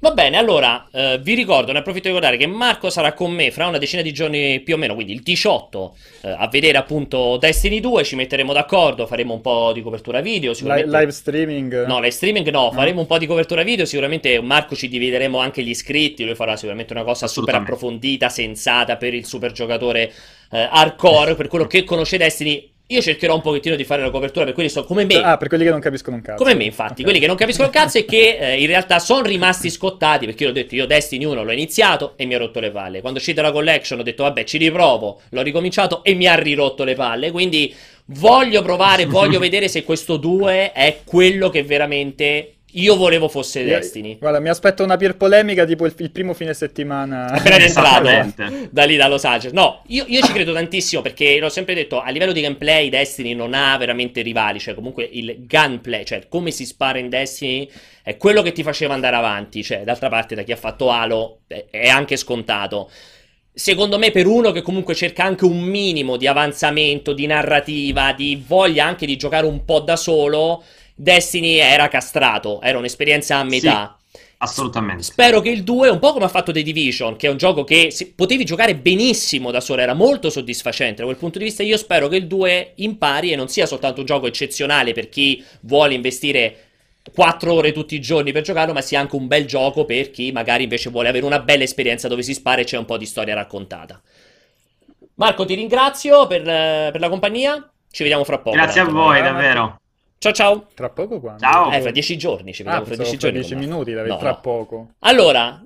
Va 0.02 0.12
bene, 0.12 0.38
allora 0.38 0.88
eh, 0.90 1.20
vi 1.22 1.34
ricordo, 1.34 1.72
ne 1.72 1.80
approfitto 1.80 2.08
di 2.08 2.14
ricordare 2.14 2.38
che 2.38 2.46
Marco 2.46 2.88
sarà 2.88 3.12
con 3.12 3.32
me 3.32 3.50
fra 3.50 3.66
una 3.66 3.76
decina 3.76 4.00
di 4.00 4.14
giorni 4.14 4.60
più 4.60 4.76
o 4.76 4.78
meno, 4.78 4.94
quindi 4.94 5.12
il 5.12 5.20
18, 5.20 5.96
eh, 6.22 6.30
a 6.30 6.48
vedere 6.48 6.78
appunto 6.78 7.36
Destiny 7.36 7.80
2, 7.80 8.02
ci 8.02 8.16
metteremo 8.16 8.54
d'accordo, 8.54 9.06
faremo 9.06 9.34
un 9.34 9.42
po' 9.42 9.72
di 9.74 9.82
copertura 9.82 10.22
video. 10.22 10.54
Sicuramente... 10.54 10.88
Live 10.90 11.10
streaming? 11.10 11.84
No, 11.84 11.96
live 11.96 12.12
streaming 12.12 12.48
no, 12.48 12.70
faremo 12.72 12.94
no. 12.94 13.00
un 13.02 13.06
po' 13.06 13.18
di 13.18 13.26
copertura 13.26 13.62
video, 13.62 13.84
sicuramente 13.84 14.40
Marco 14.40 14.74
ci 14.74 14.88
divideremo 14.88 15.36
anche 15.36 15.62
gli 15.62 15.68
iscritti, 15.68 16.24
lui 16.24 16.34
farà 16.34 16.56
sicuramente 16.56 16.94
una 16.94 17.04
cosa 17.04 17.26
super 17.26 17.56
approfondita, 17.56 18.30
sensata 18.30 18.96
per 18.96 19.12
il 19.12 19.26
super 19.26 19.52
giocatore 19.52 20.10
eh, 20.50 20.66
hardcore, 20.70 21.34
per 21.34 21.48
quello 21.48 21.66
che 21.66 21.84
conosce 21.84 22.16
Destiny 22.16 22.72
io 22.90 23.00
cercherò 23.00 23.36
un 23.36 23.40
pochettino 23.40 23.76
di 23.76 23.84
fare 23.84 24.02
la 24.02 24.10
copertura 24.10 24.44
per 24.44 24.54
quelli 24.54 24.68
che 24.68 24.74
sono 24.74 24.86
come 24.86 25.04
me. 25.04 25.14
Ah, 25.14 25.36
per 25.36 25.48
quelli 25.48 25.62
che 25.62 25.70
non 25.70 25.78
capiscono 25.78 26.16
un 26.16 26.22
cazzo. 26.22 26.42
Come 26.42 26.54
me, 26.54 26.64
infatti. 26.64 26.92
Okay. 26.92 27.04
Quelli 27.04 27.20
che 27.20 27.26
non 27.26 27.36
capiscono 27.36 27.68
un 27.68 27.72
cazzo 27.72 27.98
e 27.98 28.04
che 28.04 28.36
eh, 28.40 28.60
in 28.60 28.66
realtà 28.66 28.98
sono 28.98 29.22
rimasti 29.22 29.70
scottati 29.70 30.26
perché 30.26 30.44
io 30.44 30.50
ho 30.50 30.52
detto 30.52 30.74
io 30.74 30.86
Destiny 30.86 31.24
1 31.24 31.44
l'ho 31.44 31.52
iniziato 31.52 32.14
e 32.16 32.24
mi 32.24 32.34
ha 32.34 32.38
rotto 32.38 32.58
le 32.58 32.72
palle. 32.72 33.00
Quando 33.00 33.18
è 33.18 33.22
uscita 33.22 33.42
la 33.42 33.52
collection 33.52 34.00
ho 34.00 34.02
detto 34.02 34.24
vabbè 34.24 34.42
ci 34.42 34.58
riprovo, 34.58 35.20
l'ho 35.28 35.42
ricominciato 35.42 36.02
e 36.02 36.14
mi 36.14 36.26
ha 36.26 36.34
rirotto 36.34 36.82
le 36.82 36.94
palle. 36.94 37.30
Quindi 37.30 37.72
voglio 38.06 38.62
provare, 38.62 39.06
voglio 39.06 39.38
vedere 39.38 39.68
se 39.68 39.84
questo 39.84 40.16
2 40.16 40.72
è 40.72 40.98
quello 41.04 41.48
che 41.48 41.62
veramente 41.62 42.54
io 42.72 42.96
volevo 42.96 43.28
fosse 43.28 43.64
Destiny. 43.64 44.18
Guarda, 44.18 44.40
mi 44.40 44.48
aspetto 44.48 44.84
una 44.84 44.96
peer 44.96 45.16
polemica 45.16 45.64
tipo 45.64 45.86
il, 45.86 45.94
il 45.98 46.10
primo 46.10 46.34
fine 46.34 46.54
settimana. 46.54 47.26
Appena 47.32 47.56
entrato 47.56 48.68
da 48.70 48.84
lì 48.84 48.96
da 48.96 49.08
Los 49.08 49.24
Angeles. 49.24 49.52
No, 49.52 49.82
io, 49.88 50.04
io, 50.06 50.20
ci 50.22 50.32
credo 50.32 50.52
tantissimo 50.52 51.02
perché 51.02 51.38
l'ho 51.38 51.48
sempre 51.48 51.74
detto, 51.74 52.00
a 52.00 52.10
livello 52.10 52.32
di 52.32 52.40
gameplay 52.40 52.88
Destiny 52.88 53.34
non 53.34 53.54
ha 53.54 53.76
veramente 53.76 54.22
rivali, 54.22 54.60
cioè 54.60 54.74
comunque 54.74 55.08
il 55.10 55.46
gunplay, 55.46 56.04
cioè 56.04 56.28
come 56.28 56.50
si 56.50 56.64
spara 56.64 56.98
in 56.98 57.08
Destiny 57.08 57.68
è 58.02 58.16
quello 58.16 58.42
che 58.42 58.52
ti 58.52 58.62
faceva 58.62 58.94
andare 58.94 59.16
avanti, 59.16 59.62
cioè 59.62 59.82
d'altra 59.82 60.08
parte 60.08 60.34
da 60.34 60.42
chi 60.42 60.52
ha 60.52 60.56
fatto 60.56 60.90
Halo 60.90 61.40
è 61.46 61.88
anche 61.88 62.16
scontato. 62.16 62.90
Secondo 63.52 63.98
me, 63.98 64.10
per 64.10 64.26
uno 64.26 64.52
che 64.52 64.62
comunque 64.62 64.94
cerca 64.94 65.24
anche 65.24 65.44
un 65.44 65.60
minimo 65.60 66.16
di 66.16 66.26
avanzamento, 66.26 67.12
di 67.12 67.26
narrativa, 67.26 68.12
di 68.12 68.42
voglia 68.46 68.86
anche 68.86 69.06
di 69.06 69.16
giocare 69.16 69.44
un 69.44 69.64
po' 69.64 69.80
da 69.80 69.96
solo, 69.96 70.62
Destiny 71.00 71.54
era 71.56 71.88
castrato, 71.88 72.60
era 72.60 72.76
un'esperienza 72.76 73.38
a 73.38 73.42
metà. 73.42 73.96
Sì, 74.12 74.18
assolutamente. 74.36 75.02
Spero 75.02 75.40
che 75.40 75.48
il 75.48 75.64
2, 75.64 75.88
un 75.88 75.98
po' 75.98 76.12
come 76.12 76.26
ha 76.26 76.28
fatto 76.28 76.52
The 76.52 76.62
Division, 76.62 77.16
che 77.16 77.26
è 77.26 77.30
un 77.30 77.38
gioco 77.38 77.64
che 77.64 77.90
potevi 78.14 78.44
giocare 78.44 78.76
benissimo 78.76 79.50
da 79.50 79.62
solo, 79.62 79.80
era 79.80 79.94
molto 79.94 80.28
soddisfacente 80.28 80.96
da 80.96 81.04
quel 81.04 81.16
punto 81.16 81.38
di 81.38 81.44
vista. 81.44 81.62
Io 81.62 81.78
spero 81.78 82.08
che 82.08 82.16
il 82.16 82.26
2 82.26 82.72
impari 82.76 83.32
e 83.32 83.36
non 83.36 83.48
sia 83.48 83.64
soltanto 83.64 84.00
un 84.00 84.06
gioco 84.06 84.26
eccezionale 84.26 84.92
per 84.92 85.08
chi 85.08 85.42
vuole 85.60 85.94
investire 85.94 86.56
4 87.14 87.50
ore 87.50 87.72
tutti 87.72 87.94
i 87.94 88.00
giorni 88.00 88.32
per 88.32 88.42
giocarlo, 88.42 88.74
ma 88.74 88.82
sia 88.82 89.00
anche 89.00 89.16
un 89.16 89.26
bel 89.26 89.46
gioco 89.46 89.86
per 89.86 90.10
chi 90.10 90.32
magari 90.32 90.64
invece 90.64 90.90
vuole 90.90 91.08
avere 91.08 91.24
una 91.24 91.38
bella 91.38 91.62
esperienza 91.62 92.08
dove 92.08 92.22
si 92.22 92.34
spara 92.34 92.60
e 92.60 92.64
c'è 92.64 92.76
un 92.76 92.84
po' 92.84 92.98
di 92.98 93.06
storia 93.06 93.32
raccontata. 93.32 93.98
Marco, 95.14 95.46
ti 95.46 95.54
ringrazio 95.54 96.26
per, 96.26 96.42
per 96.42 97.00
la 97.00 97.08
compagnia. 97.08 97.70
Ci 97.90 98.02
vediamo 98.02 98.24
fra 98.24 98.38
poco. 98.38 98.54
Grazie 98.54 98.82
a 98.82 98.84
voi, 98.84 99.22
davvero. 99.22 99.79
Ciao 100.22 100.32
ciao. 100.32 100.66
Tra 100.74 100.90
poco 100.90 101.18
quando? 101.18 101.40
Ciao. 101.40 101.72
Eh, 101.72 101.80
fra 101.80 101.90
dieci 101.90 102.18
giorni 102.18 102.52
ci 102.52 102.62
vediamo 102.62 102.84
ah, 102.84 102.86
fra 102.86 102.94
dieci 102.94 103.12
fra 103.12 103.30
giorni. 103.30 103.38
dieci 103.38 103.54
minuti, 103.54 103.92
no, 103.94 104.18
tra 104.18 104.28
no. 104.32 104.40
poco. 104.42 104.88
Allora, 104.98 105.56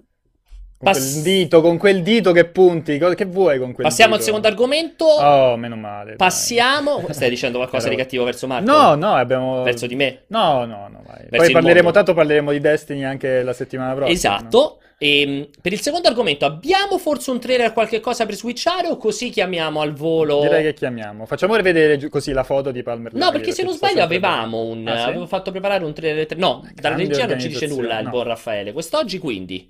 Con 0.78 0.92
Pass- 0.92 1.14
quel 1.14 1.22
dito, 1.24 1.60
con 1.60 1.76
quel 1.76 2.02
dito 2.04 2.30
che 2.30 2.44
punti, 2.44 2.96
che 2.96 3.24
vuoi 3.24 3.58
con 3.58 3.72
quel 3.72 3.84
Passiamo 3.84 4.12
al 4.12 4.18
dito? 4.20 4.26
secondo 4.30 4.46
argomento. 4.46 5.06
Oh, 5.06 5.56
meno 5.56 5.74
male. 5.74 6.10
dai. 6.10 6.16
Passiamo. 6.18 7.04
Stai 7.10 7.30
dicendo 7.30 7.58
qualcosa 7.58 7.88
di 7.88 7.96
cattivo 7.96 8.22
verso 8.22 8.46
Marco? 8.46 8.70
No, 8.70 8.94
no, 8.94 9.14
abbiamo... 9.16 9.64
Verso 9.64 9.88
di 9.88 9.96
me? 9.96 10.22
No, 10.28 10.64
no, 10.64 10.86
no, 10.88 11.02
vai. 11.04 11.26
Poi 11.28 11.50
parleremo, 11.50 11.82
mondo. 11.82 11.90
tanto 11.90 12.14
parleremo 12.14 12.52
di 12.52 12.60
Destiny 12.60 13.02
anche 13.02 13.42
la 13.42 13.52
settimana 13.52 13.92
prossima. 13.94 14.14
Esatto. 14.14 14.78
E, 14.98 15.50
per 15.61 15.72
il 15.72 15.80
secondo 15.80 16.09
argomento, 16.09 16.44
abbiamo 16.44 16.98
forse 16.98 17.30
un 17.30 17.40
trailer, 17.40 17.72
qualche 17.72 18.00
cosa 18.00 18.26
per 18.26 18.35
switchare 18.35 18.88
o 18.88 18.96
così 18.96 19.30
chiamiamo 19.30 19.80
al 19.80 19.92
volo? 19.92 20.40
Direi 20.40 20.62
che 20.62 20.74
chiamiamo. 20.74 21.26
Facciamo 21.26 21.54
vedere 21.61 21.96
giu- 21.96 22.11
così 22.11 22.33
la 22.33 22.44
foto 22.44 22.70
di 22.70 22.83
Palmer 22.83 23.14
No, 23.14 23.30
perché 23.30 23.52
se 23.52 23.62
non 23.62 23.74
sbaglio 23.74 24.02
avevamo 24.02 24.62
un... 24.62 24.87
Ah, 24.87 24.98
sì? 24.98 25.09
Avevo 25.09 25.26
fatto 25.26 25.50
preparare 25.50 25.85
un 25.85 25.92
trailer... 25.92 26.37
No, 26.37 26.68
dalla 26.74 26.96
regia 26.96 27.26
non 27.26 27.40
ci 27.40 27.48
dice 27.48 27.66
nulla 27.66 27.98
il 27.98 28.07
organizzazione, 28.07 28.11
buon 28.11 28.22
no. 28.22 28.28
Raffaele. 28.28 28.72
Quest'oggi 28.72 29.18
quindi... 29.18 29.68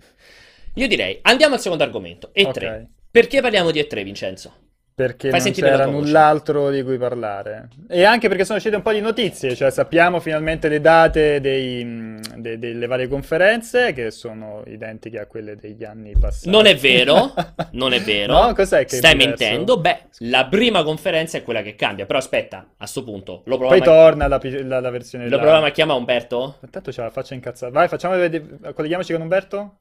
Io 0.76 0.88
direi, 0.88 1.18
andiamo 1.22 1.54
al 1.54 1.60
secondo 1.60 1.84
argomento. 1.84 2.30
E3. 2.34 2.48
Ok. 2.48 2.87
Perché 3.10 3.40
parliamo 3.40 3.70
di 3.70 3.80
E3, 3.80 4.02
Vincenzo? 4.02 4.52
Perché 4.96 5.30
Fai 5.30 5.40
non 5.42 5.50
c'era 5.52 5.87
null'altro 5.87 6.70
di 6.70 6.85
cui 6.85 6.98
parlare. 6.98 7.68
E 7.88 8.04
anche 8.04 8.28
perché 8.28 8.44
sono 8.44 8.59
uscite 8.59 8.76
un 8.76 8.83
po' 8.83 8.92
di 8.92 9.00
notizie, 9.00 9.57
cioè 9.57 9.72
sappiamo 9.72 10.20
finalmente 10.20 10.68
le 10.68 10.80
date 10.80 11.40
dei, 11.40 11.85
mh, 11.85 12.20
de- 12.37 12.59
delle 12.61 12.87
varie 12.87 13.09
conferenze, 13.09 13.92
che 13.92 14.12
sono 14.12 14.62
identiche 14.66 15.18
a 15.18 15.26
quelle 15.26 15.57
degli 15.57 15.83
anni 15.83 16.12
passati. 16.16 16.48
Non 16.48 16.66
è 16.66 16.76
vero, 16.76 17.35
non 17.72 17.92
è 17.92 18.00
vero. 18.02 18.40
No, 18.40 18.52
cos'è 18.54 18.85
che 18.85 18.94
Stai 18.94 19.16
mentendo? 19.16 19.80
Beh, 19.80 20.02
la 20.18 20.46
prima 20.46 20.85
conferenza 20.85 21.38
è 21.38 21.42
quella 21.42 21.62
che 21.62 21.74
cambia. 21.74 22.07
Però 22.07 22.20
aspetta, 22.20 22.64
a 22.76 22.87
sto 22.87 23.02
punto, 23.02 23.42
lo 23.46 23.59
Poi 23.59 23.80
proviamo, 23.80 23.83
a... 23.90 23.94
torna 24.04 24.28
la, 24.28 24.40
la- 24.62 24.80
la 24.80 24.90
versione 24.90 25.24
lo 25.28 25.37
là. 25.37 25.42
proviamo 25.42 25.66
a 25.66 25.70
chiamare 25.70 25.98
Umberto? 25.98 26.59
Intanto 26.62 26.92
c'ha 26.92 27.02
la 27.02 27.11
faccia 27.11 27.35
incazzata. 27.35 27.72
Vai, 27.72 27.88
facciamo. 27.88 28.14
Colleghiamoci 28.72 29.12
con 29.12 29.22
Umberto? 29.22 29.78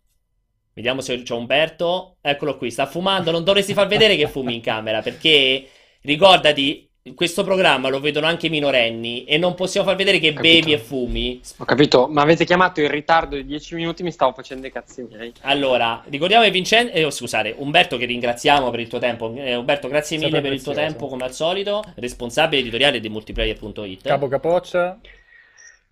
Vediamo 0.74 1.02
se 1.02 1.22
c'è 1.22 1.34
Umberto. 1.34 2.16
Eccolo 2.22 2.58
qui, 2.58 2.72
sta 2.72 2.86
fumando. 2.86 3.32
Non 3.32 3.44
dovresti 3.44 3.74
far 3.74 3.88
vedere 3.88 4.16
che 4.16 4.28
fumi 4.28 4.56
in 4.56 4.62
camera 4.62 5.02
perché 5.02 5.68
ricordati, 6.02 6.90
questo 7.16 7.44
programma 7.44 7.90
lo 7.90 8.00
vedono 8.00 8.28
anche 8.28 8.48
i 8.48 8.50
minorenni 8.50 9.26
e 9.26 9.38
non 9.38 9.56
possiamo 9.56 9.88
far 9.88 9.98
vedere 9.98 10.20
che 10.20 10.32
bevi 10.32 10.72
e 10.72 10.78
fumi. 10.78 11.42
Ho 11.58 11.66
capito, 11.66 12.08
ma 12.08 12.22
avete 12.22 12.46
chiamato 12.46 12.80
in 12.80 12.90
ritardo 12.90 13.36
di 13.36 13.46
10 13.46 13.76
minuti, 13.76 14.04
mi 14.04 14.12
stavo 14.12 14.32
facendo 14.32 14.66
i 14.66 14.72
cazzi 14.72 15.04
miei. 15.04 15.34
Allora, 15.42 16.02
ricordiamo 16.08 16.46
che 16.46 16.52
Vincenzo, 16.52 16.94
eh, 16.94 17.04
oh, 17.04 17.12
scusate, 17.12 17.56
Umberto 17.58 17.98
che 17.98 18.06
ringraziamo 18.06 18.70
per 18.72 18.80
il 18.80 18.88
tuo 18.88 19.00
tempo. 19.00 19.34
Eh, 19.36 19.56
Umberto, 19.56 19.90
grazie 19.90 20.18
mille 20.18 20.40
per 20.40 20.54
il 20.54 20.64
tuo 20.64 20.74
tempo 20.74 21.08
come 21.08 21.26
al 21.26 21.34
solito, 21.34 21.84
responsabile 21.96 22.62
editoriale 22.62 23.02
di 23.02 23.10
multiplayer.it. 23.10 24.04
Capo 24.04 24.28
Capoccia. 24.30 24.98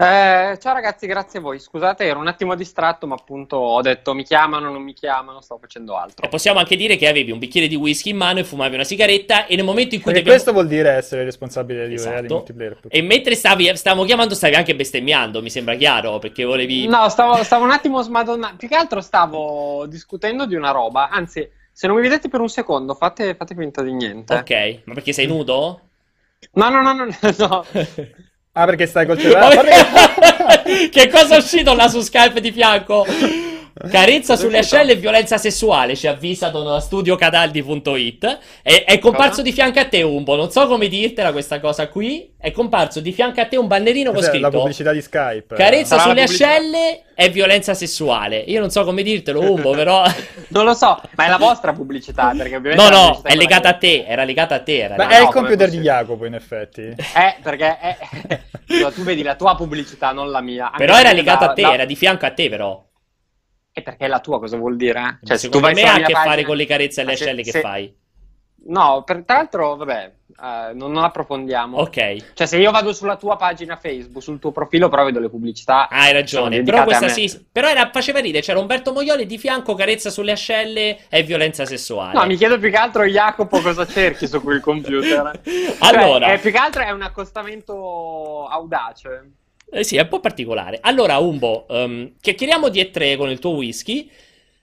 Eh, 0.02 0.58
ciao 0.60 0.74
ragazzi, 0.74 1.06
grazie 1.06 1.38
a 1.38 1.42
voi. 1.44 1.60
Scusate, 1.60 2.06
ero 2.06 2.18
un 2.18 2.26
attimo 2.26 2.56
distratto, 2.56 3.06
ma 3.06 3.14
appunto 3.14 3.58
ho 3.58 3.82
detto 3.82 4.16
mi 4.16 4.24
chiamano, 4.24 4.72
non 4.72 4.82
mi 4.82 4.94
chiamano, 4.94 5.42
stavo 5.42 5.60
facendo 5.60 5.96
altro. 5.96 6.26
E 6.26 6.28
possiamo 6.30 6.58
anche 6.58 6.76
dire 6.76 6.96
che 6.96 7.08
avevi 7.08 7.30
un 7.30 7.38
bicchiere 7.38 7.68
di 7.68 7.76
whisky 7.76 8.10
in 8.10 8.18
mano 8.18 8.40
e 8.40 8.44
fumavi 8.44 8.74
una 8.74 8.84
sigaretta 8.84 9.46
e 9.46 9.56
nel 9.56 9.64
momento 9.64 9.94
in 9.94 10.02
cui 10.02 10.12
Perché 10.12 10.28
abbiamo- 10.28 10.44
questo 10.44 10.54
vuol 10.54 10.68
dire 10.68 10.90
essere 10.98 11.24
responsabile 11.24 11.88
di 11.88 11.94
Esatto. 11.94 12.22
di 12.22 12.28
multiplayer. 12.34 12.80
E 12.88 13.02
mentre 13.04 13.36
stavi, 13.36 13.76
stavamo 13.78 14.04
chiamando 14.04 14.34
stavi 14.34 14.56
anche 14.56 14.76
bestemmiando, 14.76 15.40
mi 15.40 15.52
sembra 15.52 15.76
chiaro, 15.76 16.18
perché 16.18 16.46
volevi... 16.46 16.88
No, 16.88 17.08
stavo, 17.10 17.44
stavo 17.44 17.64
un 17.64 17.72
attimo 17.72 18.02
smadonnando. 18.02 18.58
Più 18.58 18.68
che 18.68 18.76
altro 18.76 19.02
stavo 19.02 19.86
discutendo 19.86 20.48
di 20.48 20.56
una 20.56 20.72
roba. 20.72 21.10
Anzi, 21.10 21.48
se 21.72 21.86
non 21.86 21.96
mi 21.96 22.02
vedete 22.02 22.28
per 22.28 22.40
un 22.40 22.50
secondo, 22.50 22.96
fate, 22.96 23.36
fate 23.36 23.54
finta 23.54 23.84
di 23.84 23.94
niente. 23.94 24.34
Ok, 24.34 24.80
ma 24.86 24.96
perché 24.96 25.14
sei 25.14 25.28
nudo? 25.28 25.80
No, 26.54 26.70
no, 26.70 26.82
no, 26.82 26.94
no, 26.94 27.06
no. 27.38 27.66
Ah, 28.54 28.66
perché 28.66 28.86
stai 28.86 29.06
col 29.06 29.18
cellulare? 29.22 30.90
che 30.92 31.10
cosa 31.10 31.36
è 31.36 31.38
uscito 31.38 31.74
là 31.74 31.88
su 31.88 32.02
Skype 32.02 32.42
di 32.42 32.52
fianco? 32.52 33.06
Carezza 33.90 34.36
sulle 34.36 34.60
ascelle 34.60 34.92
e 34.94 34.96
violenza 34.96 35.38
sessuale, 35.38 35.96
ci 35.96 36.08
avvisa 36.08 36.50
da 36.50 36.80
studiocataldi.it. 36.80 38.40
È, 38.62 38.84
è 38.86 39.00
comparso 39.00 39.30
Cosa? 39.30 39.42
di 39.44 39.52
fianco 39.52 39.80
a 39.80 39.86
te, 39.86 40.02
Umbo. 40.02 40.36
Non 40.36 40.52
so 40.52 40.68
come 40.68 40.88
dirtela 40.88 41.32
questa 41.32 41.60
cosa 41.60 41.88
qui. 41.88 42.34
È 42.38 42.52
comparso 42.52 43.00
di 43.00 43.12
fianco 43.12 43.40
a 43.40 43.46
te 43.46 43.56
un 43.56 43.68
bannerino 43.68 44.12
con 44.12 44.22
la 44.22 44.28
scritto 44.28 44.50
pubblicità 44.50 44.92
di 44.92 45.02
Skype. 45.02 45.56
Carezza 45.56 45.98
Sarà 45.98 46.14
la 46.14 46.26
sulle 46.28 46.46
ascelle 46.46 47.04
e 47.16 47.30
violenza 47.30 47.74
sessuale. 47.74 48.38
Io 48.40 48.60
non 48.60 48.72
so 48.72 48.84
come 48.84 49.04
dirtelo, 49.04 49.40
Umbo, 49.40 49.72
però. 49.76 50.04
Non 50.50 50.66
lo 50.66 50.74
so, 50.74 51.00
ma 51.16 51.26
è 51.26 51.30
la 51.30 51.38
vostra 51.38 51.72
pubblicità, 51.72 52.34
perché 52.36 52.56
ovviamente... 52.58 52.84
No, 52.84 52.90
la 52.90 53.06
no, 53.08 53.22
è 53.24 53.36
legata 53.36 53.70
che- 53.70 53.76
a 53.76 53.78
te. 53.78 54.06
Era 54.06 54.24
legata 54.24 54.56
a 54.56 54.60
te. 54.60 54.80
Era 54.80 54.96
Ma 54.96 55.06
no, 55.06 55.10
è 55.12 55.20
il 55.20 55.28
com'è 55.28 55.34
computer 55.34 55.70
di? 55.70 55.78
Jacopo, 55.80 56.26
in 56.26 56.34
effetti. 56.34 56.82
Eh, 56.82 57.36
perché 57.42 57.80
è... 57.80 57.98
no, 58.82 58.92
tu 58.92 59.04
vedi 59.04 59.22
la 59.24 59.36
tua 59.36 59.56
pubblicità, 59.56 60.12
non 60.12 60.30
la 60.30 60.42
mia. 60.42 60.66
Anche 60.72 60.78
Però 60.86 60.98
era 60.98 61.12
legata 61.14 61.46
la- 61.46 61.52
a 61.52 61.54
te, 61.54 61.62
la- 61.62 61.74
era 61.74 61.86
di 61.86 61.96
fianco 61.96 62.26
a 62.26 62.32
te, 62.32 62.50
però. 62.50 62.84
E 63.74 63.82
perché 63.82 64.06
è 64.06 64.08
la 64.08 64.20
tua, 64.20 64.40
cosa 64.40 64.58
vuol 64.58 64.76
dire? 64.76 65.20
Cioè, 65.24 65.38
se 65.38 65.48
tu 65.48 65.58
Secondo 65.58 65.74
vai 65.74 65.84
me 65.84 65.90
ha 65.90 65.94
a 65.94 66.06
che 66.06 66.14
fare 66.14 66.28
pagina- 66.28 66.48
con 66.48 66.58
le 66.58 66.66
carezze 66.66 67.02
alle 67.02 67.12
Ma 67.12 67.18
se- 67.18 67.24
ascelle 67.24 67.44
che 67.44 67.60
fai. 67.60 67.96
No, 68.64 69.04
per, 69.04 69.24
tra 69.26 69.38
l'altro, 69.38 69.76
vabbè, 69.76 70.14
eh, 70.40 70.74
non, 70.74 70.92
non 70.92 71.04
approfondiamo. 71.04 71.78
Ok. 71.78 72.34
Cioè, 72.34 72.46
se 72.46 72.58
io 72.58 72.70
vado 72.70 72.94
sulla 72.94 73.16
tua 73.16 73.36
pagina 73.36 73.76
Facebook, 73.76 74.22
sul 74.22 74.38
tuo 74.40 74.52
profilo, 74.52 74.88
però 74.88 75.04
vedo 75.06 75.20
le 75.20 75.30
pubblicità. 75.30 75.88
Ah, 75.90 76.02
hai 76.02 76.14
ragione. 76.14 76.62
Però 76.62 76.84
questa 76.84 77.08
sì. 77.08 77.48
Però 77.52 77.68
era, 77.68 77.90
faceva 77.92 78.20
ridere. 78.20 78.44
C'era 78.44 78.60
Umberto 78.60 78.94
Moioli 78.94 79.26
di 79.26 79.40
fianco, 79.40 79.74
carezza 79.74 80.12
sulle 80.12 80.32
ascelle 80.34 81.08
e 81.10 81.24
violenza 81.24 81.66
sessuale. 81.66 82.14
No, 82.14 82.26
mi 82.26 82.36
chiedo 82.36 82.60
più 82.60 82.70
che 82.70 82.78
altro, 82.78 83.04
Jacopo, 83.06 83.62
cosa 83.62 83.86
cerchi 83.88 84.28
su 84.28 84.42
quel 84.42 84.60
computer. 84.60 85.42
Allora. 85.80 86.28
Cioè, 86.28 86.36
è, 86.36 86.40
più 86.40 86.52
che 86.52 86.58
altro 86.58 86.84
è 86.84 86.92
un 86.92 87.02
accostamento 87.02 88.48
audace. 88.48 89.32
Eh 89.74 89.84
sì, 89.84 89.96
è 89.96 90.02
un 90.02 90.08
po' 90.10 90.20
particolare. 90.20 90.80
Allora, 90.82 91.18
Umbo, 91.18 91.66
ehm, 91.70 92.14
chiacchieriamo 92.20 92.70
di 92.70 92.82
E3 92.82 93.16
con 93.18 93.30
il 93.30 93.40
tuo 93.40 93.52
whisky. 93.52 94.10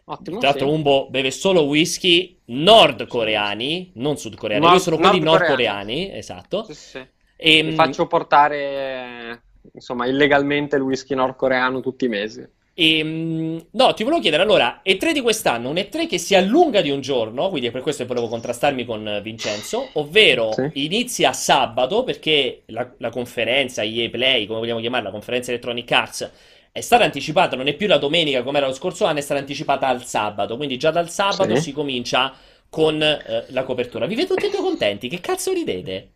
Ottimo. 0.05 0.38
Tra 0.38 0.49
l'altro, 0.51 0.68
sì. 0.68 0.75
Umbo 0.75 1.09
beve 1.11 1.31
solo 1.31 1.62
whisky 1.62 2.38
nordcoreani, 2.47 3.92
non 3.94 4.16
sudcoreani. 4.16 4.62
Nord- 4.62 4.77
Io 4.77 4.83
sono 4.83 4.97
quelli 4.99 5.21
nordcoreani. 5.21 5.94
nordcoreani, 5.94 6.16
esatto. 6.18 6.64
Sì, 6.64 6.75
sì. 6.75 7.07
E, 7.37 7.62
Mi 7.62 7.73
faccio 7.73 8.07
portare, 8.07 9.42
insomma, 9.73 10.07
illegalmente 10.07 10.77
il 10.77 10.83
whisky 10.83 11.14
nordcoreano 11.14 11.81
tutti 11.81 12.05
i 12.07 12.09
mesi. 12.09 12.47
E, 12.81 13.03
mm, 13.03 13.59
no, 13.73 13.93
ti 13.95 14.05
volevo 14.05 14.21
chiedere 14.21 14.43
allora, 14.45 14.81
E3 14.85 15.12
di 15.12 15.21
quest'anno, 15.21 15.71
un 15.71 15.79
E3 15.79 16.07
che 16.07 16.17
si 16.19 16.35
allunga 16.37 16.81
di 16.81 16.91
un 16.91 17.01
giorno, 17.01 17.49
quindi 17.49 17.69
è 17.69 17.71
per 17.73 17.83
questo 17.83 18.03
che 18.03 18.09
volevo 18.09 18.29
contrastarmi 18.29 18.85
con 18.85 19.07
eh, 19.09 19.21
Vincenzo, 19.21 19.91
ovvero 19.95 20.53
Sì. 20.55 20.71
inizia 20.75 21.33
sabato 21.33 22.05
perché 22.05 22.62
la, 22.67 22.88
la 22.99 23.11
conferenza 23.11 23.83
EA 23.83 24.09
Play, 24.11 24.47
come 24.47 24.61
vogliamo 24.61 24.79
chiamarla, 24.81 25.07
la 25.09 25.12
conferenza 25.12 25.51
Electronic 25.51 25.91
Arts, 25.91 26.33
è 26.71 26.81
stata 26.81 27.03
anticipata, 27.03 27.57
non 27.57 27.67
è 27.67 27.75
più 27.75 27.88
la 27.88 27.99
domenica 27.99 28.43
come 28.45 28.59
era 28.59 28.69
lo 28.69 28.75
scorso 28.75 29.05
anno, 29.07 29.19
è 29.19 29.23
stata 29.23 29.41
anticipata 29.41 29.88
al 29.88 30.05
sabato, 30.05 30.57
quindi 30.57 30.77
già 30.77 30.93
dal 30.93 31.11
sabato 31.11 31.57
Sì. 31.57 31.62
si 31.62 31.73
comincia 31.73 32.33
con 32.71 33.03
eh, 33.03 33.45
la 33.49 33.64
copertura. 33.64 34.07
Vi 34.07 34.14
vedo 34.14 34.37
tutti 34.37 34.57
contenti, 34.57 35.09
che 35.09 35.21
cazzo 35.21 35.53
ridete? 35.53 36.12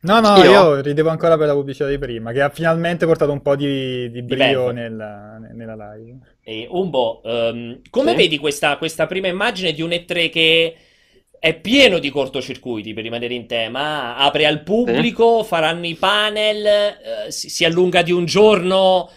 No, 0.00 0.20
no, 0.20 0.36
Io? 0.36 0.44
io 0.44 0.80
ridevo 0.80 1.08
ancora 1.08 1.36
per 1.36 1.48
la 1.48 1.54
pubblicità 1.54 1.88
di 1.88 1.98
prima, 1.98 2.30
che 2.32 2.40
ha 2.40 2.48
finalmente 2.50 3.06
portato 3.06 3.32
un 3.32 3.42
po' 3.42 3.56
di, 3.56 4.08
di 4.10 4.22
brio 4.22 4.70
nella, 4.70 5.38
nella 5.38 5.94
live. 5.94 6.18
E 6.42 6.66
Umbo, 6.70 7.22
ehm, 7.24 7.80
come 7.90 8.10
Sì. 8.10 8.16
vedi 8.16 8.38
questa, 8.38 8.76
questa 8.76 9.06
prima 9.06 9.26
immagine 9.26 9.72
di 9.72 9.82
un 9.82 9.90
E3 9.90 10.28
che 10.30 10.76
è 11.38 11.54
pieno 11.60 11.98
di 11.98 12.10
cortocircuiti 12.10 12.94
per 12.94 13.02
rimanere 13.02 13.34
in 13.34 13.46
tema? 13.46 14.16
Apre 14.16 14.46
al 14.46 14.62
pubblico, 14.62 15.42
faranno 15.42 15.86
i 15.86 15.94
panel, 15.96 16.64
eh, 16.66 17.30
si, 17.32 17.48
si 17.48 17.64
allunga 17.64 18.02
di 18.02 18.12
un 18.12 18.26
giorno 18.26 19.10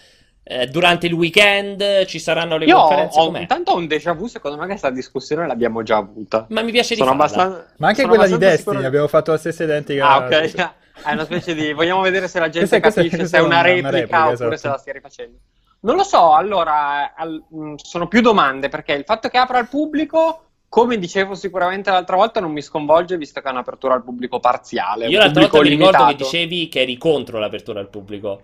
eh, 0.52 0.66
durante 0.66 1.06
il 1.06 1.14
weekend, 1.14 2.06
ci 2.06 2.18
saranno 2.18 2.58
le 2.58 2.66
Io 2.66 2.76
conferenze. 2.76 3.20
ho- 3.20 3.26
com'è? 3.28 3.42
intanto 3.42 3.72
ho 3.72 3.78
un 3.78 3.86
déjà 3.86 4.14
vu, 4.14 4.26
secondo 4.26 4.58
me 4.58 4.66
questa 4.66 4.90
discussione 4.90 5.46
l'abbiamo 5.46 5.84
già 5.84 5.98
avuta. 5.98 6.48
Ma 6.50 6.64
mi 6.64 6.72
piace 6.72 6.96
di 6.96 7.02
Sono 7.02 7.12
farla. 7.16 7.26
abbastanza... 7.44 7.74
Ma 7.78 7.88
anche 7.88 8.02
sono 8.02 8.14
quella 8.14 8.26
di 8.28 8.38
Destiny, 8.40 8.58
sicuro- 8.72 8.88
abbiamo 8.88 9.08
fatto 9.08 9.32
la 9.32 9.38
stessa 9.38 9.64
identica. 9.64 10.10
Ah, 10.10 10.18
ok. 10.26 10.54
È 11.06 11.12
una 11.14 11.24
specie 11.24 11.54
di... 11.54 11.72
Vogliamo 11.72 12.02
vedere 12.02 12.28
se 12.28 12.40
la 12.40 12.50
gente 12.50 12.68
Questa 12.80 12.80
capisce 13.02 13.16
questa 13.18 13.38
se 13.38 13.44
è 13.44 13.46
una 13.46 13.60
una- 13.60 13.70
una 13.70 13.74
replica, 13.74 13.90
replica, 14.00 14.20
oppure 14.30 14.56
esatto. 14.56 14.58
se 14.58 14.68
la 14.70 14.78
stia 14.80 14.94
rifacendo. 14.94 15.38
Non 15.82 15.96
lo 15.96 16.04
so, 16.04 16.34
allora, 16.34 17.14
al- 17.16 17.42
mh, 17.48 17.76
sono 17.76 18.08
più 18.10 18.20
domande, 18.22 18.68
perché 18.68 18.94
il 18.94 19.04
fatto 19.06 19.30
che 19.30 19.38
apra 19.38 19.60
al 19.60 19.70
pubblico, 19.70 20.44
come 20.68 20.98
dicevo 20.98 21.36
sicuramente 21.36 21.90
l'altra 21.90 22.18
volta, 22.18 22.42
non 22.42 22.52
mi 22.52 22.62
sconvolge, 22.62 23.16
visto 23.18 23.40
che 23.40 23.48
è 23.48 23.52
un'apertura 23.52 23.94
al 23.94 24.04
pubblico 24.04 24.40
parziale. 24.42 25.08
Io 25.08 25.20
l'altra 25.20 25.42
volta 25.48 25.62
mi 25.62 25.70
ricordo 25.70 26.06
che 26.08 26.16
dicevi 26.16 26.68
che 26.68 26.82
eri 26.82 26.98
contro 26.98 27.40
l'apertura 27.40 27.80
al 27.80 27.88
pubblico. 27.88 28.42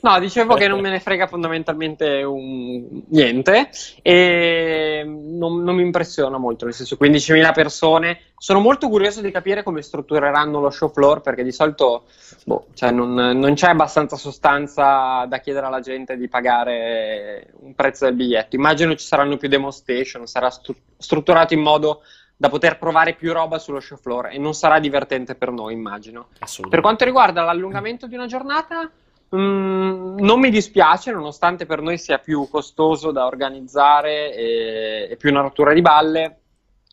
No, 0.00 0.18
dicevo 0.20 0.54
che 0.54 0.66
non 0.68 0.80
me 0.80 0.90
ne 0.90 1.00
frega 1.00 1.26
fondamentalmente 1.26 2.22
un- 2.22 3.02
niente 3.08 3.68
e 4.00 5.02
non, 5.04 5.62
non 5.62 5.74
mi 5.74 5.82
impressiona 5.82 6.38
molto, 6.38 6.64
nel 6.64 6.72
senso 6.74 6.96
15.000 6.96 7.52
persone. 7.52 8.20
Sono 8.38 8.60
molto 8.60 8.88
curioso 8.88 9.20
di 9.20 9.30
capire 9.30 9.62
come 9.62 9.82
struttureranno 9.82 10.60
lo 10.60 10.70
show 10.70 10.90
floor 10.90 11.20
perché 11.20 11.42
di 11.42 11.52
solito 11.52 12.04
boh, 12.44 12.66
cioè 12.74 12.92
non, 12.92 13.12
non 13.12 13.54
c'è 13.54 13.68
abbastanza 13.68 14.16
sostanza 14.16 15.26
da 15.28 15.38
chiedere 15.40 15.66
alla 15.66 15.80
gente 15.80 16.16
di 16.16 16.28
pagare 16.28 17.48
un 17.60 17.74
prezzo 17.74 18.04
del 18.06 18.14
biglietto. 18.14 18.56
Immagino 18.56 18.94
ci 18.94 19.04
saranno 19.04 19.36
più 19.36 19.48
demo 19.48 19.70
station, 19.70 20.26
sarà 20.26 20.48
stru- 20.48 20.78
strutturato 20.96 21.52
in 21.54 21.60
modo 21.60 22.02
da 22.36 22.48
poter 22.48 22.78
provare 22.78 23.14
più 23.14 23.32
roba 23.32 23.58
sullo 23.58 23.80
show 23.80 23.98
floor 23.98 24.28
e 24.28 24.38
non 24.38 24.54
sarà 24.54 24.78
divertente 24.78 25.34
per 25.34 25.50
noi, 25.50 25.72
immagino. 25.74 26.28
Per 26.70 26.80
quanto 26.80 27.04
riguarda 27.04 27.42
l'allungamento 27.42 28.06
di 28.06 28.14
una 28.14 28.26
giornata, 28.26 28.88
Mm, 29.36 30.18
non 30.20 30.40
mi 30.40 30.50
dispiace, 30.50 31.12
nonostante 31.12 31.66
per 31.66 31.82
noi 31.82 31.98
sia 31.98 32.18
più 32.18 32.48
costoso 32.48 33.10
da 33.10 33.26
organizzare 33.26 34.34
e, 34.34 35.08
e 35.10 35.16
più 35.16 35.30
una 35.30 35.42
rottura 35.42 35.72
di 35.72 35.82
balle. 35.82 36.40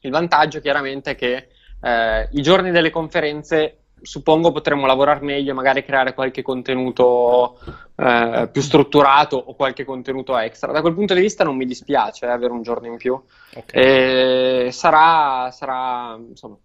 Il 0.01 0.11
vantaggio 0.11 0.59
chiaramente 0.59 1.11
è 1.11 1.15
che 1.15 1.47
eh, 1.81 2.29
i 2.31 2.41
giorni 2.41 2.71
delle 2.71 2.89
conferenze 2.89 3.79
suppongo 4.01 4.51
potremmo 4.51 4.85
lavorare 4.85 5.21
meglio, 5.21 5.53
magari 5.53 5.83
creare 5.83 6.13
qualche 6.13 6.41
contenuto 6.41 7.59
eh, 7.95 8.49
più 8.51 8.61
strutturato 8.61 9.37
o 9.37 9.55
qualche 9.55 9.83
contenuto 9.83 10.37
extra. 10.37 10.71
Da 10.71 10.81
quel 10.81 10.93
punto 10.93 11.13
di 11.13 11.21
vista 11.21 11.43
non 11.43 11.55
mi 11.55 11.65
dispiace 11.65 12.25
eh, 12.25 12.29
avere 12.29 12.51
un 12.51 12.61
giorno 12.61 12.87
in 12.87 12.97
più. 12.97 13.19
Okay. 13.55 14.71
sarà, 14.71 15.49
sarà, 15.51 16.17
insomma, 16.17 16.57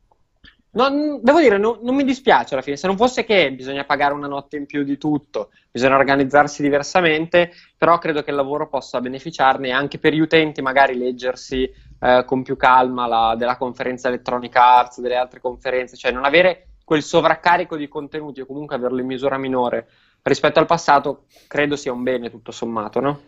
non, 0.73 1.21
devo 1.23 1.41
dire, 1.41 1.59
no, 1.59 1.79
non 1.83 1.95
mi 1.95 2.05
dispiace 2.05 2.55
alla 2.55 2.63
fine. 2.63 2.77
Se 2.77 2.87
non 2.87 2.97
fosse 2.97 3.25
che 3.25 3.53
bisogna 3.53 3.85
pagare 3.85 4.15
una 4.15 4.29
notte 4.29 4.57
in 4.57 4.67
più 4.67 4.85
di 4.85 4.99
tutto, 4.99 5.51
bisogna 5.71 5.97
organizzarsi 5.97 6.63
diversamente, 6.63 7.53
però 7.77 7.99
credo 7.99 8.23
che 8.23 8.31
il 8.31 8.37
lavoro 8.37 8.69
possa 8.69 9.01
beneficiarne 9.01 9.71
anche 9.71 9.99
per 9.99 10.13
gli 10.13 10.21
utenti, 10.21 10.63
magari 10.63 10.97
leggersi 10.97 11.69
eh, 12.01 12.25
con 12.25 12.43
più 12.43 12.57
calma 12.57 13.07
la, 13.07 13.35
della 13.37 13.57
conferenza 13.57 14.09
Electronic 14.09 14.55
Arts, 14.55 15.01
delle 15.01 15.17
altre 15.17 15.41
conferenze, 15.41 15.97
cioè 15.97 16.13
non 16.13 16.25
avere 16.25 16.67
quel 16.85 17.03
sovraccarico 17.03 17.77
di 17.77 17.89
contenuti 17.89 18.41
o 18.41 18.47
comunque 18.47 18.77
averlo 18.77 19.01
in 19.01 19.07
misura 19.07 19.39
minore 19.39 19.89
rispetto 20.23 20.59
al 20.59 20.67
passato, 20.67 21.25
credo 21.47 21.77
sia 21.77 21.93
un 21.93 22.03
bene 22.03 22.31
tutto 22.31 22.53
sommato, 22.53 23.01
no? 23.01 23.21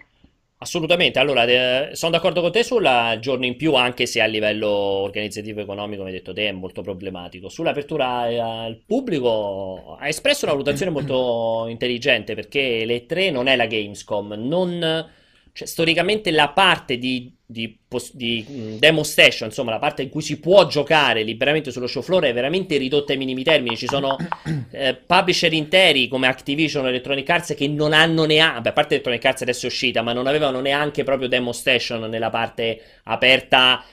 Assolutamente, 0.63 1.19
allora 1.19 1.45
eh, 1.45 1.97
sono 1.97 2.13
d'accordo 2.13 2.41
con 2.41 2.53
te 2.53 2.63
sul 2.63 2.89
giorno 3.19 3.45
in 3.47 3.57
più, 3.57 3.75
anche 3.75 4.07
se 4.07 4.21
a 4.21 4.27
livello 4.27 4.69
organizzativo 4.69 5.59
e 5.59 5.63
economico, 5.65 5.97
come 5.99 6.11
hai 6.11 6.17
detto 6.17 6.33
te, 6.33 6.47
è 6.47 6.53
molto 6.53 6.83
problematico. 6.83 7.49
Sull'apertura 7.49 8.21
al 8.63 8.81
pubblico 8.87 9.97
ha 9.99 10.07
espresso 10.07 10.45
una 10.45 10.55
valutazione 10.55 10.93
molto 10.95 11.67
intelligente 11.69 12.37
perché 12.37 12.85
le 12.85 13.07
tre 13.07 13.33
non 13.33 13.49
è 13.49 13.57
la 13.57 13.67
Gamescom, 13.67 14.35
non 14.35 15.11
cioè, 15.53 15.67
storicamente 15.67 16.31
la 16.31 16.51
parte 16.51 16.97
di, 16.97 17.37
di, 17.53 17.79
di 18.13 18.77
demo 18.79 19.03
station, 19.05 19.49
insomma, 19.49 19.71
la 19.71 19.79
parte 19.79 20.03
in 20.03 20.09
cui 20.09 20.23
si 20.23 20.41
può 20.41 20.67
giocare 20.67 21.23
liberamente 21.23 21.71
sullo 21.71 21.87
show 21.87 22.03
floor 22.03 22.25
è 22.25 22.33
veramente 22.33 22.77
ridotta 22.79 23.13
ai 23.13 23.19
minimi 23.19 23.45
termini. 23.45 23.77
Ci 23.77 23.87
sono 23.87 24.17
eh, 24.73 24.95
publisher 24.95 25.53
interi 25.53 26.09
come 26.09 26.27
Activision 26.27 26.87
Electronic 26.87 27.29
Arts 27.29 27.55
che 27.55 27.69
non 27.69 27.93
hanno 27.93 28.25
neanche, 28.25 28.69
a 28.69 28.73
parte 28.73 28.95
Electronic 28.95 29.25
Arts 29.25 29.43
adesso 29.43 29.67
è 29.67 29.69
uscita, 29.69 30.03
ma 30.03 30.13
non 30.13 30.27
avevano 30.27 30.61
neanche 30.61 31.05
proprio 31.05 31.29
demo 31.29 31.53
station 31.53 32.09
nella 32.09 32.31
parte 32.31 32.81
aperta 33.05 33.85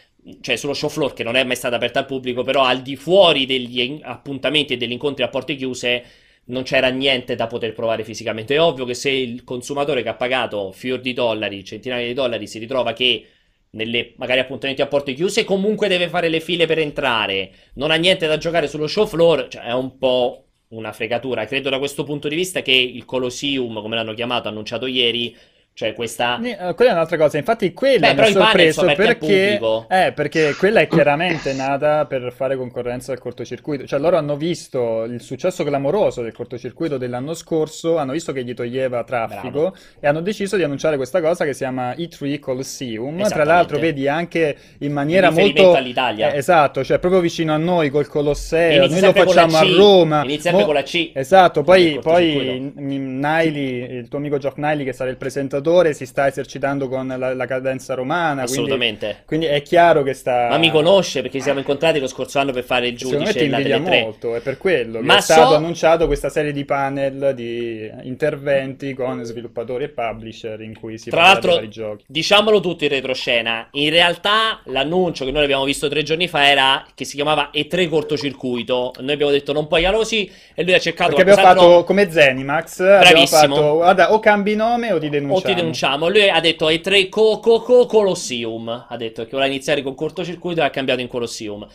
cioè 0.41 0.57
sullo 0.57 0.73
show 0.73 0.89
floor 0.89 1.13
che 1.13 1.23
non 1.23 1.35
è 1.35 1.43
mai 1.43 1.55
stata 1.55 1.75
aperta 1.75 1.99
al 1.99 2.05
pubblico, 2.05 2.43
però 2.43 2.63
al 2.63 2.81
di 2.81 2.95
fuori 2.95 3.45
degli 3.45 3.99
appuntamenti 4.03 4.73
e 4.73 4.77
degli 4.77 4.91
incontri 4.91 5.23
a 5.23 5.29
porte 5.29 5.55
chiuse 5.55 6.03
non 6.49 6.63
c'era 6.63 6.89
niente 6.89 7.35
da 7.35 7.47
poter 7.47 7.73
provare 7.73 8.03
fisicamente. 8.03 8.55
È 8.55 8.61
ovvio 8.61 8.85
che 8.85 8.93
se 8.93 9.09
il 9.09 9.43
consumatore 9.43 10.03
che 10.03 10.09
ha 10.09 10.15
pagato 10.15 10.71
fior 10.71 10.99
di 10.99 11.13
dollari, 11.13 11.63
centinaia 11.63 12.05
di 12.05 12.13
dollari, 12.13 12.47
si 12.47 12.59
ritrova 12.59 12.93
che 12.93 13.25
nelle 13.71 14.13
magari 14.17 14.39
appuntamenti 14.39 14.81
a 14.81 14.87
porte 14.87 15.13
chiuse 15.13 15.43
comunque 15.43 15.87
deve 15.87 16.09
fare 16.09 16.29
le 16.29 16.39
file 16.39 16.65
per 16.65 16.79
entrare, 16.79 17.51
non 17.75 17.91
ha 17.91 17.95
niente 17.95 18.27
da 18.27 18.37
giocare 18.37 18.67
sullo 18.67 18.87
show 18.87 19.05
floor, 19.05 19.47
cioè 19.47 19.63
è 19.63 19.73
un 19.73 19.97
po' 19.97 20.45
una 20.69 20.91
fregatura. 20.91 21.45
Credo 21.45 21.69
da 21.69 21.79
questo 21.79 22.03
punto 22.03 22.27
di 22.27 22.35
vista 22.35 22.61
che 22.61 22.71
il 22.71 23.05
Colosseum, 23.05 23.81
come 23.81 23.95
l'hanno 23.95 24.13
chiamato, 24.13 24.47
annunciato 24.47 24.85
ieri, 24.85 25.35
cioè 25.79 25.93
questa... 25.93 26.41
Uh, 26.41 26.75
quella 26.75 26.91
è 26.91 26.93
un'altra 26.93 27.15
cosa, 27.15 27.37
infatti 27.37 27.71
quella 27.71 28.13
Beh, 28.13 28.21
mi 28.21 28.27
ha 28.27 28.31
sorpreso 28.31 28.85
perché... 28.97 29.57
Eh, 29.87 30.11
perché 30.13 30.53
quella 30.57 30.81
è 30.81 30.87
chiaramente 30.91 31.53
nata 31.53 32.05
per 32.05 32.33
fare 32.35 32.57
concorrenza 32.57 33.13
al 33.13 33.19
cortocircuito, 33.19 33.85
cioè 33.85 33.97
loro 33.97 34.17
hanno 34.17 34.35
visto 34.35 35.05
il 35.05 35.21
successo 35.21 35.63
clamoroso 35.63 36.21
del 36.21 36.33
cortocircuito 36.33 36.97
dell'anno 36.97 37.33
scorso, 37.33 37.95
hanno 37.95 38.11
visto 38.11 38.33
che 38.33 38.43
gli 38.43 38.53
toglieva 38.53 39.05
traffico 39.05 39.49
Bravo. 39.51 39.75
e 40.01 40.05
hanno 40.05 40.19
deciso 40.19 40.57
di 40.57 40.63
annunciare 40.63 40.97
questa 40.97 41.21
cosa 41.21 41.45
che 41.45 41.53
si 41.53 41.59
chiama 41.59 41.91
E3 41.93 42.39
Colosseum, 42.39 43.25
tra 43.29 43.45
l'altro 43.45 43.79
vedi 43.79 44.05
anche 44.09 44.57
in 44.79 44.91
maniera 44.91 45.31
molto... 45.31 45.75
all'Italia. 45.75 46.33
Eh, 46.33 46.39
esatto, 46.39 46.83
cioè 46.83 46.99
proprio 46.99 47.21
vicino 47.21 47.53
a 47.53 47.57
noi 47.57 47.89
col 47.89 48.09
Colosseo, 48.09 48.83
Inizia 48.83 48.99
noi 48.99 49.13
lo 49.13 49.25
facciamo 49.25 49.55
a 49.55 49.63
Roma. 49.63 50.23
Inizia 50.25 50.51
Mo... 50.51 50.65
con 50.65 50.73
la 50.73 50.83
C. 50.83 51.11
Esatto, 51.13 51.63
poi, 51.63 51.99
poi 52.01 52.69
Niley, 52.75 53.99
il 53.99 54.09
tuo 54.09 54.17
amico 54.17 54.37
Geoff 54.37 54.57
Niley 54.57 54.83
che 54.83 54.91
sarà 54.91 55.09
il 55.09 55.15
presentatore 55.15 55.67
giocatore 55.69 55.93
si 55.93 56.05
sta 56.05 56.27
esercitando 56.27 56.87
con 56.87 57.07
la, 57.07 57.33
la 57.33 57.45
cadenza 57.45 57.93
romana. 57.93 58.43
Assolutamente. 58.43 59.23
Quindi, 59.25 59.25
quindi, 59.25 59.45
è 59.47 59.61
chiaro 59.61 60.03
che 60.03 60.13
sta. 60.13 60.47
Ma 60.49 60.57
mi 60.57 60.71
conosce 60.71 61.21
perché 61.21 61.37
ci 61.37 61.43
siamo 61.43 61.59
incontrati 61.59 61.99
lo 61.99 62.07
scorso 62.07 62.39
anno 62.39 62.51
per 62.51 62.63
fare 62.63 62.87
il 62.87 62.97
giudice 62.97 63.23
me 63.23 63.33
ti 63.33 63.43
invidia 63.45 63.79
molto, 63.79 64.35
è 64.35 64.41
per 64.41 64.57
quello 64.57 65.01
Ma 65.01 65.17
è 65.17 65.21
so... 65.21 65.33
stato 65.33 65.55
annunciato 65.55 66.07
questa 66.07 66.29
serie 66.29 66.51
di 66.51 66.65
panel 66.65 67.33
di 67.35 67.89
interventi 68.03 68.93
con 68.93 69.23
sviluppatori 69.23 69.85
e 69.85 69.89
publisher 69.89 70.59
in 70.61 70.77
cui 70.77 70.97
si 70.97 71.09
Tra 71.09 71.21
l'altro, 71.21 71.57
di 71.57 71.69
giochi. 71.69 72.03
Diciamolo 72.07 72.59
tutto 72.59 72.83
in 72.83 72.89
retroscena. 72.89 73.67
In 73.71 73.89
realtà 73.89 74.61
l'annuncio 74.65 75.25
che 75.25 75.31
noi 75.31 75.43
abbiamo 75.43 75.63
visto 75.63 75.87
tre 75.87 76.03
giorni 76.03 76.27
fa 76.27 76.49
era 76.49 76.85
che 76.95 77.05
si 77.05 77.15
chiamava 77.15 77.51
E3 77.53 77.87
cortocircuito. 77.87 78.93
Noi 78.99 79.13
abbiamo 79.13 79.31
detto 79.31 79.53
non 79.53 79.67
puoi 79.67 79.87
così 79.89 80.29
e 80.53 80.63
lui 80.63 80.73
ha 80.73 80.79
cercato 80.79 81.15
Perché 81.15 81.31
abbiamo 81.31 81.49
fatto 81.49 81.83
come 81.83 82.09
Zenimax, 82.09 82.77
Bravissimo. 82.77 83.37
abbiamo 83.37 83.55
fatto 83.55 83.75
guarda, 83.75 84.13
o 84.13 84.19
cambi 84.19 84.55
nome 84.55 84.91
o 84.91 84.99
ti 84.99 85.09
denunciamo. 85.09 85.39
O 85.39 85.55
ti 85.55 85.58
denunciamo. 85.59 86.09
Lui 86.09 86.29
ha 86.29 86.39
detto 86.39 86.69
è 86.69 86.79
3 86.81 87.09
co, 87.09 87.39
co, 87.39 87.61
co 87.61 87.85
Colosseum. 87.85 88.85
Ha 88.87 88.97
detto 88.97 89.23
che 89.23 89.31
voleva 89.31 89.49
iniziare 89.49 89.81
con 89.81 89.95
cortocircuito 89.95 90.61
e 90.61 90.63
ha 90.63 90.69
cambiato 90.69 91.01
in 91.01 91.07
Colosseum. 91.07 91.67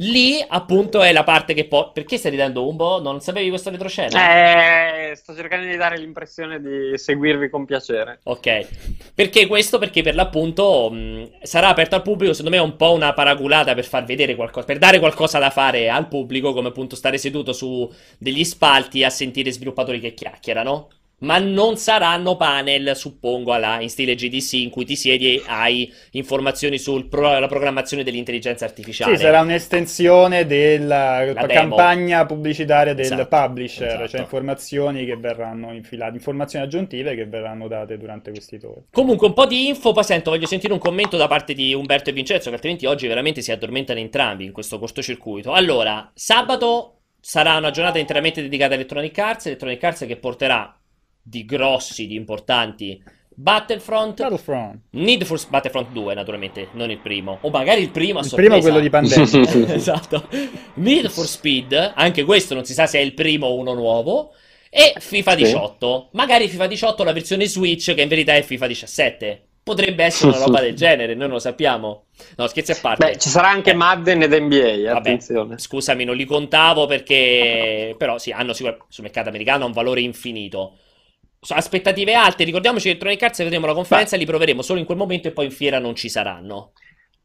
Lì, 0.00 0.44
appunto, 0.46 1.02
è 1.02 1.12
la 1.12 1.24
parte 1.24 1.54
che 1.54 1.66
poi. 1.66 1.90
Perché 1.92 2.18
stai 2.18 2.30
ridendo 2.30 2.68
un 2.68 2.76
po'? 2.76 3.00
Non 3.02 3.20
sapevi 3.20 3.48
questa 3.48 3.70
retroscena? 3.70 5.10
Eh, 5.10 5.16
sto 5.16 5.34
cercando 5.34 5.68
di 5.68 5.76
dare 5.76 5.98
l'impressione 5.98 6.60
di 6.60 6.96
seguirvi 6.96 7.50
con 7.50 7.64
piacere. 7.64 8.20
Ok. 8.22 9.12
Perché 9.12 9.48
questo? 9.48 9.78
Perché 9.78 10.02
per 10.02 10.14
l'appunto 10.14 10.88
mh, 10.88 11.38
sarà 11.42 11.68
aperto 11.68 11.96
al 11.96 12.02
pubblico. 12.02 12.32
Secondo 12.32 12.56
me 12.56 12.62
è 12.62 12.64
un 12.64 12.76
po' 12.76 12.92
una 12.92 13.12
paraculata 13.12 13.74
per 13.74 13.84
far 13.84 14.04
vedere 14.04 14.36
qualcosa, 14.36 14.66
per 14.66 14.78
dare 14.78 15.00
qualcosa 15.00 15.40
da 15.40 15.50
fare 15.50 15.90
al 15.90 16.06
pubblico, 16.06 16.52
come 16.52 16.68
appunto 16.68 16.94
stare 16.94 17.18
seduto 17.18 17.52
su 17.52 17.92
degli 18.18 18.44
spalti 18.44 19.02
a 19.02 19.10
sentire 19.10 19.50
sviluppatori 19.50 19.98
che 19.98 20.14
chiacchierano 20.14 20.90
ma 21.20 21.38
non 21.38 21.76
saranno 21.76 22.36
panel, 22.36 22.94
suppongo, 22.94 23.52
alla, 23.52 23.80
in 23.80 23.88
stile 23.88 24.14
GDC 24.14 24.52
in 24.54 24.70
cui 24.70 24.84
ti 24.84 24.94
siedi 24.94 25.34
e 25.34 25.42
hai 25.46 25.92
informazioni 26.12 26.78
sulla 26.78 27.06
pro, 27.08 27.46
programmazione 27.48 28.04
dell'intelligenza 28.04 28.64
artificiale. 28.64 29.16
Sì, 29.16 29.22
sarà 29.22 29.40
un'estensione 29.40 30.46
della 30.46 31.32
campagna 31.48 32.24
pubblicitaria 32.24 32.94
del 32.94 33.04
esatto, 33.04 33.26
publisher, 33.26 33.86
cioè 33.86 33.94
esatto. 33.94 34.08
cioè 34.08 34.20
informazioni 34.20 35.04
che 35.04 35.16
verranno 35.16 35.72
infilate, 35.72 36.14
informazioni 36.14 36.64
aggiuntive 36.64 37.14
che 37.14 37.26
verranno 37.26 37.66
date 37.66 37.98
durante 37.98 38.30
questi 38.30 38.58
tour. 38.58 38.84
Comunque, 38.92 39.26
un 39.26 39.34
po' 39.34 39.46
di 39.46 39.68
info, 39.68 39.92
poi 39.92 40.04
sento, 40.04 40.30
voglio 40.30 40.46
sentire 40.46 40.72
un 40.72 40.78
commento 40.78 41.16
da 41.16 41.26
parte 41.26 41.52
di 41.52 41.74
Umberto 41.74 42.10
e 42.10 42.12
Vincenzo, 42.12 42.48
che 42.48 42.54
altrimenti 42.54 42.86
oggi 42.86 43.08
veramente 43.08 43.42
si 43.42 43.50
addormentano 43.50 43.98
entrambi 43.98 44.44
in 44.44 44.52
questo 44.52 44.78
cortocircuito. 44.78 45.52
Allora, 45.52 46.10
sabato 46.14 46.92
sarà 47.20 47.56
una 47.56 47.70
giornata 47.70 47.98
interamente 47.98 48.40
dedicata 48.40 48.72
a 48.72 48.76
Electronic 48.76 49.18
Arts, 49.18 49.46
Electronic 49.46 49.82
Arts 49.82 50.06
che 50.06 50.16
porterà 50.16 50.77
di 51.28 51.44
grossi, 51.44 52.06
di 52.06 52.14
importanti. 52.14 53.00
Battlefront, 53.40 54.20
Battlefront. 54.20 54.80
Need 54.90 55.24
for 55.24 55.38
Battlefront 55.48 55.92
2, 55.92 56.14
naturalmente, 56.14 56.68
non 56.72 56.90
il 56.90 56.98
primo. 56.98 57.38
O 57.42 57.50
magari 57.50 57.82
il 57.82 57.90
primo 57.90 58.18
a 58.18 58.22
il 58.22 58.28
sorpresa. 58.28 58.54
primo 58.54 58.64
quello 58.64 58.80
di 58.80 58.90
pandemia. 58.90 59.74
esatto. 59.74 60.28
Need 60.74 61.08
for 61.08 61.26
Speed, 61.26 61.92
anche 61.94 62.24
questo 62.24 62.54
non 62.54 62.64
si 62.64 62.72
sa 62.72 62.86
se 62.86 62.98
è 62.98 63.02
il 63.02 63.14
primo 63.14 63.46
o 63.46 63.54
uno 63.56 63.74
nuovo. 63.74 64.32
E 64.70 64.94
FIFA 64.98 65.34
18. 65.36 66.08
Sì. 66.10 66.16
Magari 66.16 66.48
FIFA 66.48 66.66
18 66.66 67.04
la 67.04 67.12
versione 67.12 67.46
Switch, 67.46 67.94
che 67.94 68.02
in 68.02 68.08
verità 68.08 68.34
è 68.34 68.42
FIFA 68.42 68.66
17. 68.66 69.42
Potrebbe 69.62 70.02
essere 70.02 70.30
una 70.30 70.44
roba 70.44 70.60
del 70.60 70.74
genere, 70.74 71.14
noi 71.14 71.26
non 71.26 71.34
lo 71.34 71.38
sappiamo. 71.38 72.06
No, 72.36 72.46
scherzi 72.48 72.72
a 72.72 72.78
parte. 72.80 73.06
Beh, 73.06 73.18
ci 73.18 73.28
sarà 73.28 73.50
anche 73.50 73.70
eh. 73.70 73.74
Madden 73.74 74.22
ed 74.22 74.32
NBA, 74.32 74.96
attenzione. 74.96 75.48
Vabbè, 75.50 75.60
scusami, 75.60 76.04
non 76.04 76.16
li 76.16 76.24
contavo 76.24 76.86
perché... 76.86 77.94
Però 77.96 78.18
sì, 78.18 78.32
hanno 78.32 78.52
sul 78.54 78.74
mercato 78.98 79.28
americano 79.28 79.66
un 79.66 79.72
valore 79.72 80.00
infinito 80.00 80.78
aspettative 81.48 82.14
alte. 82.14 82.44
Ricordiamoci 82.44 82.84
che 82.84 82.90
Electronic 82.90 83.22
Arts 83.22 83.38
vedremo 83.42 83.66
la 83.66 83.74
conferenza 83.74 84.16
Beh. 84.16 84.22
li 84.22 84.28
proveremo 84.28 84.62
solo 84.62 84.78
in 84.78 84.86
quel 84.86 84.98
momento 84.98 85.28
e 85.28 85.32
poi 85.32 85.46
in 85.46 85.50
fiera 85.50 85.78
non 85.78 85.94
ci 85.94 86.08
saranno. 86.08 86.72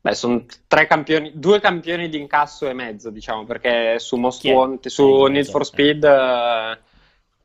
Beh, 0.01 0.16
sono 0.16 0.45
tre 0.68 0.86
campioni, 0.86 1.32
due 1.34 1.61
campioni 1.61 2.09
di 2.09 2.20
incasso 2.20 2.68
e 2.68 2.74
mezzo, 2.74 3.09
diciamo, 3.09 3.45
perché 3.45 3.99
su 3.99 4.18
Most 4.18 4.43
Wanted, 4.43 4.91
su 4.91 5.24
Need 5.28 5.45
for 5.45 5.66
Speed, 5.66 6.03
eh, 6.03 6.78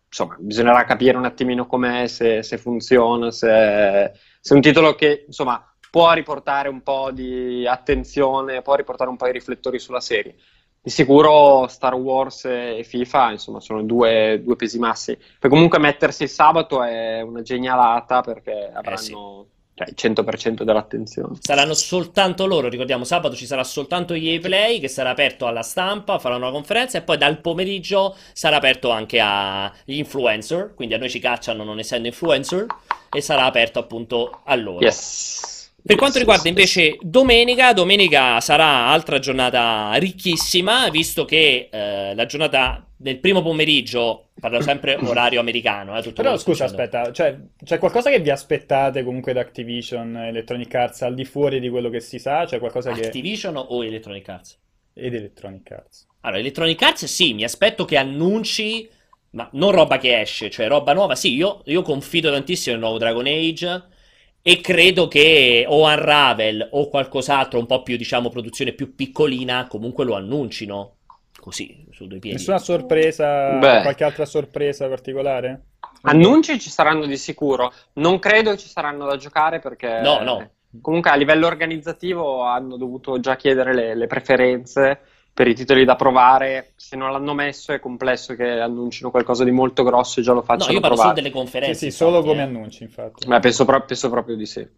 insomma, 0.08 0.36
bisognerà 0.40 0.84
capire 0.84 1.16
un 1.16 1.24
attimino 1.24 1.66
com'è, 1.66 2.08
se, 2.08 2.42
se 2.42 2.58
funziona, 2.58 3.30
se, 3.30 4.12
se, 4.40 4.52
è 4.52 4.56
un 4.56 4.60
titolo 4.60 4.96
che, 4.96 5.24
insomma, 5.28 5.72
può 5.88 6.12
riportare 6.12 6.68
un 6.68 6.82
po' 6.82 7.12
di 7.12 7.64
attenzione, 7.64 8.60
può 8.62 8.74
riportare 8.74 9.08
un 9.08 9.16
po' 9.16 9.28
i 9.28 9.32
riflettori 9.32 9.78
sulla 9.78 10.00
serie. 10.00 10.34
Di 10.80 10.90
sicuro 10.90 11.66
Star 11.68 11.94
Wars 11.94 12.44
e 12.46 12.84
FIFA, 12.86 13.32
insomma, 13.32 13.60
sono 13.60 13.82
due, 13.82 14.40
due 14.42 14.56
pesi 14.56 14.78
massi. 14.78 15.18
Per 15.38 15.50
comunque 15.50 15.78
mettersi 15.78 16.22
il 16.22 16.28
sabato 16.28 16.82
è 16.82 17.20
una 17.20 17.42
genialata 17.42 18.20
perché 18.20 18.70
avranno... 18.72 18.94
Eh 18.94 18.98
sì 18.98 19.56
cioè 19.78 19.88
il 19.88 19.94
100% 19.96 20.62
dell'attenzione. 20.62 21.36
Saranno 21.40 21.74
soltanto 21.74 22.46
loro, 22.46 22.68
ricordiamo, 22.68 23.04
sabato 23.04 23.36
ci 23.36 23.46
sarà 23.46 23.62
soltanto 23.62 24.14
EA 24.14 24.40
Play 24.40 24.80
che 24.80 24.88
sarà 24.88 25.10
aperto 25.10 25.46
alla 25.46 25.62
stampa, 25.62 26.18
faranno 26.18 26.46
una 26.46 26.52
conferenza 26.52 26.98
e 26.98 27.02
poi 27.02 27.16
dal 27.16 27.40
pomeriggio 27.40 28.16
sarà 28.32 28.56
aperto 28.56 28.90
anche 28.90 29.20
agli 29.20 29.98
influencer, 29.98 30.72
quindi 30.74 30.94
a 30.94 30.98
noi 30.98 31.10
ci 31.10 31.20
cacciano 31.20 31.62
non 31.62 31.78
essendo 31.78 32.08
influencer 32.08 32.66
e 33.10 33.20
sarà 33.20 33.44
aperto 33.44 33.78
appunto 33.78 34.40
a 34.42 34.54
loro. 34.56 34.84
Yes. 34.84 35.57
Per 35.88 35.96
quanto 35.96 36.18
riguarda 36.18 36.50
invece 36.50 36.98
domenica, 37.00 37.72
domenica 37.72 38.42
sarà 38.42 38.88
altra 38.88 39.18
giornata 39.18 39.90
ricchissima, 39.94 40.90
visto 40.90 41.24
che 41.24 41.70
eh, 41.72 42.14
la 42.14 42.26
giornata 42.26 42.86
del 42.94 43.18
primo 43.20 43.40
pomeriggio, 43.40 44.28
parlo 44.38 44.60
sempre 44.60 44.96
orario 45.02 45.40
americano, 45.40 45.98
eh, 45.98 46.12
Però 46.12 46.36
scusa, 46.36 46.66
aspetta, 46.66 47.10
cioè, 47.10 47.38
c'è 47.64 47.78
qualcosa 47.78 48.10
che 48.10 48.20
vi 48.20 48.28
aspettate 48.28 49.02
comunque 49.02 49.32
da 49.32 49.40
Activision, 49.40 50.14
Electronic 50.14 50.74
Arts, 50.74 51.00
al 51.00 51.14
di 51.14 51.24
fuori 51.24 51.58
di 51.58 51.70
quello 51.70 51.88
che 51.88 52.00
si 52.00 52.18
sa? 52.18 52.44
C'è 52.44 52.58
qualcosa 52.58 52.92
che... 52.92 53.06
Activision 53.06 53.56
o 53.56 53.82
Electronic 53.82 54.28
Arts? 54.28 54.58
Ed 54.92 55.14
Electronic 55.14 55.70
Arts. 55.70 56.06
Allora, 56.20 56.38
Electronic 56.38 56.82
Arts 56.82 57.06
sì, 57.06 57.32
mi 57.32 57.44
aspetto 57.44 57.86
che 57.86 57.96
annunci, 57.96 58.86
ma 59.30 59.48
non 59.52 59.70
roba 59.70 59.96
che 59.96 60.20
esce, 60.20 60.50
cioè 60.50 60.68
roba 60.68 60.92
nuova. 60.92 61.14
Sì, 61.14 61.32
io, 61.32 61.62
io 61.64 61.80
confido 61.80 62.30
tantissimo 62.30 62.74
nel 62.74 62.84
nuovo 62.84 62.98
Dragon 62.98 63.24
Age 63.26 63.96
e 64.42 64.60
credo 64.60 65.08
che 65.08 65.64
o 65.68 65.84
Unravel 65.86 66.68
o 66.72 66.88
qualcos'altro, 66.88 67.58
un 67.58 67.66
po' 67.66 67.82
più, 67.82 67.96
diciamo, 67.96 68.30
produzione 68.30 68.72
più 68.72 68.94
piccolina, 68.94 69.66
comunque 69.68 70.04
lo 70.04 70.14
annuncino. 70.14 70.94
Così, 71.40 71.86
su 71.92 72.06
due 72.06 72.18
piedi. 72.18 72.36
Nessuna 72.36 72.58
sorpresa, 72.58 73.52
Beh. 73.58 73.82
qualche 73.82 74.04
altra 74.04 74.24
sorpresa 74.26 74.88
particolare? 74.88 75.62
Annunci 76.02 76.58
ci 76.58 76.68
saranno 76.68 77.06
di 77.06 77.16
sicuro. 77.16 77.72
Non 77.94 78.18
credo 78.18 78.56
ci 78.56 78.68
saranno 78.68 79.06
da 79.06 79.16
giocare 79.16 79.60
perché 79.60 80.00
No, 80.00 80.20
no. 80.22 80.50
comunque 80.80 81.10
a 81.10 81.14
livello 81.14 81.46
organizzativo 81.46 82.42
hanno 82.42 82.76
dovuto 82.76 83.20
già 83.20 83.36
chiedere 83.36 83.74
le, 83.74 83.94
le 83.94 84.06
preferenze 84.06 85.00
per 85.38 85.46
i 85.46 85.54
titoli 85.54 85.84
da 85.84 85.94
provare. 85.94 86.72
Se 86.74 86.96
non 86.96 87.12
l'hanno 87.12 87.32
messo 87.32 87.70
è 87.72 87.78
complesso 87.78 88.34
che 88.34 88.58
annuncino 88.58 89.12
qualcosa 89.12 89.44
di 89.44 89.52
molto 89.52 89.84
grosso 89.84 90.18
e 90.18 90.24
già 90.24 90.32
lo 90.32 90.40
No, 90.40 90.44
facciano 90.46 90.72
io 90.72 90.80
parlo 90.80 90.96
solo 90.96 91.12
delle 91.12 91.28
Sì, 91.28 91.34
conferenze. 91.34 91.74
sì, 91.74 91.96
solo 91.96 92.16
infatti, 92.16 92.28
come 92.28 92.40
eh. 92.40 92.42
annunci, 92.42 92.82
infatti. 92.82 93.28
Ma 93.28 93.38
penso, 93.38 93.64
pro- 93.64 93.84
penso 93.84 94.10
proprio 94.10 94.34
di 94.34 94.46
sì. 94.46 94.68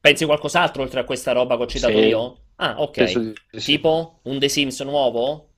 Pensi 0.00 0.24
qualcos'altro 0.24 0.82
oltre 0.82 1.00
a 1.00 1.04
questa 1.04 1.30
roba 1.30 1.56
che 1.56 1.62
ho 1.62 1.66
citato 1.66 1.98
Sì. 1.98 2.06
io? 2.06 2.38
Ah, 2.56 2.80
ok. 2.80 2.96
Di 3.50 3.60
sì. 3.60 3.72
Tipo 3.72 4.20
un 4.24 4.38
The 4.40 4.48
Sims 4.48 4.80
nuovo? 4.80 5.50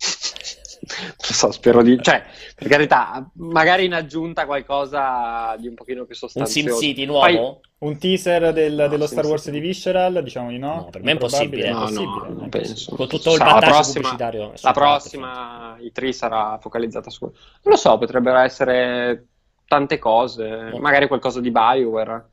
Non 0.86 1.32
so, 1.32 1.50
spero 1.50 1.82
di... 1.82 1.98
Cioè, 2.02 2.22
per 2.54 2.68
carità, 2.68 3.28
magari 3.34 3.84
in 3.86 3.94
aggiunta 3.94 4.44
qualcosa 4.46 5.56
di 5.58 5.66
un 5.68 5.74
pochino 5.74 6.04
più 6.04 6.10
Un 6.14 6.16
sostanzioso. 6.28 6.76
SimCity 6.78 7.06
Poi- 7.06 7.34
nuovo? 7.34 7.60
Un 7.84 7.98
teaser 7.98 8.52
del- 8.54 8.74
No, 8.74 8.88
dello 8.88 9.06
Star 9.06 9.26
Wars 9.26 9.50
di 9.50 9.58
Visceral? 9.60 10.22
Diciamo 10.22 10.48
di 10.48 10.56
no? 10.58 10.74
No, 10.74 10.88
per 10.90 11.02
me 11.02 11.10
è 11.10 11.12
impossibile. 11.12 11.68
No, 11.70 11.80
impossibile. 11.80 12.28
no, 12.28 12.34
non 12.34 12.44
È 12.44 12.48
penso. 12.48 12.94
Con 12.96 13.08
tutto 13.08 13.30
il 13.32 13.36
Sa- 13.36 13.58
prossima- 13.58 13.82
pubblicitario. 13.82 14.52
La 14.62 14.72
prossima 14.72 15.76
E3 15.78 16.10
sarà 16.10 16.58
focalizzata 16.60 17.10
su... 17.10 17.24
Non 17.24 17.34
lo 17.62 17.76
so, 17.76 17.98
potrebbero 17.98 18.38
essere 18.38 19.26
tante 19.66 19.98
cose, 19.98 20.72
magari 20.78 21.08
qualcosa 21.08 21.40
di 21.40 21.50
Bioware. 21.50 22.30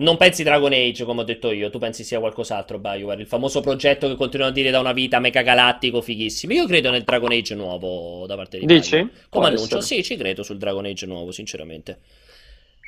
Non 0.00 0.16
pensi 0.16 0.42
Dragon 0.42 0.72
Age, 0.72 1.04
come 1.04 1.20
ho 1.20 1.24
detto 1.24 1.50
io, 1.52 1.68
tu 1.68 1.78
pensi 1.78 2.04
sia 2.04 2.18
qualcos'altro, 2.20 2.78
BioWare, 2.78 3.20
il 3.20 3.26
famoso 3.26 3.60
progetto 3.60 4.08
che 4.08 4.14
continuano 4.14 4.50
a 4.50 4.54
dire 4.54 4.70
da 4.70 4.80
una 4.80 4.92
vita, 4.92 5.18
mega 5.18 5.42
galattico, 5.42 6.00
fighissimo. 6.00 6.52
Io 6.54 6.66
credo 6.66 6.90
nel 6.90 7.02
Dragon 7.02 7.30
Age 7.30 7.54
nuovo 7.54 8.26
da 8.26 8.34
parte 8.34 8.58
di 8.58 8.66
Dici? 8.66 8.96
BioWare. 8.96 9.12
Può 9.28 9.40
Come 9.40 9.46
annuncio? 9.46 9.78
essere. 9.78 10.02
Sì, 10.02 10.02
ci 10.02 10.16
credo 10.16 10.42
sul 10.42 10.56
Dragon 10.56 10.84
Age 10.86 11.06
nuovo, 11.06 11.32
sinceramente. 11.32 11.98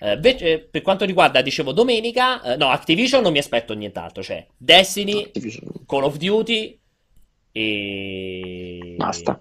Eh, 0.01 0.15
invece, 0.15 0.67
per 0.71 0.83
quanto 0.83 1.05
riguarda, 1.05 1.43
dicevo, 1.43 1.73
domenica, 1.73 2.43
eh, 2.43 2.57
no, 2.57 2.69
Activision 2.69 3.23
non 3.23 3.33
mi 3.33 3.39
aspetto 3.39 3.75
nient'altro, 3.75 4.23
cioè 4.23 4.47
Destiny, 4.57 5.23
Activision. 5.23 5.85
Call 5.87 6.05
of 6.05 6.17
Duty 6.17 6.81
e... 7.53 8.95
Basta. 8.97 9.41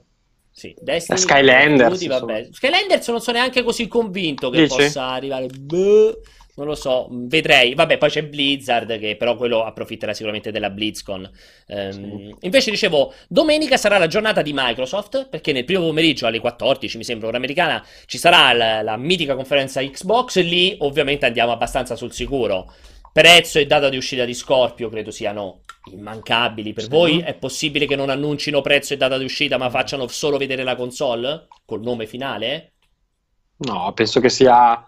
Sì, 0.52 0.76
Destiny, 0.80 1.18
of 1.18 1.96
Duty. 1.96 2.50
Skylanders 2.52 3.08
non 3.08 3.22
sono 3.22 3.38
neanche 3.38 3.64
così 3.64 3.88
convinto 3.88 4.50
che 4.50 4.64
Dici? 4.64 4.76
possa 4.76 5.06
arrivare. 5.06 5.48
Boh, 5.48 6.20
non 6.64 6.74
lo 6.74 6.80
so, 6.80 7.08
vedrei. 7.12 7.74
Vabbè, 7.74 7.98
poi 7.98 8.10
c'è 8.10 8.24
Blizzard 8.24 9.00
che 9.00 9.16
però 9.16 9.36
quello 9.36 9.64
approfitterà 9.64 10.14
sicuramente 10.14 10.52
della 10.52 10.70
BlizzCon. 10.70 11.30
Ehm, 11.68 12.36
Invece 12.42 12.72
dicevo, 12.72 13.14
domenica 13.28 13.78
sarà 13.78 13.98
la 13.98 14.08
giornata 14.08 14.42
di 14.42 14.52
Microsoft 14.54 15.28
perché 15.30 15.52
nel 15.52 15.66
primo 15.66 15.82
pomeriggio 15.86 16.28
alle 16.28 16.40
14, 16.40 16.98
mi 16.98 17.04
sembra 17.04 17.28
ora 17.28 17.38
americana, 17.38 17.84
ci 18.06 18.18
sarà 18.18 18.54
la, 18.54 18.82
la 18.82 18.98
mitica 18.98 19.36
conferenza 19.36 19.82
Xbox. 19.82 20.40
Lì 20.42 20.76
ovviamente 20.80 21.26
andiamo 21.26 21.52
abbastanza 21.52 21.96
sul 21.96 22.12
sicuro. 22.14 22.72
Prezzo 23.12 23.60
e 23.60 23.66
data 23.66 23.90
di 23.90 23.98
uscita 23.98 24.24
di 24.26 24.34
Scorpio 24.34 24.90
credo 24.90 25.12
siano 25.12 25.64
immancabili. 25.92 26.74
Per 26.74 26.88
Sì. 26.88 26.90
voi 26.90 27.20
è 27.20 27.34
possibile 27.36 27.86
che 27.86 27.96
non 27.96 28.10
annuncino 28.10 28.62
prezzo 28.62 28.94
e 28.94 28.98
data 28.98 29.18
di 29.18 29.24
uscita, 29.26 29.58
ma 29.58 29.70
facciano 29.70 30.08
solo 30.08 30.38
vedere 30.38 30.64
la 30.64 30.76
console 30.76 31.48
col 31.66 31.82
nome 31.82 32.06
finale? 32.08 32.74
No, 33.58 33.94
penso 33.94 34.20
che 34.20 34.30
sia... 34.30 34.86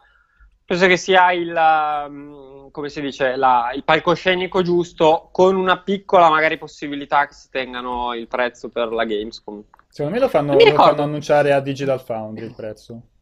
Penso 0.65 0.87
che 0.87 0.97
sia 0.97 1.31
il... 1.31 1.53
um, 1.53 2.71
come 2.71 2.89
si 2.89 3.01
dice? 3.01 3.35
la- 3.35 3.71
il 3.73 3.83
palcoscenico 3.83 4.61
giusto 4.61 5.29
con 5.31 5.55
una 5.55 5.79
piccola 5.79 6.29
magari 6.29 6.57
possibilità 6.57 7.27
che 7.27 7.33
si 7.33 7.49
tengano 7.49 8.13
il 8.13 8.27
prezzo 8.27 8.69
per 8.69 8.91
la 8.91 9.05
Gamescom. 9.05 9.63
Secondo 9.87 10.17
me 10.17 10.23
lo 10.23 10.29
fanno, 10.29 10.53
lo 10.53 10.57
ricordo. 10.57 10.83
fanno 10.83 11.03
annunciare 11.03 11.53
a 11.53 11.59
Digital 11.59 12.01
Foundry 12.01 12.45
il 12.45 12.55
prezzo. 12.55 13.01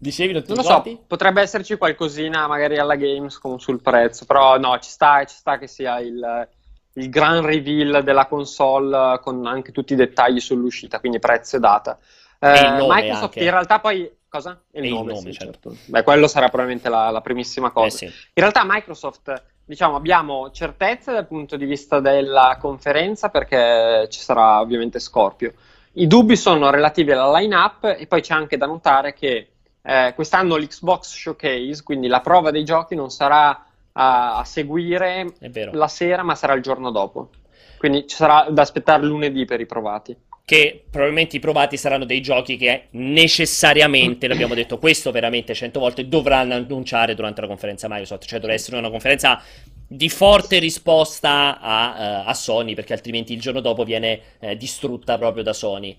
Dicevi, 0.00 0.32
non 0.32 0.44
lo 0.46 0.62
so, 0.62 0.84
potrebbe 1.06 1.40
esserci 1.40 1.76
qualcosina 1.76 2.46
magari 2.46 2.78
alla 2.78 2.94
Gamescom 2.94 3.56
sul 3.56 3.80
prezzo, 3.82 4.26
però 4.26 4.56
no, 4.58 4.78
ci 4.78 4.90
sta, 4.90 5.24
ci 5.24 5.34
sta 5.34 5.58
che 5.58 5.66
sia 5.66 5.98
il, 5.98 6.48
il 6.92 7.08
gran 7.08 7.44
reveal 7.44 8.04
della 8.04 8.26
console 8.26 9.18
con 9.20 9.44
anche 9.46 9.72
tutti 9.72 9.94
i 9.94 9.96
dettagli 9.96 10.38
sull'uscita, 10.38 11.00
quindi 11.00 11.18
prezzo 11.18 11.56
e 11.56 11.58
data. 11.58 11.98
Il 12.40 12.48
Eh, 12.48 12.86
Microsoft 12.86 13.22
anche. 13.22 13.44
in 13.44 13.50
realtà 13.50 13.78
poi... 13.80 14.16
Cosa? 14.28 14.60
E 14.70 14.82
il 14.86 14.92
nome, 14.92 15.16
sì, 15.16 15.32
certo. 15.32 15.74
Beh, 15.86 16.02
quello 16.02 16.26
sarà 16.28 16.48
probabilmente 16.48 16.90
la, 16.90 17.08
la 17.08 17.22
primissima 17.22 17.70
cosa. 17.70 17.86
Eh 17.86 17.90
sì. 17.90 18.04
In 18.04 18.12
realtà 18.34 18.60
Microsoft, 18.66 19.42
diciamo, 19.64 19.96
abbiamo 19.96 20.50
certezze 20.50 21.12
dal 21.12 21.26
punto 21.26 21.56
di 21.56 21.64
vista 21.64 21.98
della 22.00 22.58
conferenza 22.60 23.30
perché 23.30 24.06
ci 24.10 24.20
sarà 24.20 24.60
ovviamente 24.60 24.98
Scorpio. 24.98 25.54
I 25.92 26.06
dubbi 26.06 26.36
sono 26.36 26.68
relativi 26.68 27.10
alla 27.10 27.38
line-up 27.38 27.96
e 27.98 28.06
poi 28.06 28.20
c'è 28.20 28.34
anche 28.34 28.58
da 28.58 28.66
notare 28.66 29.14
che 29.14 29.48
eh, 29.80 30.12
quest'anno 30.14 30.56
l'Xbox 30.56 31.06
Showcase, 31.06 31.82
quindi 31.82 32.06
la 32.06 32.20
prova 32.20 32.50
dei 32.50 32.64
giochi, 32.64 32.94
non 32.94 33.08
sarà 33.10 33.64
a, 33.92 34.36
a 34.36 34.44
seguire 34.44 35.32
la 35.72 35.88
sera, 35.88 36.22
ma 36.22 36.34
sarà 36.34 36.52
il 36.52 36.60
giorno 36.60 36.90
dopo. 36.90 37.30
Quindi 37.78 38.06
ci 38.06 38.16
sarà 38.16 38.46
da 38.50 38.60
aspettare 38.60 39.02
lunedì 39.04 39.46
per 39.46 39.58
i 39.60 39.66
provati. 39.66 40.14
Che 40.48 40.84
probabilmente 40.90 41.36
i 41.36 41.40
provati 41.40 41.76
saranno 41.76 42.06
dei 42.06 42.22
giochi 42.22 42.56
che 42.56 42.84
necessariamente, 42.92 44.26
l'abbiamo 44.28 44.54
detto 44.54 44.78
questo 44.78 45.10
veramente 45.10 45.52
cento 45.52 45.78
volte, 45.78 46.08
dovranno 46.08 46.54
annunciare 46.54 47.14
durante 47.14 47.42
la 47.42 47.46
conferenza 47.48 47.86
Microsoft. 47.86 48.24
Cioè 48.24 48.38
dovrà 48.38 48.54
essere 48.54 48.78
una 48.78 48.88
conferenza 48.88 49.42
di 49.86 50.08
forte 50.08 50.58
risposta 50.58 51.60
a, 51.60 51.96
eh, 51.98 52.22
a 52.30 52.32
Sony, 52.32 52.72
perché 52.72 52.94
altrimenti 52.94 53.34
il 53.34 53.40
giorno 53.40 53.60
dopo 53.60 53.84
viene 53.84 54.20
eh, 54.40 54.56
distrutta 54.56 55.18
proprio 55.18 55.42
da 55.42 55.52
Sony. 55.52 55.94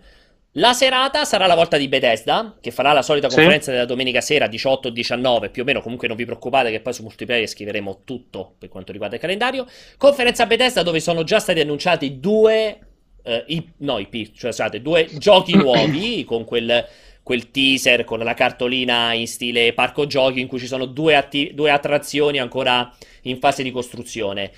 La 0.54 0.74
serata 0.74 1.26
sarà 1.26 1.46
la 1.46 1.54
volta 1.54 1.78
di 1.78 1.88
Bethesda, 1.88 2.58
che 2.60 2.72
farà 2.72 2.92
la 2.92 3.04
solita 3.04 3.30
Sì. 3.30 3.36
conferenza 3.36 3.70
della 3.70 3.86
domenica 3.86 4.20
sera 4.20 4.48
18-19, 4.48 5.52
più 5.52 5.62
o 5.62 5.66
meno, 5.66 5.80
comunque 5.80 6.08
non 6.08 6.18
vi 6.18 6.26
preoccupate 6.26 6.72
che 6.72 6.80
poi 6.80 6.92
su 6.92 7.04
multiplayer 7.04 7.48
scriveremo 7.48 8.02
tutto 8.04 8.56
per 8.58 8.68
quanto 8.68 8.92
riguarda 8.92 9.14
il 9.14 9.22
calendario. 9.22 9.68
Conferenza 9.98 10.48
Bethesda 10.48 10.82
dove 10.82 11.00
sono 11.02 11.24
già 11.24 11.38
stati 11.38 11.60
annunciati 11.60 12.20
due, 12.20 12.80
eh, 13.24 13.44
i- 13.48 13.70
no 13.78 13.98
IP, 14.00 14.32
cioè 14.34 14.52
scusate, 14.52 14.82
due 14.82 15.08
giochi 15.18 15.56
nuovi 15.56 16.24
con 16.26 16.44
quel, 16.46 16.86
quel 17.24 17.52
teaser 17.52 18.04
con 18.04 18.20
la 18.20 18.34
cartolina 18.34 19.14
in 19.14 19.28
stile 19.28 19.74
parco 19.74 20.06
giochi 20.08 20.40
in 20.40 20.48
cui 20.48 20.60
ci 20.60 20.68
sono 20.68 20.86
due, 20.86 21.16
atti- 21.16 21.52
due 21.54 21.72
attrazioni 21.72 22.40
ancora 22.40 22.94
in 23.24 23.40
fase 23.40 23.64
di 23.64 23.72
costruzione. 23.72 24.52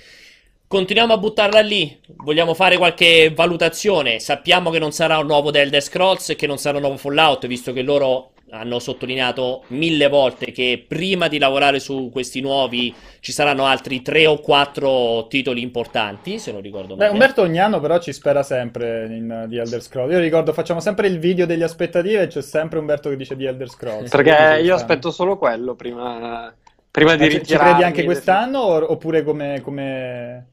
Continuiamo 0.66 1.12
a 1.12 1.18
buttarla 1.18 1.60
lì. 1.60 1.98
Vogliamo 2.16 2.54
fare 2.54 2.78
qualche 2.78 3.30
valutazione. 3.34 4.18
Sappiamo 4.20 4.70
che 4.70 4.78
non 4.78 4.90
sarà 4.92 5.18
un 5.18 5.26
nuovo 5.26 5.50
The 5.50 5.60
Elder 5.60 5.82
Scrolls 5.82 6.30
e 6.30 6.36
che 6.36 6.46
non 6.46 6.56
sarà 6.56 6.76
un 6.76 6.82
nuovo 6.82 6.96
Fallout, 6.96 7.46
visto 7.46 7.74
che 7.74 7.82
loro 7.82 8.31
hanno 8.52 8.78
sottolineato 8.78 9.64
mille 9.68 10.08
volte 10.08 10.52
che 10.52 10.84
prima 10.86 11.28
di 11.28 11.38
lavorare 11.38 11.80
su 11.80 12.10
questi 12.12 12.40
nuovi 12.42 12.94
ci 13.20 13.32
saranno 13.32 13.64
altri 13.64 14.02
tre 14.02 14.26
o 14.26 14.40
quattro 14.40 15.26
titoli 15.28 15.62
importanti, 15.62 16.38
se 16.38 16.52
non 16.52 16.60
ricordo 16.60 16.94
Beh, 16.94 17.04
male. 17.04 17.12
Umberto 17.12 17.40
ogni 17.42 17.58
anno 17.58 17.80
però 17.80 17.98
ci 17.98 18.12
spera 18.12 18.42
sempre 18.42 19.06
in, 19.06 19.44
di 19.48 19.56
Elder 19.56 19.80
Scrolls. 19.80 20.12
Io 20.12 20.18
ricordo, 20.18 20.52
facciamo 20.52 20.80
sempre 20.80 21.06
il 21.06 21.18
video 21.18 21.46
degli 21.46 21.62
aspettative 21.62 22.22
e 22.22 22.26
c'è 22.26 22.42
sempre 22.42 22.78
Umberto 22.78 23.08
che 23.08 23.16
dice 23.16 23.36
di 23.36 23.46
Elder 23.46 23.70
Scrolls. 23.70 24.10
Perché 24.10 24.60
io 24.62 24.74
aspetto 24.74 25.10
solo 25.10 25.38
quello 25.38 25.74
prima, 25.74 26.54
prima 26.90 27.14
di 27.14 27.18
Ma 27.20 27.24
ci, 27.24 27.30
ci 27.30 27.38
ritirarmi. 27.38 27.68
credi 27.70 27.84
anche 27.84 28.04
quest'anno 28.04 28.58
o- 28.58 28.92
oppure 28.92 29.22
come, 29.22 29.60
come... 29.62 30.46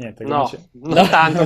Niente, 0.00 0.24
No, 0.24 0.44
cominci- 0.44 0.68
non 0.72 1.08
tanto. 1.10 1.44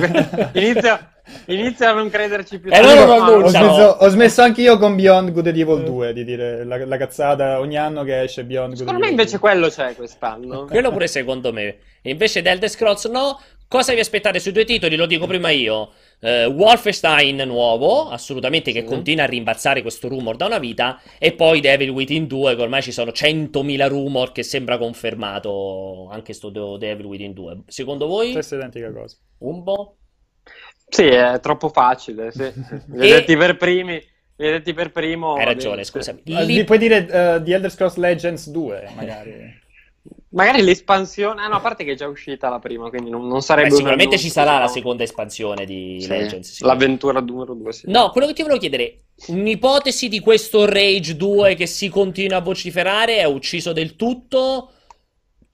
inizio, 0.57 0.99
inizio 1.47 1.87
a 1.89 1.91
non 1.93 2.09
crederci 2.09 2.59
più 2.59 2.71
E 2.71 2.79
tanto. 2.79 3.05
loro 3.05 3.23
non 3.25 3.43
ho, 3.43 3.47
smesso, 3.47 3.97
ho 3.99 4.07
smesso 4.07 4.41
anche 4.43 4.61
io 4.61 4.77
con 4.77 4.95
Beyond 4.95 5.31
Good 5.33 5.47
and 5.47 5.57
Evil 5.57 5.83
2 5.83 6.13
di 6.13 6.23
dire 6.23 6.63
la, 6.63 6.85
la 6.85 6.97
cazzata 6.97 7.59
ogni 7.59 7.77
anno 7.77 8.03
che 8.03 8.21
esce 8.21 8.45
Beyond 8.45 8.69
Good 8.69 8.77
Secondo 8.77 8.99
me 8.99 9.05
Evil 9.07 9.19
invece 9.19 9.37
2. 9.37 9.49
quello 9.49 9.67
c'è 9.67 9.93
quest'anno. 9.95 10.65
Quello 10.71 10.91
pure 10.91 11.07
secondo 11.07 11.51
me. 11.51 11.63
E 12.01 12.09
invece 12.11 12.41
di 12.41 12.47
Elder 12.47 12.69
Scrolls 12.69 13.05
no. 13.05 13.39
Cosa 13.67 13.93
vi 13.93 13.99
aspettate 13.99 14.39
sui 14.39 14.51
due 14.51 14.63
titoli? 14.63 14.95
Lo 14.95 15.07
dico 15.07 15.25
prima 15.27 15.49
io. 15.49 15.89
Eh, 16.19 16.45
Wolfenstein 16.45 17.37
nuovo, 17.45 18.09
assolutamente, 18.09 18.71
che 18.71 18.79
Sì. 18.81 18.85
continua 18.85 19.23
a 19.23 19.27
rimbalzare 19.27 19.81
questo 19.81 20.07
rumor 20.07 20.35
da 20.37 20.45
una 20.45 20.57
vita. 20.59 20.99
E 21.19 21.33
poi 21.33 21.59
Devil 21.59 21.89
Within 21.89 22.25
2, 22.27 22.55
che 22.55 22.61
ormai 22.61 22.81
ci 22.81 22.91
sono 22.91 23.11
100.000 23.11 23.87
rumor 23.87 24.31
che 24.31 24.43
sembra 24.43 24.77
confermato 24.77 26.07
anche 26.09 26.33
sto 26.33 26.49
De- 26.49 26.77
Devil 26.79 27.05
Within 27.05 27.33
2. 27.33 27.57
Secondo 27.67 28.07
voi? 28.07 28.31
Stessa 28.31 28.55
identica 28.55 28.91
cosa. 28.91 29.15
Un 29.39 29.63
po'? 29.63 29.97
Sì, 30.87 31.05
è 31.07 31.39
troppo 31.41 31.69
facile. 31.69 32.31
Sì. 32.31 32.51
Li 32.93 33.01
hai 33.01 33.09
detti 33.19 33.35
per 33.37 33.57
primi. 33.57 34.01
Li 34.37 34.45
hai 34.47 34.51
detti 34.53 34.73
per 34.73 34.91
primo. 34.91 35.33
Hai 35.35 35.45
ragione, 35.45 35.83
Sì. 35.83 35.91
scusami. 35.91 36.21
Ah, 36.33 36.43
di- 36.43 36.63
puoi 36.63 36.77
dire 36.77 36.97
eh, 36.97 37.41
The 37.43 37.53
Elder 37.53 37.71
Scrolls 37.71 37.95
Legends 37.97 38.49
2, 38.49 38.89
magari. 38.95 39.63
Magari 40.35 40.61
l'espansione. 40.61 41.41
Ah, 41.41 41.47
no, 41.47 41.55
a 41.55 41.59
parte 41.61 41.85
che 41.85 41.93
è 41.93 41.95
già 41.95 42.07
uscita 42.07 42.49
la 42.49 42.59
prima, 42.59 42.89
quindi 42.89 43.09
non, 43.09 43.25
non 43.25 43.41
sarebbe 43.41 43.69
Beh, 43.69 43.75
sicuramente 43.75 44.17
ci 44.17 44.29
sarà 44.29 44.59
la 44.59 44.67
seconda 44.67 45.03
espansione 45.03 45.65
di 45.65 45.97
Sì, 46.01 46.09
Legends. 46.09 46.61
L'avventura 46.61 47.21
numero 47.21 47.53
2. 47.53 47.73
Sì. 47.73 47.89
No, 47.89 48.09
quello 48.11 48.27
che 48.27 48.33
ti 48.33 48.41
volevo 48.41 48.59
chiedere, 48.59 49.05
un'ipotesi 49.27 50.09
di 50.09 50.19
questo 50.19 50.65
Rage 50.65 51.15
2 51.15 51.55
che 51.55 51.65
si 51.65 51.87
continua 51.87 52.37
a 52.37 52.41
vociferare 52.41 53.17
è 53.17 53.23
ucciso 53.23 53.71
del 53.71 53.95
tutto? 53.95 54.71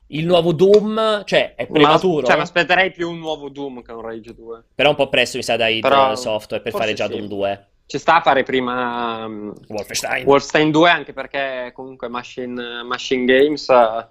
Il 0.08 0.26
nuovo 0.26 0.52
Doom? 0.52 1.24
Cioè, 1.26 1.54
è 1.56 1.68
Ma, 1.70 1.74
prematuro? 1.74 2.26
cioè, 2.26 2.36
mi 2.36 2.42
aspetterei 2.42 2.92
più 2.92 3.10
un 3.10 3.20
nuovo 3.20 3.50
Doom 3.50 3.84
che 3.84 3.92
un 3.92 4.02
Rage 4.02 4.34
2. 4.34 4.64
Però 4.74 4.90
un 4.90 4.96
po' 4.96 5.10
presto 5.10 5.38
mi 5.38 5.44
sa 5.44 5.58
da 5.58 5.68
id 5.68 5.82
Però, 5.82 6.16
Software 6.16 6.64
per 6.64 6.72
forse 6.72 6.88
fare 6.88 6.98
già 6.98 7.06
sì. 7.06 7.18
Doom 7.18 7.28
2. 7.28 7.68
Ci 7.86 7.98
sta 8.00 8.16
a 8.16 8.22
fare 8.22 8.42
prima 8.44 9.26
um, 9.26 9.54
Wolfenstein. 9.68 10.26
Wolfenstein 10.26 10.72
2 10.72 10.90
anche 10.90 11.14
perché 11.14 11.72
comunque 11.76 12.08
Machine, 12.08 12.84
Machine 12.84 13.26
Games 13.26 13.70
eh, 13.70 14.08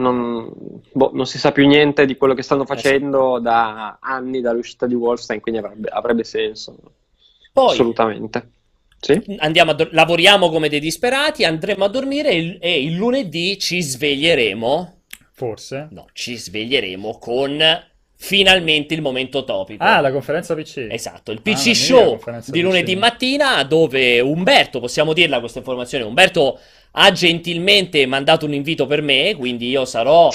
non, 0.00 0.52
boh, 0.92 1.10
non 1.14 1.26
si 1.26 1.38
sa 1.38 1.52
più 1.52 1.66
niente 1.66 2.06
di 2.06 2.16
quello 2.16 2.34
che 2.34 2.42
stanno 2.42 2.64
Eh 2.68 2.78
sì. 2.78 2.90
facendo 2.90 3.38
da 3.40 3.98
anni 4.00 4.40
dall'uscita 4.40 4.86
di 4.86 4.94
Wolfenstein, 4.94 5.40
quindi 5.40 5.60
avrebbe, 5.60 5.88
avrebbe 5.88 6.24
senso. 6.24 6.76
Poi 7.52 7.72
Assolutamente. 7.72 8.50
Sì? 8.98 9.24
andiamo 9.38 9.70
a 9.72 9.74
dor- 9.74 9.92
lavoriamo 9.92 10.50
come 10.50 10.68
dei 10.68 10.80
disperati, 10.80 11.44
andremo 11.44 11.84
a 11.84 11.88
dormire 11.88 12.30
e 12.30 12.36
il, 12.38 12.58
e 12.60 12.82
il 12.84 12.94
lunedì 12.96 13.58
ci 13.58 13.80
sveglieremo. 13.82 15.02
Forse. 15.32 15.88
No, 15.90 16.06
ci 16.12 16.36
sveglieremo 16.36 17.18
con 17.18 17.58
finalmente 18.22 18.92
il 18.92 19.00
momento 19.00 19.44
topico. 19.44 19.82
Ah, 19.82 20.00
la 20.00 20.12
conferenza 20.12 20.54
PC. 20.54 20.88
Esatto, 20.90 21.32
il 21.32 21.38
Ah, 21.38 21.40
PC 21.42 21.66
mi 21.68 21.74
Show 21.74 22.18
di 22.22 22.40
PC. 22.42 22.56
lunedì 22.62 22.94
mattina 22.94 23.62
dove 23.64 24.20
Umberto, 24.20 24.78
possiamo 24.78 25.14
dirla 25.14 25.40
questa 25.40 25.58
informazione, 25.60 26.04
Umberto 26.04 26.58
ha 26.92 27.10
gentilmente 27.12 28.04
mandato 28.04 28.44
un 28.44 28.52
invito 28.52 28.86
per 28.86 29.00
me, 29.00 29.34
quindi 29.36 29.68
io 29.70 29.86
sarò 29.86 30.28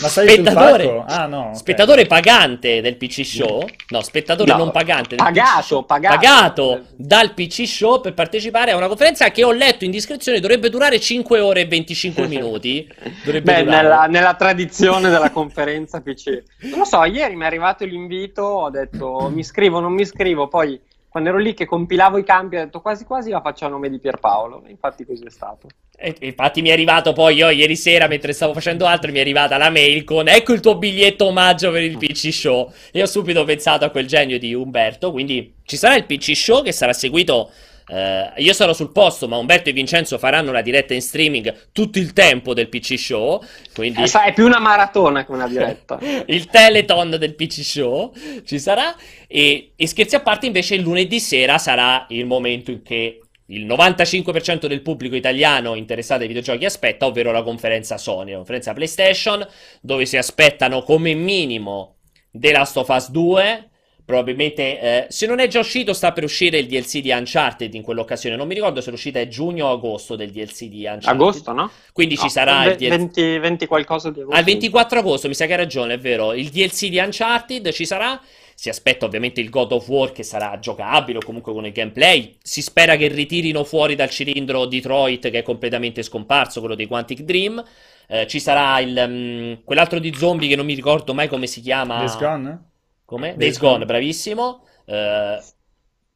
Ma 0.00 0.08
sul 0.08 0.28
spettatore? 0.28 1.04
Ah, 1.06 1.26
no, 1.26 1.48
ok. 1.48 1.56
spettatore 1.56 2.06
pagante 2.06 2.80
del 2.80 2.96
PC 2.96 3.24
Show, 3.24 3.64
no, 3.88 4.02
spettatore 4.02 4.52
No, 4.52 4.58
non 4.58 4.70
pagante 4.70 5.16
del 5.16 5.24
pagato, 5.24 5.58
PC 5.58 5.64
Show, 5.64 5.84
pagato. 5.84 6.84
dal 6.94 7.34
PC 7.34 7.66
Show 7.66 8.00
per 8.00 8.14
partecipare 8.14 8.70
a 8.70 8.76
una 8.76 8.86
conferenza 8.86 9.30
che 9.30 9.42
ho 9.42 9.52
letto 9.52 9.84
in 9.84 9.90
descrizione 9.90 10.40
dovrebbe 10.40 10.68
durare 10.70 11.00
5 11.00 11.40
ore 11.40 11.62
e 11.62 11.66
25 11.66 12.26
minuti. 12.28 12.86
Dovrebbe 13.24 13.52
Beh, 13.52 13.62
nella, 13.62 14.06
nella 14.06 14.34
tradizione 14.34 15.10
della 15.10 15.30
conferenza 15.30 16.00
PC. 16.00 16.42
Non 16.60 16.80
lo 16.80 16.84
so, 16.84 17.02
ieri 17.04 17.34
mi 17.34 17.42
è 17.42 17.46
arrivato 17.46 17.84
l'invito, 17.84 18.42
ho 18.42 18.70
detto 18.70 19.28
mi 19.32 19.40
iscrivo, 19.40 19.80
non 19.80 19.92
mi 19.92 20.02
iscrivo, 20.02 20.48
poi 20.48 20.78
quando 21.08 21.30
ero 21.30 21.38
lì 21.38 21.54
che 21.54 21.64
compilavo 21.64 22.18
i 22.18 22.24
campi 22.24 22.56
ho 22.56 22.64
detto 22.64 22.80
quasi 22.80 23.04
quasi 23.04 23.30
la 23.30 23.40
faccio 23.40 23.64
a 23.64 23.68
nome 23.68 23.88
di 23.88 23.98
Pierpaolo, 23.98 24.64
infatti 24.66 25.04
così 25.04 25.24
è 25.24 25.30
stato. 25.30 25.68
E 25.98 26.14
infatti 26.20 26.60
mi 26.60 26.68
è 26.68 26.72
arrivato 26.72 27.14
poi 27.14 27.36
io 27.36 27.48
ieri 27.48 27.74
sera 27.74 28.06
mentre 28.06 28.34
stavo 28.34 28.52
facendo 28.52 28.84
altro 28.84 29.10
mi 29.10 29.16
è 29.16 29.22
arrivata 29.22 29.56
la 29.56 29.70
mail 29.70 30.04
con 30.04 30.28
ecco 30.28 30.52
il 30.52 30.60
tuo 30.60 30.76
biglietto 30.76 31.24
omaggio 31.24 31.70
per 31.70 31.82
il 31.82 31.96
PC 31.96 32.30
Show 32.30 32.70
e 32.92 33.00
ho 33.00 33.06
subito 33.06 33.44
pensato 33.44 33.86
a 33.86 33.90
quel 33.90 34.06
genio 34.06 34.38
di 34.38 34.52
Umberto 34.52 35.10
quindi 35.10 35.54
ci 35.64 35.78
sarà 35.78 35.96
il 35.96 36.04
PC 36.04 36.36
Show 36.36 36.62
che 36.62 36.72
sarà 36.72 36.92
seguito 36.92 37.50
eh, 37.88 38.32
io 38.36 38.52
sarò 38.52 38.72
sul 38.72 38.90
posto 38.90 39.28
ma 39.28 39.36
Umberto 39.36 39.68
e 39.68 39.72
Vincenzo 39.72 40.18
faranno 40.18 40.50
la 40.52 40.62
diretta 40.62 40.94
in 40.94 41.02
streaming 41.02 41.70
tutto 41.72 41.98
il 41.98 42.12
tempo 42.12 42.52
del 42.52 42.68
PC 42.68 42.98
Show 42.98 43.42
quindi 43.74 44.02
Eh, 44.02 44.22
è 44.24 44.32
più 44.32 44.44
una 44.44 44.58
maratona 44.58 45.24
che 45.24 45.32
una 45.32 45.46
diretta. 45.46 45.98
il 46.26 46.46
Teleton 46.46 47.10
del 47.10 47.34
PC 47.34 47.62
Show 47.62 48.12
ci 48.44 48.58
sarà 48.58 48.94
e, 49.28 49.72
e 49.76 49.86
scherzi 49.86 50.16
a 50.16 50.20
parte 50.20 50.46
invece 50.46 50.74
il 50.74 50.82
lunedì 50.82 51.20
sera 51.20 51.58
sarà 51.58 52.06
il 52.08 52.26
momento 52.26 52.70
in 52.70 52.82
che 52.82 53.20
il 53.46 53.64
95% 53.66 54.66
del 54.66 54.82
pubblico 54.82 55.14
italiano 55.14 55.74
interessato 55.76 56.22
ai 56.22 56.28
videogiochi 56.28 56.64
aspetta, 56.64 57.06
ovvero 57.06 57.30
la 57.30 57.44
conferenza 57.44 57.96
Sony, 57.96 58.32
la 58.32 58.38
conferenza 58.38 58.72
PlayStation, 58.72 59.46
dove 59.80 60.04
si 60.04 60.16
aspettano 60.16 60.82
come 60.82 61.14
minimo 61.14 61.98
The 62.32 62.50
Last 62.52 62.76
of 62.76 62.88
Us 62.88 63.10
2. 63.10 63.70
Probabilmente, 64.06 64.80
eh, 64.80 65.06
se 65.08 65.26
non 65.26 65.40
è 65.40 65.48
già 65.48 65.58
uscito, 65.58 65.92
sta 65.92 66.12
per 66.12 66.22
uscire 66.22 66.58
il 66.58 66.68
DLC 66.68 67.00
di 67.00 67.10
Uncharted 67.10 67.74
in 67.74 67.82
quell'occasione. 67.82 68.36
Non 68.36 68.46
mi 68.46 68.54
ricordo 68.54 68.80
se 68.80 68.92
l'uscita 68.92 69.18
è 69.18 69.26
giugno 69.26 69.66
o 69.66 69.72
agosto 69.72 70.14
del 70.14 70.30
DLC 70.30 70.66
di 70.66 70.84
Uncharted. 70.84 71.08
Agosto, 71.08 71.52
no? 71.52 71.70
Quindi 71.92 72.16
ci 72.16 72.22
No, 72.22 72.28
sarà 72.28 72.62
ve- 72.62 72.70
il 72.70 72.76
DLC. 72.76 72.88
20, 72.88 73.38
20 73.40 73.66
qualcosa 73.66 74.10
di 74.12 74.20
agosto. 74.20 74.38
Al 74.38 74.44
24 74.44 75.00
agosto, 75.00 75.26
mi 75.26 75.34
sa 75.34 75.46
che 75.46 75.52
hai 75.52 75.58
ragione, 75.58 75.94
è 75.94 75.98
vero. 75.98 76.34
Il 76.34 76.50
DLC 76.50 76.86
di 76.86 76.98
Uncharted 76.98 77.68
ci 77.72 77.84
sarà. 77.84 78.20
Si 78.54 78.68
aspetta 78.68 79.06
ovviamente 79.06 79.40
il 79.40 79.50
God 79.50 79.72
of 79.72 79.88
War 79.88 80.12
che 80.12 80.22
sarà 80.22 80.56
giocabile 80.60 81.18
o 81.18 81.22
comunque 81.24 81.52
con 81.52 81.66
il 81.66 81.72
gameplay. 81.72 82.36
Si 82.40 82.62
spera 82.62 82.94
che 82.94 83.08
ritirino 83.08 83.64
fuori 83.64 83.96
dal 83.96 84.08
cilindro 84.08 84.66
Detroit 84.66 85.30
che 85.30 85.38
è 85.40 85.42
completamente 85.42 86.04
scomparso, 86.04 86.60
quello 86.60 86.76
dei 86.76 86.86
Quantic 86.86 87.22
Dream. 87.22 87.60
Eh, 88.06 88.28
ci 88.28 88.38
sarà 88.38 88.78
il, 88.78 89.04
mm, 89.08 89.52
quell'altro 89.64 89.98
di 89.98 90.14
zombie 90.14 90.48
che 90.48 90.54
non 90.54 90.64
mi 90.64 90.74
ricordo 90.74 91.12
mai 91.12 91.26
come 91.26 91.48
si 91.48 91.60
chiama. 91.60 91.98
Days 91.98 92.16
Gone? 92.16 92.60
Come? 93.06 93.36
Days 93.36 93.58
Gone. 93.58 93.84
bravissimo. 93.86 94.66
Eh, 94.84 95.42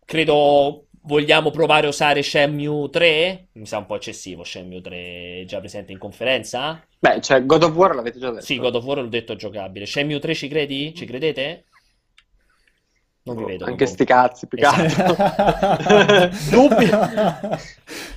credo 0.05 0.86
vogliamo 1.03 1.51
provare 1.51 1.86
a 1.86 1.91
usare 1.91 2.22
Shenmue 2.22 2.91
3. 2.91 3.49
Mi 3.53 3.66
sa 3.66 3.78
un 3.78 3.86
po' 3.86 3.95
eccessivo 3.95 4.45
Shenmue 4.45 4.80
3 4.80 5.45
già 5.47 5.59
presente 5.61 5.93
in 5.93 5.99
conferenza. 5.99 6.84
Beh, 6.99 7.20
cioè 7.22 7.47
God 7.47 7.62
of 7.62 7.74
War 7.74 7.95
l'avete 7.95 8.18
già 8.18 8.30
detto. 8.30 8.45
Sì, 8.45 8.59
God 8.59 8.74
of 8.74 8.84
War 8.84 8.99
l'ho 8.99 9.09
detto 9.09 9.34
giocabile. 9.36 9.86
Shenmue 9.86 10.18
3 10.18 10.34
ci 10.34 10.49
credi? 10.49 10.95
Ci 10.95 11.07
credete? 11.07 11.64
Non 13.22 13.36
vi 13.36 13.42
Boh, 13.42 13.48
vedo. 13.48 13.64
Anche 13.66 13.84
non 13.84 13.92
sti 13.92 14.04
cazzi, 14.04 14.46
più 14.46 14.58
Esatto. 14.58 15.14
Dubbi? 16.50 16.88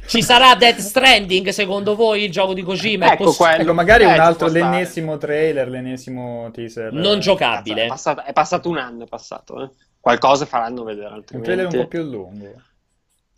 Ci 0.07 0.21
sarà 0.21 0.55
Death 0.55 0.79
Stranding 0.79 1.49
secondo 1.49 1.95
voi 1.95 2.23
il 2.23 2.31
gioco 2.31 2.53
di 2.53 2.61
Kojima? 2.63 3.07
È 3.07 3.11
Ecco 3.13 3.25
poss- 3.25 3.37
quello. 3.37 3.61
Ecco, 3.63 3.73
magari 3.73 4.03
Eh, 4.03 4.13
un 4.13 4.19
altro, 4.19 4.47
stare. 4.47 4.63
l'ennesimo 4.63 5.17
trailer, 5.17 5.67
l'ennesimo 5.67 6.49
teaser. 6.51 6.93
Non 6.93 7.17
Eh, 7.17 7.19
giocabile. 7.19 7.83
È 7.85 7.87
passato, 7.87 8.23
è 8.23 8.31
passato 8.33 8.69
un 8.69 8.77
anno, 8.77 9.03
è 9.03 9.07
passato. 9.07 9.63
eh. 9.63 9.69
Qualcosa 9.99 10.45
faranno 10.45 10.83
vedere 10.83 11.07
Un 11.07 11.13
altrimenti. 11.15 11.49
trailer 11.51 11.73
un 11.73 11.81
po' 11.81 11.87
più 11.87 12.01
lungo. 12.03 12.45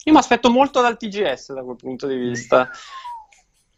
Io 0.08 0.12
mi 0.14 0.18
aspetto 0.20 0.52
molto 0.52 0.82
dal 0.82 0.98
TGS 0.98 1.54
da 1.54 1.64
quel 1.64 1.76
punto 1.78 2.06
di 2.08 2.16
vista. 2.16 2.70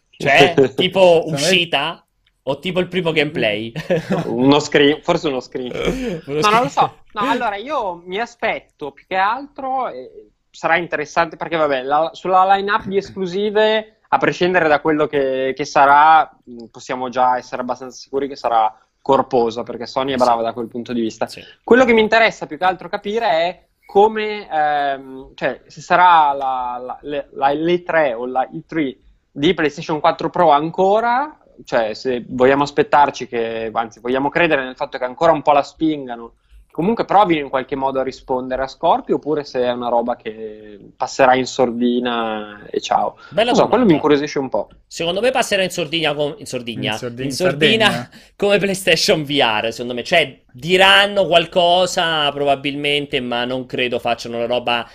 Cioè, 0.09 0.53
tipo 0.75 1.23
uscita? 1.27 2.05
O 2.49 2.59
tipo 2.59 2.79
il 2.79 2.87
primo 2.87 3.11
gameplay? 3.11 3.71
uno 4.27 4.59
screen, 4.59 5.01
forse 5.01 5.27
uno 5.27 5.39
screen. 5.41 6.21
Uno 6.25 6.39
No, 6.39 6.49
non 6.49 6.61
lo 6.63 6.69
so. 6.69 6.93
No, 7.13 7.21
allora 7.29 7.55
io 7.57 8.01
mi 8.05 8.19
aspetto 8.19 8.91
più 8.91 9.05
che 9.05 9.15
altro, 9.15 9.89
eh, 9.89 10.29
sarà 10.49 10.77
interessante 10.77 11.35
perché, 11.35 11.57
vabbè, 11.57 11.81
la- 11.83 12.09
sulla 12.13 12.55
line-up 12.55 12.85
di 12.85 12.97
esclusive, 12.97 13.97
a 14.07 14.17
prescindere 14.17 14.69
da 14.69 14.79
quello 14.79 15.07
che, 15.07 15.53
che 15.55 15.65
sarà, 15.65 16.29
mh, 16.43 16.65
possiamo 16.71 17.09
già 17.09 17.35
essere 17.37 17.61
abbastanza 17.61 17.97
sicuri 17.97 18.29
che 18.29 18.37
sarà 18.37 18.73
corposa, 19.01 19.63
perché 19.63 19.85
Sony 19.85 20.13
è 20.13 20.17
brava 20.17 20.39
Sì. 20.39 20.43
da 20.45 20.53
quel 20.53 20.67
punto 20.67 20.93
di 20.93 21.01
vista. 21.01 21.27
Sì. 21.27 21.41
Quello 21.63 21.83
che 21.83 21.93
mi 21.93 22.01
interessa 22.01 22.45
più 22.45 22.57
che 22.57 22.63
altro 22.63 22.87
capire 22.87 23.25
è 23.29 23.65
come, 23.85 24.47
ehm, 24.49 25.31
cioè, 25.35 25.61
se 25.67 25.81
sarà 25.81 26.31
la, 26.31 26.81
la, 26.81 26.97
le- 27.01 27.27
la 27.33 27.49
l'E3 27.51 28.13
o 28.13 28.25
la 28.25 28.47
E3 28.49 28.97
di 29.31 29.53
PlayStation 29.53 29.99
4 29.99 30.29
Pro 30.29 30.51
ancora, 30.51 31.37
cioè 31.63 31.93
se 31.93 32.23
vogliamo 32.27 32.63
aspettarci 32.63 33.27
che, 33.27 33.69
anzi 33.73 33.99
vogliamo 33.99 34.29
credere 34.29 34.63
nel 34.63 34.75
fatto 34.75 34.97
che 34.97 35.03
ancora 35.03 35.31
un 35.31 35.41
po' 35.41 35.51
la 35.51 35.63
spingano, 35.63 36.33
che 36.65 36.73
comunque 36.73 37.05
provino 37.05 37.41
in 37.41 37.49
qualche 37.49 37.75
modo 37.75 37.99
a 37.99 38.03
rispondere 38.03 38.63
a 38.63 38.67
Scorpio, 38.67 39.15
oppure 39.15 39.43
se 39.43 39.61
è 39.61 39.71
una 39.71 39.89
roba 39.89 40.15
che 40.15 40.79
passerà 40.95 41.35
in 41.35 41.45
sordina 41.45 42.65
e 42.69 42.79
ciao. 42.81 43.17
Bella 43.29 43.53
so, 43.53 43.67
quello 43.67 43.85
mi 43.85 43.93
incuriosisce 43.93 44.39
un 44.39 44.49
po'. 44.49 44.69
Secondo 44.85 45.21
me 45.21 45.31
passerà 45.31 45.63
in 45.63 45.69
sordina, 45.71 46.13
con- 46.13 46.35
in 46.37 46.45
sordina, 46.45 46.91
In 46.93 46.97
sordi- 46.97 47.21
in 47.21 47.27
in 47.27 47.33
sordina 47.33 48.09
come 48.35 48.57
PlayStation 48.57 49.23
VR, 49.23 49.71
secondo 49.71 49.93
me. 49.93 50.03
Cioè, 50.03 50.41
diranno 50.51 51.25
qualcosa 51.25 52.31
probabilmente, 52.31 53.19
ma 53.19 53.45
non 53.45 53.65
credo 53.65 53.99
facciano 53.99 54.37
una 54.37 54.45
roba 54.45 54.87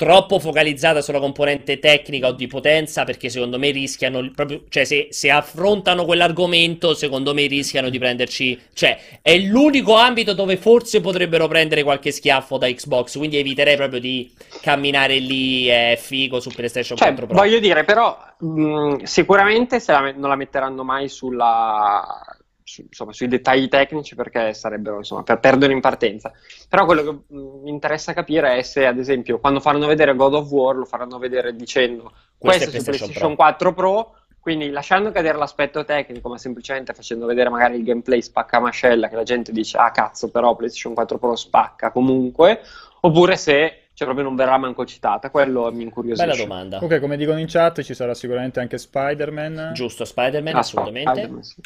troppo 0.00 0.38
focalizzata 0.38 1.02
sulla 1.02 1.18
componente 1.18 1.78
tecnica 1.78 2.28
o 2.28 2.32
di 2.32 2.46
potenza 2.46 3.04
perché 3.04 3.28
secondo 3.28 3.58
me 3.58 3.70
rischiano 3.70 4.30
proprio, 4.34 4.62
cioè 4.70 4.84
se, 4.84 5.08
se, 5.10 5.30
affrontano 5.30 6.06
quell'argomento 6.06 6.94
secondo 6.94 7.34
me 7.34 7.44
rischiano 7.44 7.90
di 7.90 7.98
prenderci, 7.98 8.58
cioè 8.72 8.98
è 9.20 9.36
l'unico 9.36 9.92
ambito 9.96 10.32
dove 10.32 10.56
forse 10.56 11.02
potrebbero 11.02 11.48
prendere 11.48 11.82
qualche 11.82 12.12
schiaffo 12.12 12.56
da 12.56 12.66
Xbox, 12.68 13.18
quindi 13.18 13.36
eviterei 13.36 13.76
proprio 13.76 14.00
di 14.00 14.32
camminare 14.62 15.18
lì 15.18 15.66
è 15.66 15.98
figo 16.00 16.40
su 16.40 16.48
PlayStation 16.48 16.96
cioè, 16.96 17.08
4 17.08 17.26
Pro. 17.26 17.36
Voglio 17.36 17.58
dire 17.58 17.84
però 17.84 18.16
mh, 18.38 19.02
sicuramente 19.02 19.80
se 19.80 19.92
la, 19.92 20.12
non 20.16 20.30
la 20.30 20.36
metteranno 20.36 20.82
mai 20.82 21.10
sulla 21.10 22.24
su, 22.70 22.82
insomma, 22.82 23.12
sui 23.12 23.26
dettagli 23.26 23.68
tecnici 23.68 24.14
perché 24.14 24.54
sarebbero 24.54 24.98
insomma, 24.98 25.22
per 25.22 25.40
perdere 25.40 25.72
in 25.72 25.80
partenza. 25.80 26.32
Però 26.68 26.84
quello 26.84 27.02
che 27.02 27.34
mi 27.34 27.70
interessa 27.70 28.12
capire 28.12 28.56
è 28.56 28.62
se, 28.62 28.86
ad 28.86 28.98
esempio, 28.98 29.40
quando 29.40 29.60
faranno 29.60 29.86
vedere 29.86 30.14
God 30.14 30.34
of 30.34 30.50
War, 30.50 30.76
lo 30.76 30.84
faranno 30.84 31.18
vedere 31.18 31.54
dicendo 31.56 32.12
questo, 32.38 32.38
questo 32.38 32.64
è 32.64 32.64
su 32.64 32.70
PlayStation, 32.70 32.94
PlayStation 33.08 33.34
4 33.34 33.74
Pro. 33.74 34.14
Quindi 34.40 34.70
lasciando 34.70 35.10
cadere 35.10 35.36
l'aspetto 35.36 35.84
tecnico, 35.84 36.30
ma 36.30 36.38
semplicemente 36.38 36.94
facendo 36.94 37.26
vedere 37.26 37.50
magari 37.50 37.76
il 37.76 37.84
gameplay 37.84 38.22
spacca 38.22 38.58
mascella, 38.58 39.08
che 39.08 39.16
la 39.16 39.22
gente 39.22 39.52
dice, 39.52 39.76
ah 39.76 39.90
cazzo, 39.90 40.30
però 40.30 40.56
PlayStation 40.56 40.94
4 40.94 41.18
Pro 41.18 41.36
spacca 41.36 41.90
comunque, 41.90 42.60
oppure 43.00 43.36
se 43.36 43.88
cioè 43.92 44.08
proprio 44.08 44.24
non 44.24 44.36
verrà 44.36 44.56
manco 44.56 44.86
citata, 44.86 45.28
quello 45.28 45.70
mi 45.70 45.82
incuriosisce. 45.82 46.26
Bella 46.26 46.42
domanda. 46.42 46.78
Ok, 46.78 47.00
come 47.00 47.18
dicono 47.18 47.38
in 47.38 47.48
chat 47.48 47.82
ci 47.82 47.92
sarà 47.92 48.14
sicuramente 48.14 48.58
anche 48.58 48.78
Spider-Man. 48.78 49.72
Giusto, 49.74 50.06
Spider-Man, 50.06 50.54
ah, 50.54 50.58
assolutamente. 50.60 51.10
Spider-Man, 51.10 51.42
sì. 51.42 51.60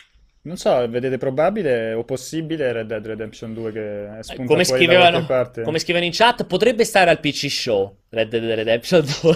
Non 0.45 0.59
so, 0.59 0.87
vedete 0.89 1.17
probabile 1.17 1.95
o 1.95 2.05
possibile 2.05 2.71
Red 2.71 2.87
Dead 2.87 3.07
Redemption 3.07 3.55
2 3.55 3.73
che 3.73 4.19
è 4.19 4.23
spunta 4.23 4.45
come 4.45 4.65
scrivevano, 4.65 5.25
come 5.63 5.79
scrivevano 5.79 6.05
in 6.05 6.13
chat, 6.13 6.45
potrebbe 6.45 6.85
stare 6.85 7.09
al 7.09 7.19
PC 7.19 7.51
Show 7.51 7.97
Red 8.15 8.29
Dead 8.29 8.45
Redemption 8.45 9.05
2. 9.05 9.35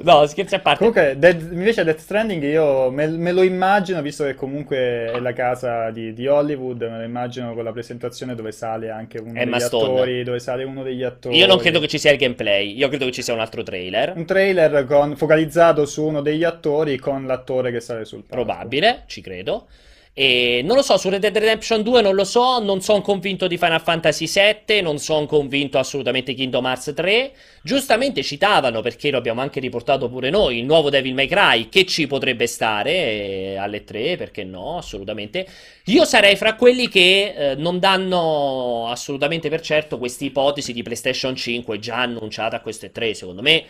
no, 0.02 0.26
scherzi 0.26 0.54
a 0.54 0.60
parte. 0.60 0.78
Comunque, 0.78 1.16
Dead, 1.18 1.40
invece 1.52 1.84
Death 1.84 1.98
Stranding 1.98 2.42
io 2.42 2.90
me, 2.90 3.06
me, 3.06 3.32
lo 3.32 3.42
immagino, 3.42 4.00
visto 4.00 4.24
che 4.24 4.34
comunque 4.34 5.12
è 5.12 5.20
la 5.20 5.32
casa 5.32 5.90
di, 5.90 6.12
di, 6.14 6.26
Hollywood, 6.26 6.82
me 6.82 6.98
lo 6.98 7.04
immagino 7.04 7.54
con 7.54 7.62
la 7.62 7.72
presentazione 7.72 8.34
dove 8.34 8.52
sale 8.52 8.90
anche 8.90 9.18
uno 9.18 9.38
Emma 9.38 9.58
degli 9.58 9.66
Stone. 9.66 9.92
attori, 9.92 10.24
dove 10.24 10.38
sale 10.40 10.64
uno 10.64 10.82
degli 10.82 11.02
attori. 11.02 11.36
Io 11.36 11.46
non 11.46 11.58
credo 11.58 11.78
che 11.78 11.88
ci 11.88 11.98
sia 11.98 12.10
il 12.10 12.18
gameplay, 12.18 12.74
io 12.76 12.88
credo 12.88 13.04
che 13.04 13.12
ci 13.12 13.22
sia 13.22 13.34
un 13.34 13.40
altro 13.40 13.62
trailer. 13.62 14.14
Un 14.16 14.24
trailer 14.24 14.84
con, 14.86 15.14
focalizzato 15.16 15.84
su 15.84 16.04
uno 16.04 16.22
degli 16.22 16.44
attori 16.44 16.98
con 16.98 17.26
l'attore 17.26 17.70
che 17.70 17.80
sale 17.80 18.04
sul 18.04 18.24
palco. 18.24 18.44
Probabile, 18.44 19.04
ci 19.06 19.20
credo. 19.20 19.66
E 20.14 20.60
non 20.62 20.76
lo 20.76 20.82
so, 20.82 20.98
su 20.98 21.08
Red 21.08 21.22
Dead 21.22 21.34
Redemption 21.34 21.82
2 21.82 22.02
non 22.02 22.14
lo 22.14 22.24
so, 22.24 22.58
non 22.62 22.82
sono 22.82 23.00
convinto 23.00 23.46
di 23.46 23.56
Final 23.56 23.80
Fantasy 23.80 24.26
VII, 24.26 24.82
non 24.82 24.98
sono 24.98 25.24
convinto 25.24 25.78
assolutamente 25.78 26.34
Kingdom 26.34 26.66
Hearts 26.66 26.92
3. 26.94 27.32
Giustamente 27.62 28.22
citavano, 28.22 28.82
perché 28.82 29.10
lo 29.10 29.16
abbiamo 29.16 29.40
anche 29.40 29.58
riportato 29.58 30.10
pure 30.10 30.28
noi, 30.28 30.58
il 30.58 30.66
nuovo 30.66 30.90
Devil 30.90 31.14
May 31.14 31.28
Cry, 31.28 31.70
che 31.70 31.86
ci 31.86 32.06
potrebbe 32.06 32.46
stare 32.46 32.92
eh, 32.92 33.56
alle 33.56 33.84
3, 33.84 34.18
perché 34.18 34.44
no, 34.44 34.76
assolutamente. 34.76 35.46
Io 35.86 36.04
sarei 36.04 36.36
fra 36.36 36.56
quelli 36.56 36.88
che 36.88 37.34
eh, 37.34 37.54
non 37.54 37.78
danno 37.78 38.88
assolutamente 38.90 39.48
per 39.48 39.62
certo 39.62 39.96
questa 39.96 40.24
ipotesi 40.24 40.74
di 40.74 40.82
PlayStation 40.82 41.34
5 41.34 41.78
già 41.78 41.96
annunciata 41.96 42.56
a 42.56 42.60
queste 42.60 42.92
3, 42.92 43.14
secondo 43.14 43.40
me 43.40 43.64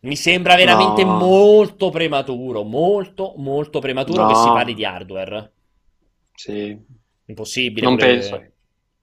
mi 0.00 0.16
sembra 0.16 0.54
veramente 0.54 1.04
no. 1.04 1.16
molto 1.16 1.90
prematuro, 1.90 2.62
molto, 2.62 3.34
molto 3.36 3.80
prematuro 3.80 4.22
no. 4.22 4.28
che 4.28 4.34
si 4.34 4.46
parli 4.46 4.74
di 4.74 4.84
hardware. 4.84 5.52
Sì. 6.34 6.78
Impossibile. 7.26 7.86
Non 7.86 7.96
pure... 7.96 8.08
penso. 8.08 8.44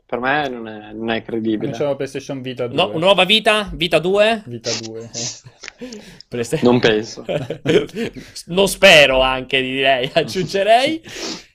Per 0.08 0.20
me 0.20 0.48
non 0.48 0.68
è, 0.68 0.94
non 0.94 1.10
è 1.12 1.22
credibile. 1.22 1.74
C'è 1.74 1.96
PlayStation 1.96 2.42
Vita 2.42 2.68
2. 2.68 2.76
No, 2.76 2.98
nuova 2.98 3.26
vita? 3.26 3.70
Vita 3.74 4.00
2? 4.00 4.44
Vita 4.46 4.72
2. 4.82 5.10
PlayStation... 6.30 6.72
Non 6.72 6.80
penso. 6.80 7.26
non 8.48 8.68
spero 8.70 9.20
anche, 9.20 9.62
direi, 9.62 10.10
aggiungerei. 10.14 11.02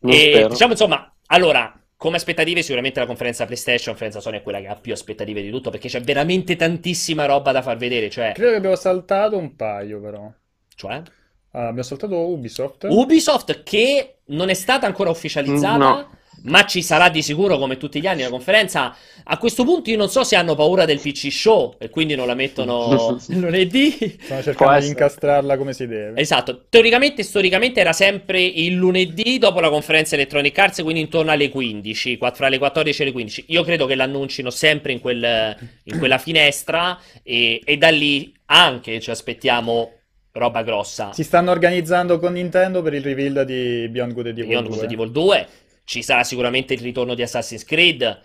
Non 0.00 0.12
e, 0.12 0.16
spero. 0.16 0.48
Diciamo 0.48 0.72
insomma, 0.72 1.14
allora, 1.28 1.81
come 2.02 2.16
aspettative, 2.16 2.62
sicuramente 2.62 2.98
la 2.98 3.06
conferenza 3.06 3.44
PlayStation, 3.44 3.84
la 3.84 3.90
conferenza 3.92 4.18
Sony 4.18 4.38
è 4.38 4.42
quella 4.42 4.58
che 4.58 4.66
ha 4.66 4.74
più 4.74 4.92
aspettative 4.92 5.40
di 5.40 5.50
tutto, 5.50 5.70
perché 5.70 5.86
c'è 5.86 6.00
veramente 6.00 6.56
tantissima 6.56 7.26
roba 7.26 7.52
da 7.52 7.62
far 7.62 7.76
vedere. 7.76 8.10
Cioè... 8.10 8.32
Credo 8.32 8.50
che 8.50 8.56
abbiamo 8.56 8.74
saltato 8.74 9.38
un 9.38 9.54
paio, 9.54 10.00
però. 10.00 10.28
Cioè? 10.74 10.96
Uh, 10.96 11.58
abbiamo 11.58 11.82
saltato 11.82 12.16
Ubisoft. 12.16 12.88
Ubisoft 12.90 13.62
che 13.62 14.16
non 14.26 14.48
è 14.48 14.54
stata 14.54 14.84
ancora 14.84 15.10
ufficializzata. 15.10 15.76
No 15.76 16.08
ma 16.44 16.64
ci 16.64 16.82
sarà 16.82 17.08
di 17.08 17.22
sicuro 17.22 17.58
come 17.58 17.76
tutti 17.76 18.00
gli 18.00 18.06
anni 18.06 18.22
la 18.22 18.30
conferenza. 18.30 18.94
A 19.24 19.38
questo 19.38 19.64
punto 19.64 19.90
io 19.90 19.96
non 19.96 20.08
so 20.08 20.24
se 20.24 20.34
hanno 20.34 20.54
paura 20.54 20.84
del 20.84 20.98
PC 20.98 21.30
show 21.30 21.74
e 21.78 21.90
quindi 21.90 22.14
non 22.14 22.26
la 22.26 22.34
mettono 22.34 23.18
lunedì. 23.28 24.18
Stanno 24.20 24.42
cercando 24.42 24.80
di 24.80 24.86
incastrarla 24.88 25.56
come 25.56 25.72
si 25.72 25.86
deve. 25.86 26.20
Esatto, 26.20 26.64
teoricamente 26.68 27.22
storicamente 27.22 27.80
era 27.80 27.92
sempre 27.92 28.42
il 28.42 28.74
lunedì 28.74 29.38
dopo 29.38 29.60
la 29.60 29.68
conferenza 29.68 30.14
Electronic 30.14 30.58
Arts, 30.58 30.82
quindi 30.82 31.00
intorno 31.00 31.30
alle 31.30 31.48
15, 31.48 32.18
fra 32.32 32.48
le 32.48 32.58
14 32.58 33.02
e 33.02 33.04
le 33.04 33.12
15. 33.12 33.44
Io 33.48 33.62
credo 33.62 33.86
che 33.86 33.94
l'annuncino 33.94 34.50
sempre 34.50 34.92
in, 34.92 35.00
quel, 35.00 35.56
in 35.84 35.98
quella 35.98 36.18
finestra 36.18 36.98
e, 37.22 37.60
e 37.64 37.76
da 37.76 37.90
lì 37.90 38.32
anche 38.46 39.00
ci 39.00 39.10
aspettiamo 39.10 39.92
roba 40.32 40.62
grossa. 40.62 41.12
Si 41.12 41.24
stanno 41.24 41.50
organizzando 41.50 42.18
con 42.18 42.32
Nintendo 42.32 42.80
per 42.82 42.94
il 42.94 43.02
reveal 43.02 43.44
di 43.44 43.86
Beyond 43.88 44.12
Good 44.14 44.26
and 44.26 44.38
Evil 44.38 44.48
Beyond 44.48 44.66
2. 44.66 44.74
Good 44.74 44.84
and 44.84 44.92
Evil 44.92 45.10
2 45.10 45.48
ci 45.84 46.02
sarà 46.02 46.24
sicuramente 46.24 46.74
il 46.74 46.80
ritorno 46.80 47.14
di 47.14 47.22
Assassin's 47.22 47.64
Creed. 47.64 48.20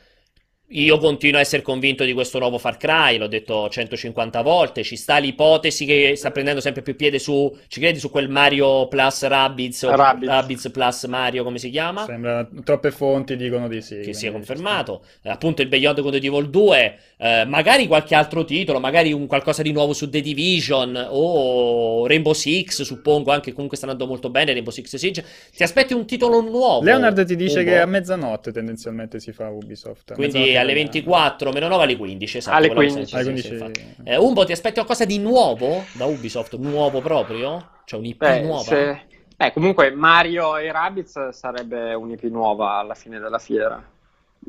Io 0.71 0.97
continuo 0.97 1.37
a 1.37 1.41
essere 1.41 1.61
convinto 1.61 2.03
di 2.03 2.11
questo 2.11 2.39
nuovo 2.39 2.57
Far 2.57 2.75
Cry, 2.75 3.17
l'ho 3.17 3.27
detto 3.27 3.69
150 3.69 4.41
volte. 4.41 4.83
Ci 4.83 4.97
sta 4.97 5.17
l'ipotesi 5.17 5.85
che 5.85 6.15
sta 6.17 6.31
prendendo 6.31 6.59
sempre 6.59 6.81
più 6.81 6.97
piede 6.97 7.19
su. 7.19 7.55
Ci 7.69 7.79
credi 7.79 7.99
su 7.99 8.09
quel 8.09 8.27
Mario 8.27 8.89
Plus 8.89 9.25
Rabbids? 9.25 9.87
Rabbids, 9.87 10.27
Rabbids 10.29 10.69
Plus 10.71 11.05
Mario, 11.05 11.45
come 11.45 11.57
si 11.57 11.69
chiama? 11.69 12.03
Sembra 12.03 12.45
troppe 12.65 12.91
fonti 12.91 13.37
dicono 13.37 13.69
di 13.69 13.81
sì. 13.81 14.01
Che 14.01 14.13
sia 14.13 14.29
confermato. 14.33 15.05
Eh, 15.21 15.29
appunto 15.29 15.61
il 15.61 15.69
Beyond 15.69 16.01
Good 16.01 16.15
Evil 16.15 16.49
2. 16.49 16.99
Eh, 17.15 17.45
magari 17.45 17.87
qualche 17.87 18.13
altro 18.13 18.43
titolo, 18.43 18.81
magari 18.81 19.13
un 19.13 19.25
qualcosa 19.25 19.61
di 19.61 19.71
nuovo 19.71 19.93
su 19.93 20.09
The 20.09 20.19
Division 20.19 21.07
o 21.09 22.05
Rainbow 22.07 22.33
Six, 22.33 22.81
suppongo 22.81 23.31
anche 23.31 23.53
comunque 23.53 23.77
sta 23.77 23.85
andando 23.85 24.05
molto 24.05 24.29
bene 24.29 24.51
Rainbow 24.51 24.73
Six 24.73 24.97
Siege. 24.97 25.23
Ti 25.55 25.63
aspetti 25.63 25.93
un 25.93 26.05
titolo 26.05 26.41
nuovo? 26.41 26.83
Leonard 26.83 27.25
ti 27.25 27.37
dice 27.37 27.61
Ubo. 27.61 27.69
che 27.69 27.79
a 27.79 27.85
mezzanotte 27.85 28.51
tendenzialmente 28.51 29.21
si 29.21 29.31
fa 29.31 29.47
Ubisoft. 29.47 30.13
Quindi 30.13 30.55
alle 30.57 30.73
24, 30.73 31.51
meno 31.51 31.67
9 31.67 31.83
alle 31.83 31.97
15, 31.97 32.37
esatto. 32.37 32.57
Alle 32.57 32.73
15. 32.73 33.15
Alle 33.15 33.23
15. 33.23 33.95
Eh, 34.03 34.17
Umbo, 34.17 34.45
ti 34.45 34.51
aspetti 34.51 34.75
qualcosa 34.75 35.05
di 35.05 35.19
nuovo 35.19 35.83
da 35.93 36.05
Ubisoft? 36.05 36.55
Nuovo 36.57 37.01
proprio? 37.01 37.69
Cioè 37.85 37.99
un'IP 37.99 38.17
Beh, 38.17 38.41
nuova? 38.41 38.61
Se... 38.61 39.01
Eh, 39.37 39.53
comunque 39.53 39.91
Mario 39.91 40.57
e 40.57 40.71
Rabbids 40.71 41.29
sarebbe 41.29 41.93
un'IP 41.93 42.23
nuova 42.23 42.73
alla 42.77 42.95
fine 42.95 43.19
della 43.19 43.39
fiera. 43.39 43.81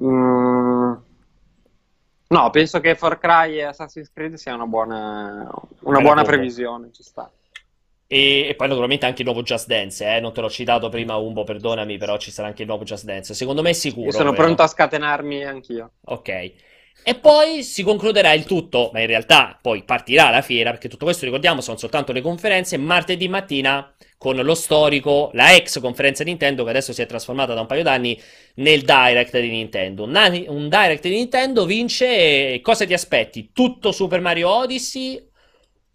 Mm... 0.03 0.93
No, 2.31 2.51
penso 2.51 2.81
che 2.81 2.95
Far 2.95 3.19
Cry 3.19 3.57
e 3.57 3.63
Assassin's 3.63 4.13
Creed 4.13 4.35
sia 4.35 4.55
una 4.55 4.67
buona, 4.67 5.51
una 5.81 6.01
buona 6.01 6.25
previsione, 6.25 6.91
ci 6.93 7.03
sta. 7.03 7.31
E, 8.11 8.49
e, 8.49 8.55
poi 8.55 8.69
naturalmente 8.69 9.05
anche 9.05 9.21
il 9.21 9.27
nuovo 9.27 9.43
Just 9.43 9.67
Dance, 9.67 10.17
eh? 10.17 10.19
non 10.19 10.33
te 10.33 10.41
l'ho 10.41 10.49
citato 10.49 10.89
prima 10.89 11.17
Umbo, 11.17 11.45
perdonami, 11.45 11.99
però 11.99 12.17
ci 12.17 12.31
sarà 12.31 12.49
anche 12.49 12.63
il 12.63 12.69
nuovo 12.69 12.83
Just 12.83 13.05
Dance. 13.05 13.35
Secondo 13.35 13.61
me 13.61 13.71
è 13.71 13.75
sicuro. 13.75 14.07
Io 14.07 14.13
sono 14.13 14.31
però. 14.31 14.45
pronto 14.45 14.63
a 14.63 14.67
scatenarmi 14.67 15.45
anch'io. 15.45 15.93
Ok. 16.07 16.53
E 17.05 17.15
poi 17.15 17.63
si 17.63 17.83
concluderà 17.83 18.33
il 18.33 18.45
tutto, 18.45 18.91
ma 18.93 19.01
in 19.01 19.07
realtà 19.07 19.59
poi 19.61 19.83
partirà 19.85 20.31
la 20.31 20.41
fiera, 20.41 20.71
perché 20.71 20.89
tutto 20.89 21.05
questo 21.05 21.27
ricordiamo 21.27 21.61
sono 21.61 21.77
soltanto 21.77 22.13
le 22.13 22.23
conferenze, 22.23 22.77
martedì 22.79 23.29
mattina 23.29 23.95
con 24.17 24.37
lo 24.37 24.55
storico, 24.55 25.31
la 25.35 25.55
ex 25.55 25.79
conferenza 25.81 26.25
Nintendo 26.25 26.65
che 26.65 26.71
adesso 26.71 26.93
si 26.93 27.03
è 27.03 27.07
trasformata 27.07 27.55
da 27.55 27.61
un 27.61 27.67
paio 27.67 27.85
d'anni 27.85 28.21
nel 28.55 28.83
Direct 28.83 29.39
di 29.39 29.49
Nintendo. 29.49 30.05
Un, 30.05 30.45
un 30.49 30.69
Direct 30.69 31.03
di 31.03 31.11
Nintendo 31.11 31.67
vince, 31.67 32.59
cosa 32.63 32.85
ti 32.85 32.95
aspetti? 32.95 33.51
Tutto 33.53 33.93
Super 33.93 34.21
Mario 34.21 34.49
Odyssey 34.49 35.28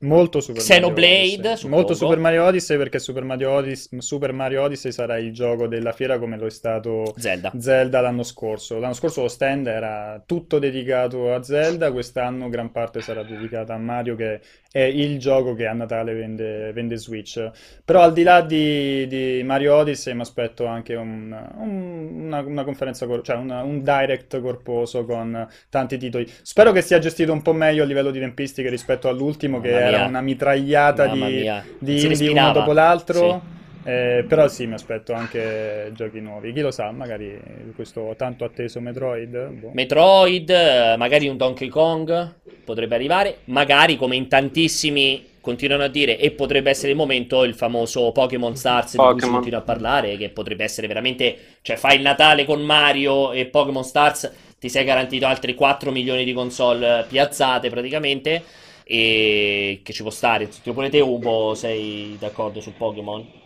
Molto 0.04 0.42
Super 0.42 0.62
Xenoblade, 0.62 1.38
Mario 1.38 1.50
Odyssey. 1.50 1.70
Molto 1.70 1.94
Super 1.94 2.18
Mario 2.18 2.44
Odyssey 2.44 2.78
perché 2.78 3.00
Super 3.00 3.24
Mario 3.24 3.52
Odyssey, 3.52 4.02
Super 4.02 4.34
Mario 4.34 4.62
Odyssey, 4.64 4.92
sarà 4.92 5.18
il 5.18 5.34
gioco 5.34 5.68
della 5.68 5.94
fiera 5.94 6.20
come 6.20 6.38
lo 6.38 6.46
è 6.46 6.50
stato 6.50 7.14
Zelda. 7.18 7.54
Zelda 7.58 8.02
l'anno 8.02 8.24
scorso. 8.24 8.80
L'anno 8.80 8.94
scorso 8.94 9.22
lo 9.22 9.28
stand 9.30 9.68
era 9.68 10.22
tutto 10.26 10.60
dedicato 10.60 11.34
a 11.34 11.42
Zelda, 11.42 11.92
quest'anno 11.92 12.50
gran 12.50 12.72
parte 12.72 13.02
sarà 13.02 13.24
dedicata 13.24 13.74
a 13.74 13.78
Mario 13.78 14.16
che 14.16 14.42
è 14.72 14.82
il 14.82 15.20
gioco 15.20 15.54
che 15.54 15.68
a 15.68 15.74
Natale 15.74 16.14
vende, 16.14 16.74
vende 16.74 16.98
Switch. 16.98 17.52
Però 17.86 18.02
al 18.02 18.12
di 18.12 18.24
là 18.24 18.42
di, 18.42 19.08
di 19.08 19.42
Mario 19.44 19.76
Odyssey 19.76 20.14
mi 20.14 20.22
aspetto 20.22 20.66
anche 20.66 20.96
un, 20.96 21.32
un, 21.58 22.10
una, 22.26 22.40
una, 22.40 22.64
conferenza, 22.66 23.08
cioè 23.22 23.36
una, 23.38 23.62
un 23.64 23.82
direct 23.82 24.42
corposo 24.42 25.06
con 25.06 25.48
tanti 25.70 25.98
titoli. 25.98 26.30
Spero 26.42 26.74
che 26.74 26.82
sia 26.82 27.00
gestito 27.00 27.32
un 27.32 27.42
po' 27.42 27.54
meglio 27.54 27.84
a 27.84 27.86
livello 27.86 28.12
di 28.12 28.20
tempistiche 28.20 28.70
rispetto 28.70 29.08
all'ultimo 29.08 29.62
che 29.62 29.70
era 29.70 29.93
era 29.94 30.06
una 30.06 30.22
mitragliata 30.22 31.08
di, 31.08 31.50
di 31.78 32.06
indie 32.06 32.30
uno 32.30 32.52
dopo 32.52 32.74
l'altro. 32.74 33.42
Sì. 33.46 33.52
Eh, 33.86 34.24
però 34.28 34.48
sì, 34.48 34.66
mi 34.66 34.74
aspetto 34.74 35.14
anche 35.14 35.92
giochi 35.94 36.22
nuovi. 36.22 36.54
Chi 36.54 36.62
lo 36.62 36.72
sa, 36.72 36.92
magari 36.92 37.38
questo 37.76 38.14
tanto 38.18 38.46
atteso 38.46 38.80
Metroid. 38.80 39.48
Boh. 39.50 39.72
Metroid, 39.74 40.50
eh, 40.50 40.96
magari 40.98 41.28
un 41.28 41.36
Donkey 41.36 41.68
Kong 41.68 42.34
potrebbe 42.64 42.96
arrivare, 42.96 43.40
magari 43.46 43.98
come 43.98 44.16
in 44.16 44.30
tantissimi 44.30 45.32
continuano 45.44 45.84
a 45.84 45.90
dire 45.90 46.18
e 46.18 46.32
potrebbe 46.32 46.70
essere 46.70 46.92
il 46.92 46.98
momento 46.98 47.44
il 47.44 47.54
famoso 47.54 48.14
Pokémon 48.14 48.56
Stars 48.56 48.92
di 48.92 48.98
cui 48.98 49.20
si 49.20 49.30
continua 49.30 49.60
a 49.60 49.62
parlare 49.62 50.16
che 50.16 50.30
potrebbe 50.30 50.64
essere 50.64 50.88
veramente 50.88 51.38
cioè 51.62 51.76
fai 51.76 51.98
il 51.98 52.02
Natale 52.02 52.46
con 52.46 52.62
Mario 52.62 53.34
e 53.34 53.48
Pokémon 53.48 53.84
Stars 53.84 54.32
ti 54.58 54.70
sei 54.70 54.86
garantito 54.86 55.26
altri 55.26 55.54
4 55.54 55.92
milioni 55.92 56.24
di 56.24 56.32
console 56.32 57.06
piazzate 57.10 57.70
praticamente 57.70 58.42
e 58.84 59.82
che 59.84 59.94
ci 59.94 60.02
può 60.02 60.12
stare 60.12 60.48
tipo 60.48 60.74
pure 60.74 60.90
te 60.90 61.00
Ubo 61.00 61.54
sei 61.56 62.18
d'accordo 62.20 62.62
su 62.62 62.74
Pokémon? 62.74 63.42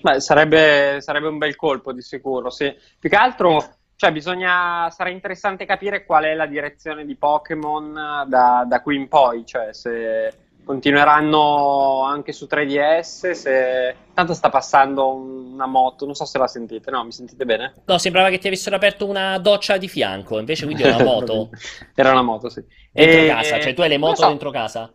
Beh, 0.00 0.20
sarebbe, 0.20 0.98
sarebbe 1.00 1.28
un 1.28 1.38
bel 1.38 1.56
colpo 1.56 1.92
di 1.92 2.02
sicuro, 2.02 2.50
sì. 2.50 2.74
Più 2.98 3.08
che 3.08 3.16
altro, 3.16 3.62
cioè, 3.96 4.12
bisogna, 4.12 4.88
sarà 4.90 5.10
interessante 5.10 5.64
capire 5.64 6.04
qual 6.04 6.24
è 6.24 6.34
la 6.34 6.46
direzione 6.46 7.04
di 7.04 7.16
Pokémon 7.16 8.26
da, 8.28 8.64
da 8.68 8.82
qui 8.82 8.96
in 8.96 9.08
poi, 9.08 9.44
cioè 9.46 9.72
se 9.72 10.45
continueranno 10.66 12.02
anche 12.02 12.32
su 12.32 12.46
3DS, 12.50 13.30
se... 13.30 13.94
Tanto 14.12 14.34
sta 14.34 14.48
passando 14.50 15.14
una 15.14 15.66
moto, 15.66 16.04
non 16.06 16.14
so 16.14 16.24
se 16.24 16.38
la 16.38 16.48
sentite, 16.48 16.90
no? 16.90 17.04
Mi 17.04 17.12
sentite 17.12 17.44
bene? 17.44 17.74
No, 17.84 17.98
sembrava 17.98 18.28
che 18.30 18.38
ti 18.38 18.48
avessero 18.48 18.74
aperto 18.74 19.06
una 19.06 19.38
doccia 19.38 19.76
di 19.76 19.86
fianco, 19.88 20.38
invece 20.40 20.64
quindi 20.64 20.82
è 20.82 20.92
una 20.92 21.04
moto 21.04 21.50
Era 21.94 22.10
una 22.10 22.22
moto, 22.22 22.48
sì. 22.48 22.64
dentro 22.90 23.20
E- 23.22 23.26
casa, 23.28 23.60
cioè 23.60 23.74
tu 23.74 23.82
hai 23.82 23.88
le 23.88 23.98
moto 23.98 24.16
so, 24.22 24.26
dentro 24.28 24.50
casa. 24.50 24.92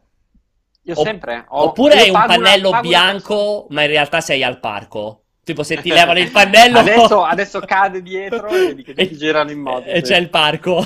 Io 0.84 0.94
Opp- 0.98 1.06
sempre 1.06 1.46
ho- 1.48 1.64
Oppure 1.66 1.94
io 1.96 2.02
hai 2.02 2.10
un 2.10 2.16
una- 2.16 2.26
pannello 2.26 2.70
una- 2.70 2.82
bianco, 2.82 3.68
ma 3.70 3.82
in 3.84 3.88
realtà 3.88 4.20
sei 4.20 4.44
al 4.44 4.60
parco. 4.60 5.18
Tipo 5.44 5.64
se 5.64 5.78
ti 5.82 5.90
levano 5.90 6.20
il 6.20 6.30
pannello 6.32 6.80
Adesso, 6.80 7.24
adesso 7.24 7.60
cade 7.62 8.02
dietro 8.02 8.48
e 8.54 8.76
che 8.76 8.94
tutti 8.94 9.18
girano 9.18 9.52
in 9.52 9.60
moto. 9.60 9.88
e 9.88 9.96
sì. 9.98 10.12
c'è 10.12 10.18
il 10.18 10.30
parco. 10.30 10.84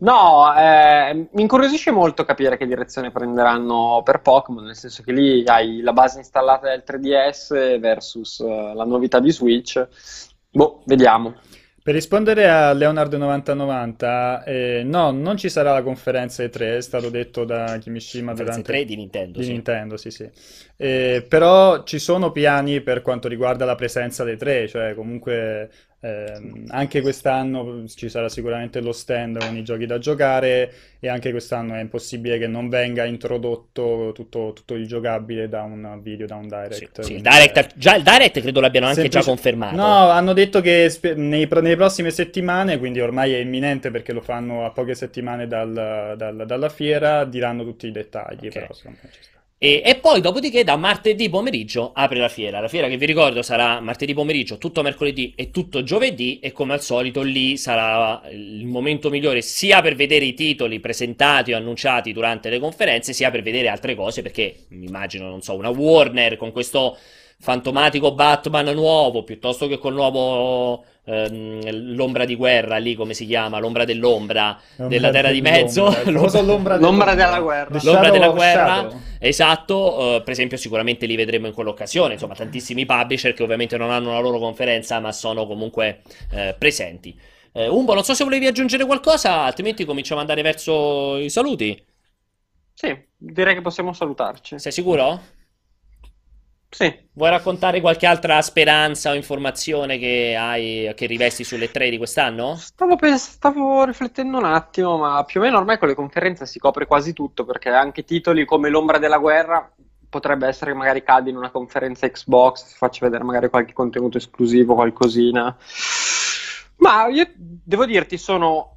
No, 0.00 0.54
eh, 0.56 1.28
mi 1.32 1.42
incuriosisce 1.42 1.90
molto 1.90 2.24
capire 2.24 2.56
che 2.56 2.66
direzione 2.66 3.10
prenderanno 3.10 4.00
per 4.04 4.20
Pokémon, 4.20 4.64
nel 4.64 4.76
senso 4.76 5.02
che 5.02 5.12
lì 5.12 5.42
hai 5.46 5.80
la 5.80 5.92
base 5.92 6.18
installata 6.18 6.68
del 6.68 6.84
3DS 6.86 7.80
versus 7.80 8.38
eh, 8.40 8.72
la 8.74 8.84
novità 8.84 9.18
di 9.18 9.32
Switch. 9.32 9.84
Boh, 10.50 10.82
vediamo. 10.86 11.34
Per 11.88 11.96
rispondere 11.96 12.50
a 12.50 12.72
Leonardo 12.74 13.16
9090, 13.16 14.44
eh, 14.44 14.82
no, 14.84 15.10
non 15.10 15.38
ci 15.38 15.48
sarà 15.48 15.72
la 15.72 15.82
conferenza 15.82 16.44
E3, 16.44 16.76
è 16.76 16.80
stato 16.82 17.08
detto 17.08 17.44
da 17.44 17.78
Kimishima 17.78 18.34
Conferenza 18.34 18.60
durante... 18.60 18.72
3 18.72 18.84
di 18.84 18.96
Nintendo, 18.96 19.38
Di 19.38 19.44
sì. 19.46 19.52
Nintendo, 19.52 19.96
sì, 19.96 20.10
sì. 20.10 20.30
Eh, 20.76 21.24
però 21.26 21.84
ci 21.84 21.98
sono 21.98 22.30
piani 22.30 22.82
per 22.82 23.00
quanto 23.00 23.26
riguarda 23.26 23.64
la 23.64 23.74
presenza 23.74 24.22
dei 24.22 24.36
tre, 24.36 24.68
cioè 24.68 24.94
comunque 24.94 25.70
ehm, 26.00 26.66
anche 26.68 27.00
quest'anno 27.00 27.84
ci 27.88 28.08
sarà 28.08 28.28
sicuramente 28.28 28.80
lo 28.80 28.92
stand 28.92 29.38
con 29.38 29.56
i 29.56 29.64
giochi 29.64 29.84
da 29.86 29.98
giocare 29.98 30.72
e 31.00 31.08
anche 31.08 31.30
quest'anno 31.30 31.74
è 31.74 31.80
impossibile 31.80 32.38
che 32.38 32.46
non 32.46 32.68
venga 32.68 33.04
introdotto 33.04 34.12
tutto, 34.14 34.52
tutto 34.54 34.74
il 34.74 34.86
giocabile 34.86 35.48
da 35.48 35.62
un 35.62 36.00
video, 36.02 36.26
da 36.26 36.36
un 36.36 36.48
Sì, 36.48 36.48
direct. 36.48 37.00
sì, 37.02 37.12
il 37.14 37.20
Quindi, 37.20 37.22
Direct, 37.28 37.56
eh, 37.56 37.66
già 37.76 37.94
il 37.96 38.02
Direct 38.02 38.40
credo 38.40 38.60
l'abbiano 38.60 38.86
anche 38.86 39.08
già 39.08 39.20
semplice- 39.20 39.28
confermato. 39.30 39.76
No, 39.76 40.08
hanno 40.10 40.32
detto 40.32 40.60
che 40.60 40.88
spe- 40.90 41.14
nei 41.14 41.46
nelle 41.50 41.76
prossime 41.76 42.10
settimane, 42.10 42.78
quindi 42.78 43.00
ormai 43.00 43.32
è 43.32 43.38
imminente 43.38 43.90
perché 43.90 44.12
lo 44.12 44.20
fanno 44.20 44.64
a 44.64 44.70
poche 44.70 44.94
settimane 44.94 45.46
dal- 45.46 46.14
dal- 46.16 46.44
dalla 46.46 46.68
fiera, 46.68 47.24
diranno 47.24 47.64
tutti 47.64 47.86
i 47.86 47.90
dettagli, 47.92 48.46
Ok. 48.46 48.52
però 48.52 48.66
me 48.84 48.96
ci 49.10 49.22
sta. 49.22 49.37
E, 49.60 49.82
e 49.84 49.96
poi, 49.96 50.20
dopodiché, 50.20 50.62
da 50.62 50.76
martedì 50.76 51.28
pomeriggio 51.28 51.90
apre 51.92 52.20
la 52.20 52.28
fiera. 52.28 52.60
La 52.60 52.68
fiera 52.68 52.86
che 52.86 52.96
vi 52.96 53.06
ricordo 53.06 53.42
sarà 53.42 53.80
martedì 53.80 54.14
pomeriggio, 54.14 54.56
tutto 54.56 54.82
mercoledì 54.82 55.32
e 55.34 55.50
tutto 55.50 55.82
giovedì. 55.82 56.38
E 56.38 56.52
come 56.52 56.74
al 56.74 56.80
solito, 56.80 57.22
lì 57.22 57.56
sarà 57.56 58.22
il 58.30 58.66
momento 58.66 59.10
migliore 59.10 59.42
sia 59.42 59.82
per 59.82 59.96
vedere 59.96 60.26
i 60.26 60.34
titoli 60.34 60.78
presentati 60.78 61.52
o 61.52 61.56
annunciati 61.56 62.12
durante 62.12 62.50
le 62.50 62.60
conferenze, 62.60 63.12
sia 63.12 63.32
per 63.32 63.42
vedere 63.42 63.68
altre 63.68 63.96
cose. 63.96 64.22
Perché 64.22 64.66
mi 64.68 64.86
immagino, 64.86 65.28
non 65.28 65.42
so, 65.42 65.56
una 65.56 65.70
Warner 65.70 66.36
con 66.36 66.52
questo 66.52 66.96
fantomatico 67.40 68.14
Batman 68.14 68.74
nuovo 68.74 69.22
piuttosto 69.22 69.68
che 69.68 69.78
col 69.78 69.94
nuovo 69.94 70.84
ehm, 71.08 71.94
l'ombra 71.94 72.24
di 72.24 72.36
guerra 72.36 72.76
lì 72.76 72.94
come 72.94 73.14
si 73.14 73.26
chiama 73.26 73.58
l'ombra 73.58 73.84
dell'ombra 73.84 74.60
della 74.76 75.10
terra 75.10 75.30
di 75.30 75.40
mezzo 75.40 75.84
L'ombra, 76.04 76.40
l'ombra 76.42 76.76
L'ombra 76.76 77.14
della 77.14 77.40
guerra. 77.40 77.78
L'ombra 77.82 78.10
della 78.10 78.28
guerra, 78.30 78.88
esatto, 79.18 80.16
eh, 80.16 80.22
per 80.22 80.32
esempio 80.32 80.56
sicuramente 80.56 81.06
li 81.06 81.16
vedremo 81.16 81.46
in 81.46 81.52
quell'occasione, 81.52 82.14
insomma 82.14 82.34
tantissimi 82.34 82.84
publisher 82.84 83.32
che 83.32 83.42
ovviamente 83.42 83.76
non 83.76 83.90
hanno 83.90 84.12
la 84.12 84.20
loro 84.20 84.38
conferenza 84.38 85.00
ma 85.00 85.12
sono 85.12 85.46
comunque 85.46 86.02
eh, 86.32 86.54
presenti. 86.58 87.18
Eh, 87.52 87.66
Umbo, 87.66 87.94
non 87.94 88.04
so 88.04 88.14
se 88.14 88.24
volevi 88.24 88.46
aggiungere 88.46 88.84
qualcosa, 88.84 89.42
altrimenti 89.42 89.84
cominciamo 89.84 90.20
ad 90.20 90.28
andare 90.28 90.46
verso 90.46 91.16
i 91.16 91.30
saluti. 91.30 91.84
Sì, 92.74 92.96
direi 93.16 93.54
che 93.54 93.60
possiamo 93.60 93.92
salutarci. 93.92 94.58
Sei 94.58 94.70
sicuro? 94.70 95.20
Sì. 96.70 97.06
Vuoi 97.14 97.30
raccontare 97.30 97.80
qualche 97.80 98.06
altra 98.06 98.40
speranza 98.42 99.10
o 99.10 99.14
informazione 99.14 99.98
che 99.98 100.36
hai, 100.38 100.92
che 100.94 101.06
rivesti 101.06 101.42
sulle 101.42 101.70
tre 101.70 101.88
di 101.90 101.96
quest'anno? 101.96 102.56
Stavo, 102.56 102.96
pens- 102.96 103.30
stavo 103.30 103.84
riflettendo 103.84 104.38
un 104.38 104.44
attimo, 104.44 104.98
ma 104.98 105.24
più 105.24 105.40
o 105.40 105.42
meno 105.42 105.56
ormai 105.56 105.78
con 105.78 105.88
le 105.88 105.94
conferenze 105.94 106.46
si 106.46 106.58
copre 106.58 106.86
quasi 106.86 107.12
tutto, 107.12 107.44
perché 107.44 107.70
anche 107.70 108.04
titoli 108.04 108.44
come 108.44 108.68
L'ombra 108.68 108.98
della 108.98 109.18
guerra 109.18 109.72
potrebbe 110.08 110.46
essere 110.46 110.72
che 110.72 110.76
magari 110.76 111.02
cadi 111.02 111.30
in 111.30 111.36
una 111.36 111.50
conferenza 111.50 112.08
Xbox, 112.08 112.76
faccio 112.76 113.04
vedere 113.04 113.24
magari 113.24 113.48
qualche 113.48 113.72
contenuto 113.72 114.18
esclusivo, 114.18 114.74
qualcosina. 114.74 115.56
Ma 116.76 117.08
io 117.08 117.28
devo 117.34 117.84
dirti, 117.86 118.16
sono 118.16 118.76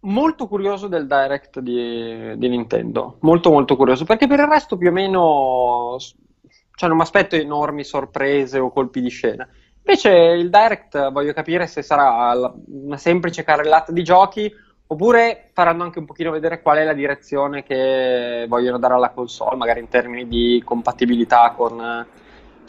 molto 0.00 0.46
curioso 0.48 0.88
del 0.88 1.06
direct 1.06 1.60
di, 1.60 2.36
di 2.36 2.48
Nintendo, 2.48 3.18
molto 3.20 3.50
molto 3.50 3.76
curioso, 3.76 4.04
perché 4.04 4.26
per 4.26 4.40
il 4.40 4.46
resto 4.46 4.76
più 4.76 4.88
o 4.88 4.92
meno, 4.92 5.96
cioè 6.76 6.88
non 6.88 6.98
mi 6.98 7.02
aspetto 7.02 7.34
enormi 7.34 7.82
sorprese 7.82 8.60
o 8.60 8.70
colpi 8.70 9.00
di 9.00 9.08
scena. 9.08 9.48
Invece 9.78 10.10
il 10.10 10.50
direct 10.50 11.10
voglio 11.10 11.32
capire 11.32 11.66
se 11.66 11.82
sarà 11.82 12.32
una 12.68 12.96
semplice 12.96 13.42
carrellata 13.42 13.90
di 13.90 14.04
giochi 14.04 14.52
oppure 14.88 15.50
faranno 15.52 15.82
anche 15.82 15.98
un 15.98 16.04
pochino 16.04 16.30
vedere 16.30 16.62
qual 16.62 16.78
è 16.78 16.84
la 16.84 16.92
direzione 16.92 17.64
che 17.64 18.46
vogliono 18.48 18.78
dare 18.78 18.94
alla 18.94 19.10
console, 19.10 19.56
magari 19.56 19.80
in 19.80 19.88
termini 19.88 20.28
di 20.28 20.62
compatibilità 20.64 21.52
con 21.56 22.06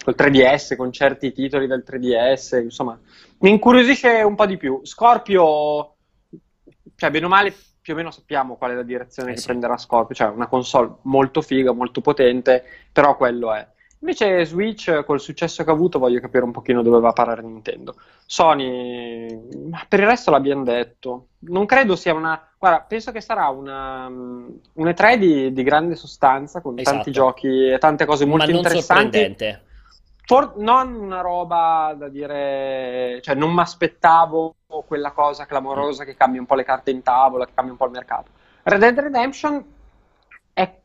col 0.04 0.16
3DS, 0.16 0.78
con 0.78 0.92
certi 0.94 1.34
titoli 1.34 1.68
del 1.68 1.84
3DS, 1.86 2.62
insomma, 2.64 2.98
mi 3.40 3.50
incuriosisce 3.50 4.22
un 4.22 4.36
po' 4.36 4.46
di 4.46 4.56
più. 4.56 4.80
Scorpio, 4.84 5.96
cioè, 6.96 7.12
bene 7.12 7.26
o 7.26 7.28
male, 7.28 7.54
più 7.82 7.92
o 7.92 7.98
meno 7.98 8.12
sappiamo 8.12 8.56
qual 8.56 8.72
è 8.72 8.76
la 8.76 8.84
direzione 8.84 9.32
Eh 9.32 9.34
che 9.34 9.40
sì. 9.42 9.48
prenderà 9.48 9.76
Scorpio, 9.76 10.16
cioè 10.16 10.30
una 10.30 10.48
console 10.48 10.96
molto 11.04 11.42
figa, 11.42 11.74
molto 11.74 12.00
potente, 12.00 12.64
però 12.92 13.18
quello 13.18 13.54
è. 13.54 13.68
Invece 14.08 14.46
Switch, 14.46 15.04
col 15.04 15.20
successo 15.20 15.66
che 15.66 15.70
ha 15.70 15.74
avuto, 15.74 16.00
voglio 16.00 16.22
capire 16.22 16.46
un 16.46 16.52
pochino 16.52 16.82
dove 16.82 17.02
va 17.02 17.10
a 17.10 17.14
parare 17.14 17.42
Nintendo. 17.42 17.94
Sony, 18.26 19.68
ma 19.70 19.86
per 19.86 20.00
il 20.00 20.06
resto 20.06 20.32
l'abbiamo 20.32 20.64
detto. 20.64 21.28
Non 21.40 21.66
credo 21.66 21.98
sia 21.98 22.14
una... 22.14 22.42
Guarda, 22.58 22.86
penso 22.88 23.12
che 23.12 23.20
sarà 23.20 23.50
una, 23.50 24.08
un 24.08 24.60
E3 24.74 25.16
di, 25.16 25.52
di 25.52 25.62
grande 25.62 25.98
sostanza, 25.98 26.62
con 26.62 26.80
Esatto. 26.80 26.96
tanti 26.96 27.12
giochi 27.12 27.68
e 27.68 27.78
tante 27.80 28.06
cose 28.06 28.24
molto 28.24 28.46
Ma 28.46 28.52
non 28.52 28.62
interessanti. 28.62 29.36
For- 30.26 30.54
non 30.56 30.94
una 30.96 31.20
roba 31.20 31.94
da 31.98 32.08
dire, 32.08 33.20
cioè 33.22 33.36
non 33.36 33.54
mi 33.54 33.60
aspettavo 33.60 34.56
quella 34.86 35.12
cosa 35.12 35.46
clamorosa 35.46 36.06
che 36.06 36.16
cambia 36.16 36.40
un 36.40 36.46
po' 36.46 36.56
le 36.56 36.64
carte 36.64 36.92
in 36.92 37.04
tavola, 37.04 37.46
che 37.46 37.52
cambia 37.54 37.74
un 37.74 37.78
po' 37.78 37.86
il 37.86 37.92
mercato. 37.92 38.32
Red 38.64 38.80
Dead 38.80 39.00
Redemption 39.00 39.66
è, 40.54 40.80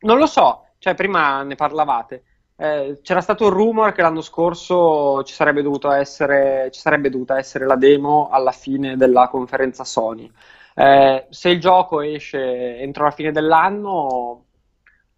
non 0.00 0.18
lo 0.18 0.26
so, 0.26 0.66
cioè 0.76 0.94
prima 0.94 1.42
ne 1.42 1.54
parlavate. 1.54 2.22
Eh, 2.58 3.00
c'era 3.02 3.20
stato 3.20 3.46
il 3.46 3.52
rumor 3.52 3.92
che 3.92 4.00
l'anno 4.00 4.22
scorso 4.22 5.22
ci 5.24 5.34
sarebbe 5.34 5.60
dovuto 5.60 5.90
essere, 5.90 6.70
ci 6.72 6.80
sarebbe 6.80 7.10
dovuta 7.10 7.36
essere 7.36 7.66
la 7.66 7.76
demo 7.76 8.28
alla 8.30 8.52
fine 8.52 8.96
della 8.96 9.28
conferenza 9.28 9.84
Sony. 9.84 10.30
Eh, 10.74 11.26
se 11.28 11.50
il 11.50 11.60
gioco 11.60 12.00
esce 12.00 12.78
entro 12.78 13.04
la 13.04 13.10
fine 13.10 13.30
dell'anno, 13.30 14.44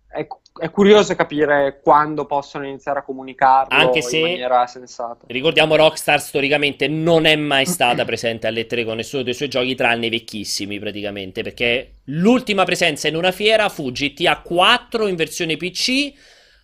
è, 0.08 0.26
è 0.60 0.70
curioso 0.70 1.14
capire 1.14 1.80
quando 1.80 2.24
possono 2.26 2.66
iniziare 2.66 3.00
a 3.00 3.02
comunicarlo 3.02 3.76
Anche 3.76 4.02
se- 4.02 4.16
in 4.16 4.22
maniera 4.22 4.66
sensata. 4.66 5.26
Ricordiamo 5.28 5.76
Rockstar 5.76 6.20
storicamente 6.20 6.88
non 6.88 7.24
è 7.24 7.36
mai 7.36 7.66
stata 7.70 8.04
presente 8.04 8.48
alle 8.48 8.66
tre 8.66 8.84
con 8.84 8.96
nessuno 8.96 9.22
dei 9.22 9.34
suoi 9.34 9.48
giochi 9.48 9.76
tranne 9.76 10.06
i 10.06 10.10
vecchissimi 10.10 10.80
praticamente 10.80 11.42
perché 11.42 11.98
l'ultima 12.04 12.64
presenza 12.64 13.06
in 13.06 13.14
una 13.14 13.30
fiera 13.30 13.68
fu 13.68 13.92
GTA 13.92 14.40
4 14.40 15.06
in 15.06 15.14
versione 15.14 15.56
PC 15.56 16.12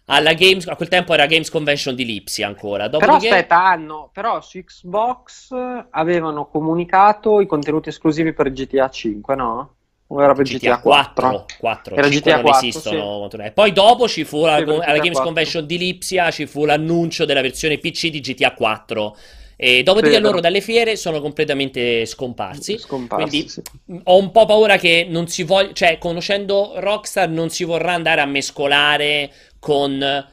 Games, 0.07 0.67
a 0.67 0.77
quel 0.77 0.89
tempo 0.89 1.15
era 1.15 1.27
Games 1.27 1.49
Convention 1.51 1.95
di 1.95 2.05
Lipsia 2.05 2.47
ancora 2.47 2.89
Però 2.89 3.01
dopodiché 3.01 3.29
aspetta, 3.29 3.65
hanno, 3.65 4.11
però 4.13 4.41
su 4.43 4.63
Xbox 4.63 5.55
avevano 5.91 6.47
comunicato 6.47 7.41
i 7.41 7.47
contenuti 7.47 7.89
esclusivi 7.89 8.33
per 8.35 8.53
GTA 8.53 8.91
5, 8.91 9.35
no? 9.35 9.75
O 10.09 10.23
era 10.23 10.35
per 10.35 10.45
GTA 10.45 10.59
GTA 10.59 10.81
4? 10.81 11.29
4, 11.31 11.57
4 11.59 11.95
Era 11.97 12.11
5 12.11 12.21
GTA 12.31 12.35
non 12.35 12.51
4, 12.51 12.69
esistono. 12.69 13.31
E 13.43 13.51
poi 13.53 13.73
dopo 13.73 14.07
ci 14.07 14.25
fu 14.25 14.45
la- 14.45 14.59
Sì, 14.59 14.63
alla 14.65 14.99
Games 14.99 15.13
4. 15.13 15.23
Convention 15.25 15.67
di 15.67 15.79
Lipsia, 15.79 16.31
ci 16.31 16.45
fu 16.47 16.67
l'annuncio 16.67 17.25
della 17.25 17.41
versione 17.41 17.79
PC 17.79 18.09
di 18.11 18.21
GTA 18.21 18.53
4. 18.53 19.17
E 19.57 19.83
dopodiché 19.85 20.17
Sì, 20.17 20.21
loro 20.21 20.35
però- 20.35 20.43
dalle 20.43 20.61
fiere 20.61 20.97
sono 20.97 21.21
completamente 21.21 22.05
scomparsi. 22.07 22.77
Scomparsi, 22.77 23.29
Quindi 23.29 23.49
sì. 23.49 23.63
ho 24.05 24.19
un 24.19 24.31
po' 24.33 24.45
paura 24.45 24.77
che 24.77 25.07
non 25.09 25.29
si 25.29 25.45
voglia, 25.45 25.73
cioè 25.73 25.97
conoscendo 25.99 26.73
Rockstar 26.77 27.29
non 27.31 27.49
si 27.51 27.65
vorrà 27.65 27.93
andare 27.95 28.21
a 28.21 28.27
mescolare 28.27 29.33
con 29.65 30.27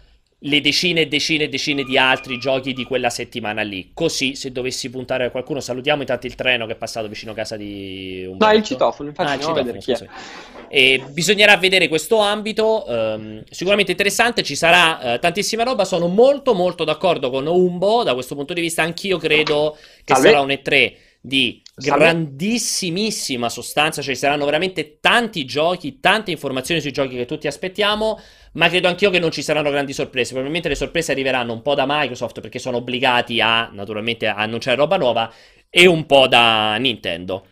le 0.44 0.60
decine 0.60 1.02
e 1.02 1.08
decine 1.08 1.46
e 1.46 1.48
decine 1.48 1.84
di 1.86 1.98
altri 1.98 2.38
giochi 2.38 2.74
di 2.74 2.84
quella 2.84 3.10
settimana 3.10 3.62
lì. 3.62 3.92
Così, 3.94 4.36
se 4.36 4.52
dovessi 4.52 4.90
puntare 4.90 5.24
a 5.24 5.30
qualcuno, 5.30 5.62
salutiamo 5.62 6.02
intanto 6.02 6.28
il 6.28 6.36
treno 6.36 6.66
che 6.66 6.74
è 6.74 6.76
passato 6.76 7.08
vicino 7.08 7.32
a 7.32 7.36
casa 7.36 7.56
di 7.56 8.26
Umberto. 8.28 8.46
No, 8.54 8.60
il 8.60 8.64
citofono, 8.66 9.10
infatti 9.10 9.30
Ah, 9.32 9.36
il 9.36 9.40
citofono, 9.40 9.78
chi. 9.78 9.96
E 10.68 11.04
bisognerà 11.12 11.56
vedere 11.56 11.88
questo 11.88 12.18
ambito, 12.18 12.86
ehm, 12.88 13.44
sicuramente 13.50 13.92
interessante, 13.92 14.44
ci 14.44 14.56
sarà 14.56 15.14
eh, 15.14 15.20
tantissima 15.20 15.64
roba, 15.64 15.86
sono 15.86 16.08
molto 16.08 16.54
molto 16.54 16.84
d'accordo 16.84 17.30
con 17.30 17.48
Umbo, 17.48 18.04
da 18.04 18.14
questo 18.14 18.36
punto 18.36 18.54
di 18.54 18.62
vista 18.62 18.82
anch'io 18.84 19.18
credo 19.18 19.78
che 20.04 20.14
Salve. 20.14 20.30
sarà 20.30 20.42
un 20.42 20.50
E3 20.50 20.94
di 21.22 21.61
grandissimissima 21.76 23.47
sostanza, 23.47 24.01
cioè 24.01 24.15
ci 24.15 24.19
saranno 24.19 24.45
veramente 24.45 24.99
tanti 24.99 25.45
giochi, 25.45 25.99
tante 25.99 26.32
informazioni 26.32 26.82
sui 26.82 26.91
giochi 26.91 27.15
che 27.15 27.26
tutti 27.26 27.45
aspettiamo, 27.47 28.19
ma 28.53 28.67
credo 28.67 28.88
anch'io 28.88 29.11
che 29.11 29.19
non 29.19 29.32
ci 29.32 29.43
saranno 29.43 29.69
grandi 29.69 29.93
sorprese, 29.93 30.30
probabilmente 30.30 30.69
le 30.69 30.76
sorprese 30.76 31.11
arriveranno 31.11 31.53
un 31.53 31.61
po' 31.61 31.76
da 31.76 31.86
Microsoft 31.88 32.41
perché 32.41 32.59
sono 32.59 32.78
obbligati 32.78 33.39
a 33.39 33.69
naturalmente 33.72 34.28
a 34.28 34.36
annunciare 34.36 34.78
roba 34.78 34.97
nuova 34.97 35.32
e 35.69 35.86
un 35.86 36.05
po' 36.05 36.28
da 36.28 36.76
Nintendo. 36.78 37.45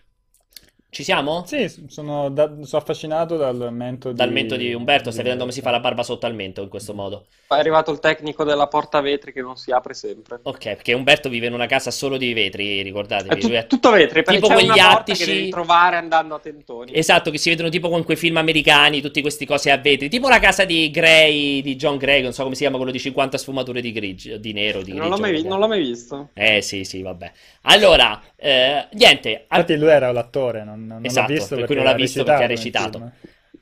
Ci 0.92 1.04
siamo? 1.04 1.44
Sì, 1.46 1.72
sono, 1.88 2.30
da- 2.30 2.48
sono 2.64 2.82
affascinato 2.82 3.38
dal 3.38 3.72
mento 3.72 4.10
di... 4.10 4.16
Dal 4.16 4.32
mento 4.32 4.56
di 4.56 4.74
Umberto, 4.74 5.12
stai 5.12 5.22
vedendo 5.24 5.44
come 5.44 5.54
si 5.54 5.62
fa 5.62 5.70
la 5.70 5.80
barba 5.80 6.02
sotto 6.02 6.26
al 6.26 6.34
mento 6.34 6.64
in 6.64 6.70
questo 6.70 6.96
modo. 6.96 7.28
È 7.48 7.54
arrivato 7.54 7.92
il 7.92 8.00
tecnico 8.00 8.44
della 8.44 8.68
porta 8.68 9.00
vetri 9.00 9.32
che 9.32 9.42
non 9.42 9.56
si 9.56 9.72
apre 9.72 9.94
sempre. 9.94 10.40
Ok, 10.44 10.58
perché 10.64 10.94
Umberto 10.94 11.30
vive 11.30 11.46
in 11.46 11.54
una 11.54 11.68
casa 11.68 11.92
solo 11.92 12.18
di 12.18 12.34
vetri, 12.34 12.82
ricordatevi. 12.82 13.36
È 13.36 13.40
tu- 13.40 13.48
Lui 13.48 13.56
è- 13.58 13.68
tutto 13.68 13.92
vetri, 13.92 14.24
perché 14.24 14.36
tipo 14.36 14.48
c'è 14.48 14.54
quegli 14.54 14.66
una 14.66 14.76
porta 14.78 15.00
attici- 15.00 15.26
che 15.26 15.32
devi 15.34 15.50
trovare 15.50 15.96
andando 15.98 16.36
a 16.36 16.40
tentoni. 16.40 16.92
Esatto, 16.96 17.30
che 17.30 17.38
si 17.38 17.50
vedono 17.50 17.70
tipo 17.70 17.90
con 17.90 18.04
quei 18.04 18.18
film 18.18 18.38
americani, 18.38 19.00
tutti 19.02 19.22
questi 19.22 19.46
cose 19.46 19.70
a 19.70 19.78
vetri, 19.78 20.10
tipo 20.10 20.28
la 20.28 20.40
casa 20.40 20.66
di 20.66 20.90
Gray, 20.90 21.62
di 21.62 21.76
John 21.76 21.98
Gray, 21.98 22.22
non 22.24 22.34
so 22.34 22.42
come 22.44 22.56
si 22.56 22.62
chiama, 22.62 22.78
quello 22.78 22.92
di 22.92 23.00
50 23.00 23.38
sfumature 23.38 23.82
di 23.82 23.92
grigio, 23.92 24.38
di 24.38 24.54
nero, 24.54 24.82
di 24.82 24.94
non, 24.94 25.10
l'ho 25.10 25.18
grigio. 25.18 25.32
mai, 25.34 25.44
non 25.44 25.60
l'ho 25.60 25.68
mai 25.68 25.80
visto. 25.82 26.30
Eh 26.34 26.62
sì, 26.64 26.84
sì, 26.84 27.02
vabbè. 27.04 27.32
Allora, 27.64 28.22
eh, 28.36 28.88
niente, 28.94 29.46
Infatti 29.52 29.76
lui 29.78 29.90
era 29.90 30.12
l'attore, 30.12 30.64
non, 30.64 30.79
non 30.88 31.06
Esatto, 31.06 31.32
l'ho 31.32 31.38
visto 31.38 31.56
per 31.56 31.66
cui 31.66 31.76
non 31.76 31.84
l'ha 31.84 31.92
ha 31.92 31.96
visto 31.96 32.24
perché 32.24 32.44
ha 32.44 32.48
recitato. 32.48 33.12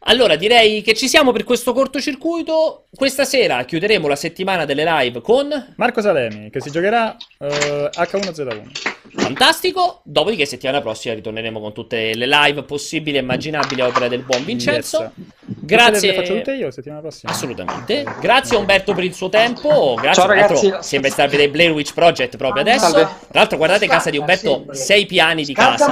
Allora, 0.09 0.37
direi 0.37 0.81
che 0.81 0.93
ci 0.93 1.09
siamo 1.09 1.33
per 1.33 1.43
questo 1.43 1.73
cortocircuito. 1.73 2.85
Questa 2.95 3.25
sera 3.25 3.65
chiuderemo 3.65 4.07
la 4.07 4.15
settimana 4.15 4.63
delle 4.63 4.85
live 4.85 5.19
con 5.19 5.73
Marco 5.75 6.01
Salemi, 6.01 6.49
che 6.49 6.61
si 6.61 6.71
giocherà 6.71 7.15
eh, 7.39 7.89
H1Z1. 7.93 8.95
Fantastico. 9.17 10.01
Dopodiché, 10.03 10.45
settimana 10.45 10.79
prossima 10.79 11.13
ritorneremo 11.13 11.59
con 11.59 11.73
tutte 11.73 12.13
le 12.13 12.27
live 12.27 12.63
possibili 12.63 13.17
e 13.17 13.21
immaginabili 13.21 13.81
a 13.81 13.87
opera 13.87 14.07
del 14.07 14.21
buon 14.21 14.45
Vincenzo. 14.45 15.01
Yes. 15.01 15.11
Grazie. 15.45 16.11
Le 16.11 16.15
faccio 16.15 16.35
tutte 16.35 16.53
io 16.53 16.71
settimana 16.71 17.01
prossima. 17.01 17.31
Assolutamente. 17.31 18.05
Grazie 18.21 18.55
a 18.55 18.59
Umberto 18.59 18.93
per 18.93 19.03
il 19.03 19.13
suo 19.13 19.27
tempo. 19.27 19.95
Grazie 19.95 20.21
Ciao, 20.21 20.27
ragazzi. 20.27 20.73
Sembra 20.79 21.09
stare 21.09 21.27
a 21.27 21.31
vedere 21.31 21.49
Blair 21.49 21.71
Witch 21.71 21.93
Project 21.93 22.37
proprio 22.37 22.61
adesso. 22.61 22.89
Salve. 22.89 23.03
Tra 23.03 23.39
l'altro, 23.39 23.57
guardate 23.57 23.87
casa 23.87 24.09
di 24.09 24.17
Umberto, 24.17 24.65
sei 24.71 25.05
piani 25.05 25.43
di 25.43 25.53
casa. 25.53 25.85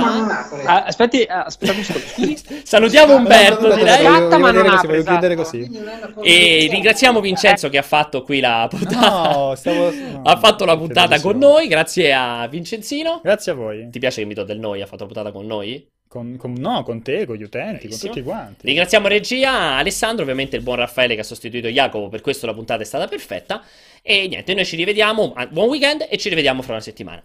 Ah, 0.66 0.84
aspetti, 0.84 1.24
ah, 1.24 1.44
aspetta. 1.44 1.74
Scusi. 1.74 2.38
Salutiamo 2.64 3.16
Umberto, 3.16 3.74
direi. 3.74 4.05
Voglio 4.10 4.40
ma 4.40 4.52
non 4.52 4.68
apre, 4.68 4.88
voglio 4.88 5.04
chiudere 5.04 5.34
esatto. 5.34 6.14
così. 6.14 6.30
E 6.30 6.68
ringraziamo 6.70 7.20
Vincenzo 7.20 7.70
che 7.70 7.78
ha 7.78 7.84
fatto 7.84 8.24
qui 8.24 8.40
la 8.40 8.68
puntata. 8.70 9.32
No, 9.34 9.56
stavo... 9.56 9.92
no, 9.92 10.22
ha 10.26 10.38
fatto 10.38 10.66
la 10.66 10.78
puntata 10.78 11.08
bellissimo. 11.08 11.32
con 11.32 11.42
noi. 11.42 11.68
Grazie 11.68 12.14
a 12.14 12.48
Vincenzino. 12.48 13.20
Grazie 13.24 13.52
a 13.52 13.56
voi. 13.56 13.90
Ti 13.90 14.00
piace 14.00 14.22
che 14.22 14.28
mi 14.28 14.34
do 14.34 14.44
del 14.44 14.60
noi? 14.60 14.82
Ha 14.82 14.86
fatto 14.86 15.02
la 15.02 15.06
puntata 15.06 15.32
con 15.32 15.46
noi? 15.46 15.88
Con, 16.08 16.38
con- 16.38 16.54
no, 16.54 16.84
con 16.84 17.02
te, 17.02 17.26
con 17.26 17.36
gli 17.36 17.44
utenti, 17.44 17.88
Bravissimo. 17.88 18.00
con 18.00 18.10
tutti 18.10 18.24
quanti. 18.24 18.66
Ringraziamo 18.68 19.08
regia, 19.08 19.76
Alessandro, 19.76 20.22
ovviamente 20.22 20.56
il 20.56 20.62
buon 20.62 20.78
Raffaele 20.78 21.16
che 21.16 21.22
ha 21.22 21.26
sostituito 21.26 21.68
Jacopo, 21.68 22.08
per 22.08 22.22
questo 22.22 22.46
la 22.46 22.54
puntata 22.54 22.84
è 22.84 22.86
stata 22.86 23.08
perfetta. 23.08 23.62
E 24.02 24.28
niente, 24.28 24.54
noi 24.54 24.66
ci 24.66 24.76
rivediamo, 24.76 25.34
ah, 25.36 25.48
buon 25.48 25.68
weekend 25.68 26.06
e 26.10 26.18
ci 26.18 26.30
rivediamo 26.30 26.62
fra 26.62 26.74
una 26.74 26.82
settimana. 26.82 27.22